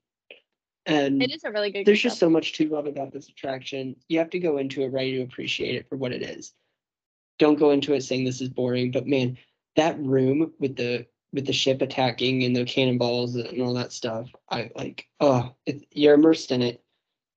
And 0.85 1.23
It 1.23 1.31
is 1.31 1.45
a 1.45 1.53
really 1.53 1.71
good. 1.71 1.87
there's 1.87 2.03
just 2.03 2.19
so 2.19 2.29
much 2.29 2.55
to 2.55 2.69
love 2.69 2.87
about 2.87 3.13
this 3.13 3.29
attraction. 3.29 3.95
You 4.09 4.19
have 4.19 4.31
to 4.31 4.41
go 4.41 4.59
into 4.59 4.83
it 4.83 4.89
ready 4.89 5.13
to 5.19 5.23
appreciate 5.23 5.77
it 5.77 5.89
for 5.89 5.97
what 5.97 6.11
it 6.13 6.23
is. 6.23 6.53
Don't 7.39 7.59
go 7.59 7.70
into 7.70 7.95
it 7.95 8.03
saying 8.03 8.24
this 8.24 8.41
is 8.41 8.49
boring, 8.49 8.91
but 8.91 9.07
man, 9.07 9.37
that 9.76 9.99
room 9.99 10.53
with 10.59 10.76
the 10.76 11.07
with 11.32 11.47
the 11.47 11.53
ship 11.53 11.82
attacking 11.82 12.45
and 12.45 12.55
the 12.55 12.64
cannonballs 12.64 13.35
and 13.35 13.61
all 13.61 13.74
that 13.74 13.93
stuff, 13.93 14.30
I 14.49 14.70
like. 14.76 15.09
Oh, 15.18 15.53
it, 15.66 15.85
you're 15.91 16.14
immersed 16.14 16.53
in 16.53 16.62
it, 16.62 16.80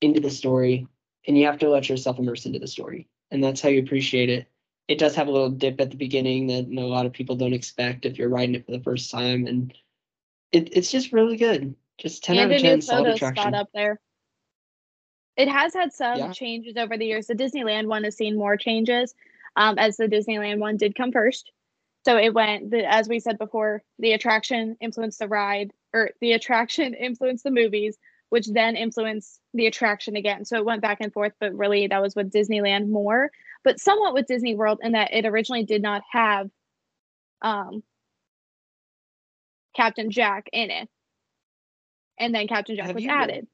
into 0.02 0.20
the 0.20 0.30
story, 0.30 0.88
and 1.28 1.36
you 1.38 1.48
have 1.48 1.58
to 1.60 1.70
let 1.70 1.90
yourself 1.90 2.20
immerse 2.20 2.46
into 2.46 2.60
the 2.60 2.68
story, 2.68 3.08
and 3.32 3.44
that's 3.44 3.60
how 3.60 3.70
you 3.70 3.82
appreciate 3.82 4.30
it. 4.30 4.48
It 4.88 5.00
does 5.00 5.16
have 5.16 5.28
a 5.28 5.32
little 5.32 5.50
dip 5.50 5.82
at 5.82 5.90
the 5.90 5.98
beginning 5.98 6.48
that 6.48 6.68
a 6.68 6.86
lot 6.86 7.06
of 7.08 7.12
people 7.12 7.36
don't 7.36 7.54
expect 7.54 8.06
if 8.06 8.18
you're 8.18 8.30
riding 8.30 8.56
it 8.56 8.66
for 8.66 8.72
the 8.72 8.84
first 8.84 9.10
time, 9.10 9.48
and 9.48 9.74
it, 10.52 10.70
it's 10.78 10.92
just 10.92 11.12
really 11.12 11.36
good. 11.38 11.76
Just 11.98 12.24
ten 12.24 12.38
and 12.38 12.52
out 12.52 12.56
of 12.56 12.62
ten, 12.62 12.82
solid 12.82 13.16
attraction. 13.16 13.42
spot 13.42 13.54
up 13.56 13.70
there. 13.74 14.00
It 15.36 15.48
has 15.48 15.74
had 15.74 15.92
some 15.92 16.18
Yeah. 16.20 16.32
changes 16.32 16.78
over 16.78 16.98
the 16.98 17.06
years. 17.06 17.28
The 17.28 17.36
Disneyland 17.36 17.88
one 17.88 18.04
has 18.04 18.16
seen 18.16 18.38
more 18.38 18.58
changes, 18.58 19.14
um, 19.58 19.78
as 19.80 19.98
the 19.98 20.08
Disneyland 20.08 20.60
one 20.60 20.78
did 20.78 20.96
come 20.96 21.12
first. 21.12 21.52
So 22.06 22.16
it 22.18 22.34
went, 22.34 22.72
the, 22.72 22.90
as 22.90 23.10
we 23.10 23.20
said 23.20 23.38
before, 23.38 23.84
the 24.00 24.14
attraction 24.14 24.78
influenced 24.80 25.20
the 25.20 25.28
ride, 25.28 25.72
or 25.94 26.12
the 26.22 26.32
attraction 26.34 26.94
influenced 27.00 27.44
the 27.44 27.52
movies, 27.52 27.98
which 28.30 28.48
then 28.48 28.78
influenced 28.78 29.42
the 29.54 29.66
attraction 29.66 30.16
again. 30.16 30.46
So 30.46 30.58
it 30.58 30.66
went 30.66 30.82
back 30.82 31.00
and 31.02 31.12
forth, 31.12 31.34
but 31.40 31.54
really 31.54 31.88
that 31.88 32.02
was 32.02 32.16
with 32.16 32.32
Disneyland 32.32 32.88
more, 32.88 33.32
but 33.64 33.80
somewhat 33.80 34.14
with 34.14 34.28
Disney 34.28 34.56
World 34.56 34.80
in 34.82 34.94
that 34.94 35.14
it 35.14 35.26
originally 35.26 35.66
did 35.66 35.82
not 35.82 36.04
have 36.12 36.50
um, 37.42 37.84
Captain 39.76 40.12
Jack 40.12 40.50
in 40.54 40.70
it. 40.70 40.88
And 42.20 42.34
then 42.34 42.48
Captain 42.48 42.76
Jack 42.76 42.88
Have 42.88 42.96
was 42.96 43.06
added. 43.06 43.48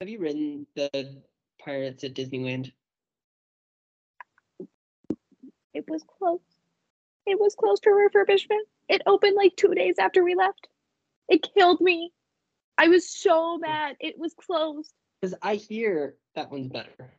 Have 0.00 0.08
you 0.08 0.18
ridden 0.18 0.66
the 0.76 1.22
Pirates 1.62 2.04
at 2.04 2.14
Disneyland? 2.14 2.72
It 5.74 5.84
was 5.88 6.02
closed. 6.18 6.42
It 7.26 7.38
was 7.38 7.54
closed 7.54 7.84
for 7.84 7.92
refurbishment. 7.92 8.64
It 8.88 9.02
opened 9.06 9.36
like 9.36 9.56
two 9.56 9.74
days 9.74 9.96
after 9.98 10.24
we 10.24 10.34
left. 10.34 10.68
It 11.28 11.46
killed 11.54 11.80
me. 11.80 12.12
I 12.76 12.88
was 12.88 13.08
so 13.08 13.58
mad. 13.58 13.96
It 14.00 14.18
was 14.18 14.34
closed. 14.34 14.92
Because 15.20 15.36
I 15.42 15.56
hear 15.56 16.16
that 16.34 16.50
one's 16.50 16.68
better. 16.68 17.12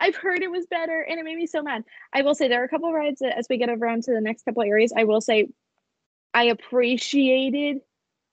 I've 0.00 0.16
heard 0.16 0.42
it 0.42 0.50
was 0.50 0.66
better 0.66 1.00
and 1.00 1.20
it 1.20 1.24
made 1.24 1.36
me 1.36 1.46
so 1.46 1.62
mad. 1.62 1.84
I 2.12 2.22
will 2.22 2.34
say 2.34 2.48
there 2.48 2.62
are 2.62 2.64
a 2.64 2.68
couple 2.68 2.92
rides 2.92 3.20
that 3.20 3.38
as 3.38 3.46
we 3.48 3.58
get 3.58 3.68
around 3.68 4.04
to 4.04 4.12
the 4.12 4.20
next 4.20 4.44
couple 4.44 4.62
areas, 4.62 4.92
I 4.96 5.04
will 5.04 5.20
say 5.20 5.48
I 6.32 6.44
appreciated 6.44 7.80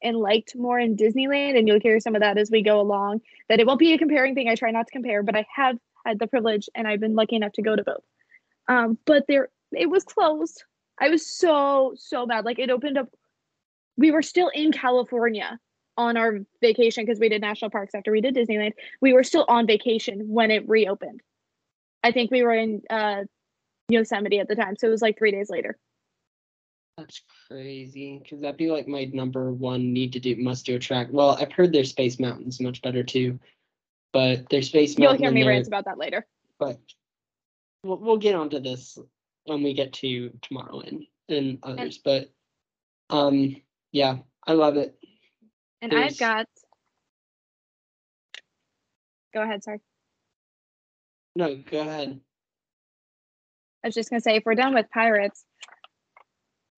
and 0.04 0.18
liked 0.18 0.56
more 0.56 0.80
in 0.80 0.98
Disneyland, 0.98 1.58
and 1.58 1.68
you'll 1.68 1.80
hear 1.80 2.00
some 2.00 2.16
of 2.16 2.22
that 2.22 2.40
as 2.40 2.50
we 2.50 2.64
go 2.64 2.82
along. 2.82 3.22
That 3.50 3.60
it 3.60 3.68
won't 3.68 3.80
be 3.80 3.94
a 3.94 4.00
comparing 4.00 4.34
thing. 4.34 4.50
I 4.50 4.56
try 4.56 4.72
not 4.72 4.88
to 4.88 4.92
compare, 4.92 5.22
but 5.22 5.36
I 5.36 5.46
have 5.56 5.78
had 6.04 6.18
the 6.18 6.26
privilege 6.26 6.68
and 6.74 6.88
I've 6.88 7.00
been 7.00 7.16
lucky 7.16 7.36
enough 7.36 7.52
to 7.54 7.62
go 7.62 7.76
to 7.76 7.84
both. 7.84 8.04
Um, 8.72 8.98
but 9.06 9.26
there 9.28 9.50
it 9.74 9.90
was 9.90 10.06
closed. 10.06 10.64
I 11.00 11.10
was 11.10 11.28
so, 11.28 11.94
so 11.98 12.26
mad. 12.26 12.46
Like 12.46 12.58
it 12.58 12.70
opened 12.70 12.98
up. 12.98 13.10
We 13.98 14.12
were 14.12 14.22
still 14.22 14.50
in 14.54 14.72
California 14.72 15.60
on 15.98 16.16
our 16.16 16.40
vacation 16.62 17.06
because 17.06 17.20
we 17.20 17.28
did 17.28 17.42
national 17.42 17.70
parks 17.70 17.94
after 17.94 18.12
we 18.14 18.22
did 18.22 18.34
Disneyland. 18.34 18.72
We 19.02 19.12
were 19.12 19.24
still 19.24 19.46
on 19.50 19.68
vacation 19.68 20.30
when 20.30 20.52
it 20.52 20.70
reopened. 20.70 21.22
I 22.02 22.12
think 22.12 22.32
we 22.32 22.44
were 22.44 22.54
in 22.54 22.82
uh, 22.90 23.24
Yosemite 23.90 24.40
at 24.40 24.48
the 24.48 24.56
time, 24.56 24.76
so 24.78 24.88
it 24.88 24.92
was 24.92 25.02
like 25.02 25.18
three 25.18 25.32
days 25.32 25.50
later. 25.50 25.78
That's 26.98 27.22
crazy. 27.50 28.20
Because 28.24 28.40
that'd 28.40 28.58
be 28.58 28.72
like 28.72 28.88
my 28.88 29.06
number 29.06 29.52
one 29.52 29.92
need 29.92 30.14
to 30.14 30.20
do, 30.20 30.36
must 30.38 30.66
do 30.66 30.76
attract. 30.78 31.12
Well, 31.12 31.32
I've 31.32 31.52
heard 31.52 31.74
their 31.74 31.84
Space 31.84 32.20
Mountain's 32.20 32.62
much 32.62 32.82
better 32.82 33.04
too. 33.04 33.38
But 34.14 34.50
their 34.50 34.62
Space 34.62 34.98
Mountain. 34.98 35.22
You'll 35.22 35.34
hear 35.34 35.46
me 35.46 35.48
rant 35.48 35.68
about 35.68 35.86
that 35.86 35.98
later. 35.98 36.26
But 36.58 36.80
we'll, 37.84 37.98
we'll 37.98 38.18
get 38.18 38.36
onto 38.36 38.60
this 38.60 38.98
when 39.46 39.64
we 39.64 39.74
get 39.74 39.94
to 39.94 40.32
Tomorrowland 40.42 41.08
and 41.30 41.60
others. 41.64 42.00
But 42.04 42.30
um, 43.10 43.56
yeah, 43.92 44.18
I 44.46 44.54
love 44.54 44.78
it. 44.78 44.98
And 45.82 45.92
There's- 45.92 46.14
I've 46.14 46.20
got. 46.20 46.46
Go 49.34 49.42
ahead, 49.42 49.64
sorry. 49.64 49.80
No, 51.36 51.56
go 51.56 51.80
ahead. 51.80 52.20
I 53.84 53.88
was 53.88 53.96
just 53.96 54.10
gonna 54.10 54.20
say 54.20 54.36
if 54.36 54.44
we're 54.46 54.56
done 54.56 54.74
with 54.74 54.92
pirates, 54.94 55.46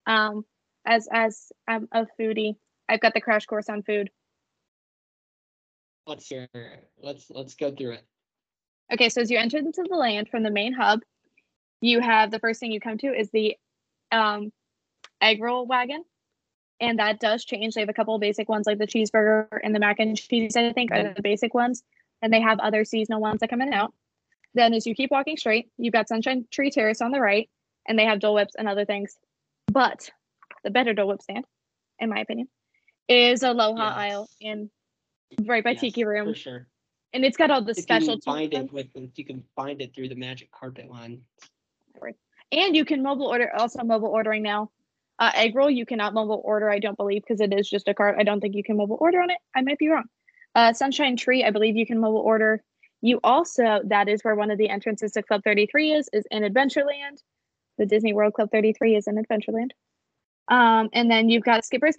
um, 0.06 0.44
as 0.86 1.08
as 1.10 1.50
I'm 1.66 1.88
a 1.92 2.06
foodie, 2.18 2.54
I've 2.88 3.00
got 3.00 3.14
the 3.14 3.20
crash 3.20 3.46
course 3.46 3.68
on 3.68 3.82
food. 3.82 4.10
Let's 6.06 6.28
hear. 6.28 6.48
it. 6.54 6.90
Let's 7.02 7.28
let's 7.30 7.54
go 7.56 7.74
through 7.74 7.94
it. 7.94 8.06
Okay, 8.92 9.08
so 9.08 9.20
as 9.20 9.30
you 9.30 9.38
enter 9.38 9.58
into 9.58 9.84
the 9.88 9.96
land 9.96 10.28
from 10.28 10.42
the 10.42 10.50
main 10.50 10.72
hub, 10.72 11.00
you 11.80 12.00
have 12.00 12.30
the 12.30 12.38
first 12.38 12.60
thing 12.60 12.72
you 12.72 12.80
come 12.80 12.98
to 12.98 13.06
is 13.08 13.30
the 13.30 13.56
um, 14.12 14.52
egg 15.20 15.42
roll 15.42 15.66
wagon, 15.66 16.04
and 16.80 16.98
that 16.98 17.20
does 17.20 17.44
change. 17.44 17.74
They 17.74 17.80
have 17.80 17.88
a 17.88 17.94
couple 17.94 18.14
of 18.14 18.20
basic 18.20 18.48
ones 18.48 18.66
like 18.66 18.78
the 18.78 18.86
cheeseburger 18.86 19.46
and 19.62 19.74
the 19.74 19.78
mac 19.78 19.98
and 19.98 20.16
cheese. 20.16 20.56
I 20.56 20.72
think 20.72 20.92
are 20.92 21.12
the 21.14 21.22
basic 21.22 21.54
ones, 21.54 21.82
and 22.22 22.32
they 22.32 22.40
have 22.40 22.60
other 22.60 22.84
seasonal 22.84 23.20
ones 23.20 23.40
that 23.40 23.50
come 23.50 23.60
in 23.60 23.68
and 23.68 23.76
out. 23.76 23.94
Then, 24.54 24.72
as 24.72 24.86
you 24.86 24.94
keep 24.94 25.10
walking 25.10 25.36
straight, 25.36 25.70
you've 25.78 25.92
got 25.92 26.08
Sunshine 26.08 26.46
Tree 26.50 26.70
Terrace 26.70 27.00
on 27.00 27.10
the 27.10 27.20
right, 27.20 27.48
and 27.88 27.98
they 27.98 28.04
have 28.04 28.20
Dole 28.20 28.34
Whips 28.34 28.54
and 28.56 28.68
other 28.68 28.84
things. 28.84 29.16
But 29.66 30.10
the 30.62 30.70
better 30.70 30.94
Dole 30.94 31.08
Whip 31.08 31.22
stand, 31.22 31.44
in 31.98 32.08
my 32.08 32.20
opinion, 32.20 32.48
is 33.08 33.42
Aloha 33.42 33.82
Yes. 33.82 33.96
Isle 33.96 34.28
in 34.40 34.70
right 35.46 35.64
by 35.64 35.70
Yes, 35.70 35.80
Tiki 35.80 36.04
Room, 36.04 36.28
for 36.28 36.34
sure. 36.34 36.66
And 37.14 37.24
it's 37.24 37.36
got 37.36 37.50
all 37.50 37.62
the 37.62 37.74
special 37.74 38.18
can 38.18 38.20
find 38.20 38.52
it 38.52 38.72
with, 38.72 38.88
you 39.14 39.24
can 39.24 39.42
find 39.56 39.80
it 39.80 39.94
through 39.94 40.08
the 40.08 40.16
magic 40.16 40.50
carpet 40.50 40.90
line. 40.90 41.22
and 42.52 42.76
you 42.76 42.84
can 42.84 43.02
mobile 43.02 43.26
order 43.26 43.50
also 43.56 43.82
mobile 43.82 44.08
ordering 44.08 44.42
now. 44.42 44.70
Uh, 45.18 45.30
egg 45.34 45.54
roll 45.54 45.70
you 45.70 45.86
cannot 45.86 46.12
mobile 46.12 46.42
order 46.44 46.68
i 46.68 46.80
don't 46.80 46.96
believe 46.96 47.22
because 47.22 47.40
it 47.40 47.54
is 47.54 47.70
just 47.70 47.86
a 47.86 47.94
cart 47.94 48.16
i 48.18 48.24
don't 48.24 48.40
think 48.40 48.56
you 48.56 48.64
can 48.64 48.76
mobile 48.76 48.98
order 49.00 49.20
on 49.20 49.30
it. 49.30 49.38
I 49.54 49.62
might 49.62 49.78
be 49.78 49.88
wrong. 49.88 50.04
Uh, 50.56 50.72
sunshine 50.72 51.16
tree 51.16 51.44
i 51.44 51.50
believe 51.50 51.76
you 51.76 51.86
can 51.86 52.00
mobile 52.00 52.20
order. 52.20 52.62
You 53.00 53.20
also 53.22 53.80
that 53.84 54.08
is 54.08 54.22
where 54.22 54.34
one 54.34 54.50
of 54.50 54.58
the 54.58 54.68
entrances 54.68 55.12
to 55.12 55.22
club 55.22 55.42
33 55.44 55.92
is 55.92 56.08
is 56.12 56.24
in 56.32 56.42
adventureland. 56.42 57.22
The 57.78 57.86
disney 57.86 58.12
world 58.12 58.34
club 58.34 58.50
33 58.50 58.96
is 58.96 59.06
in 59.06 59.16
adventureland. 59.16 59.70
Um, 60.48 60.90
and 60.92 61.10
then 61.10 61.28
you've 61.28 61.44
got 61.44 61.64
skipper's 61.64 61.92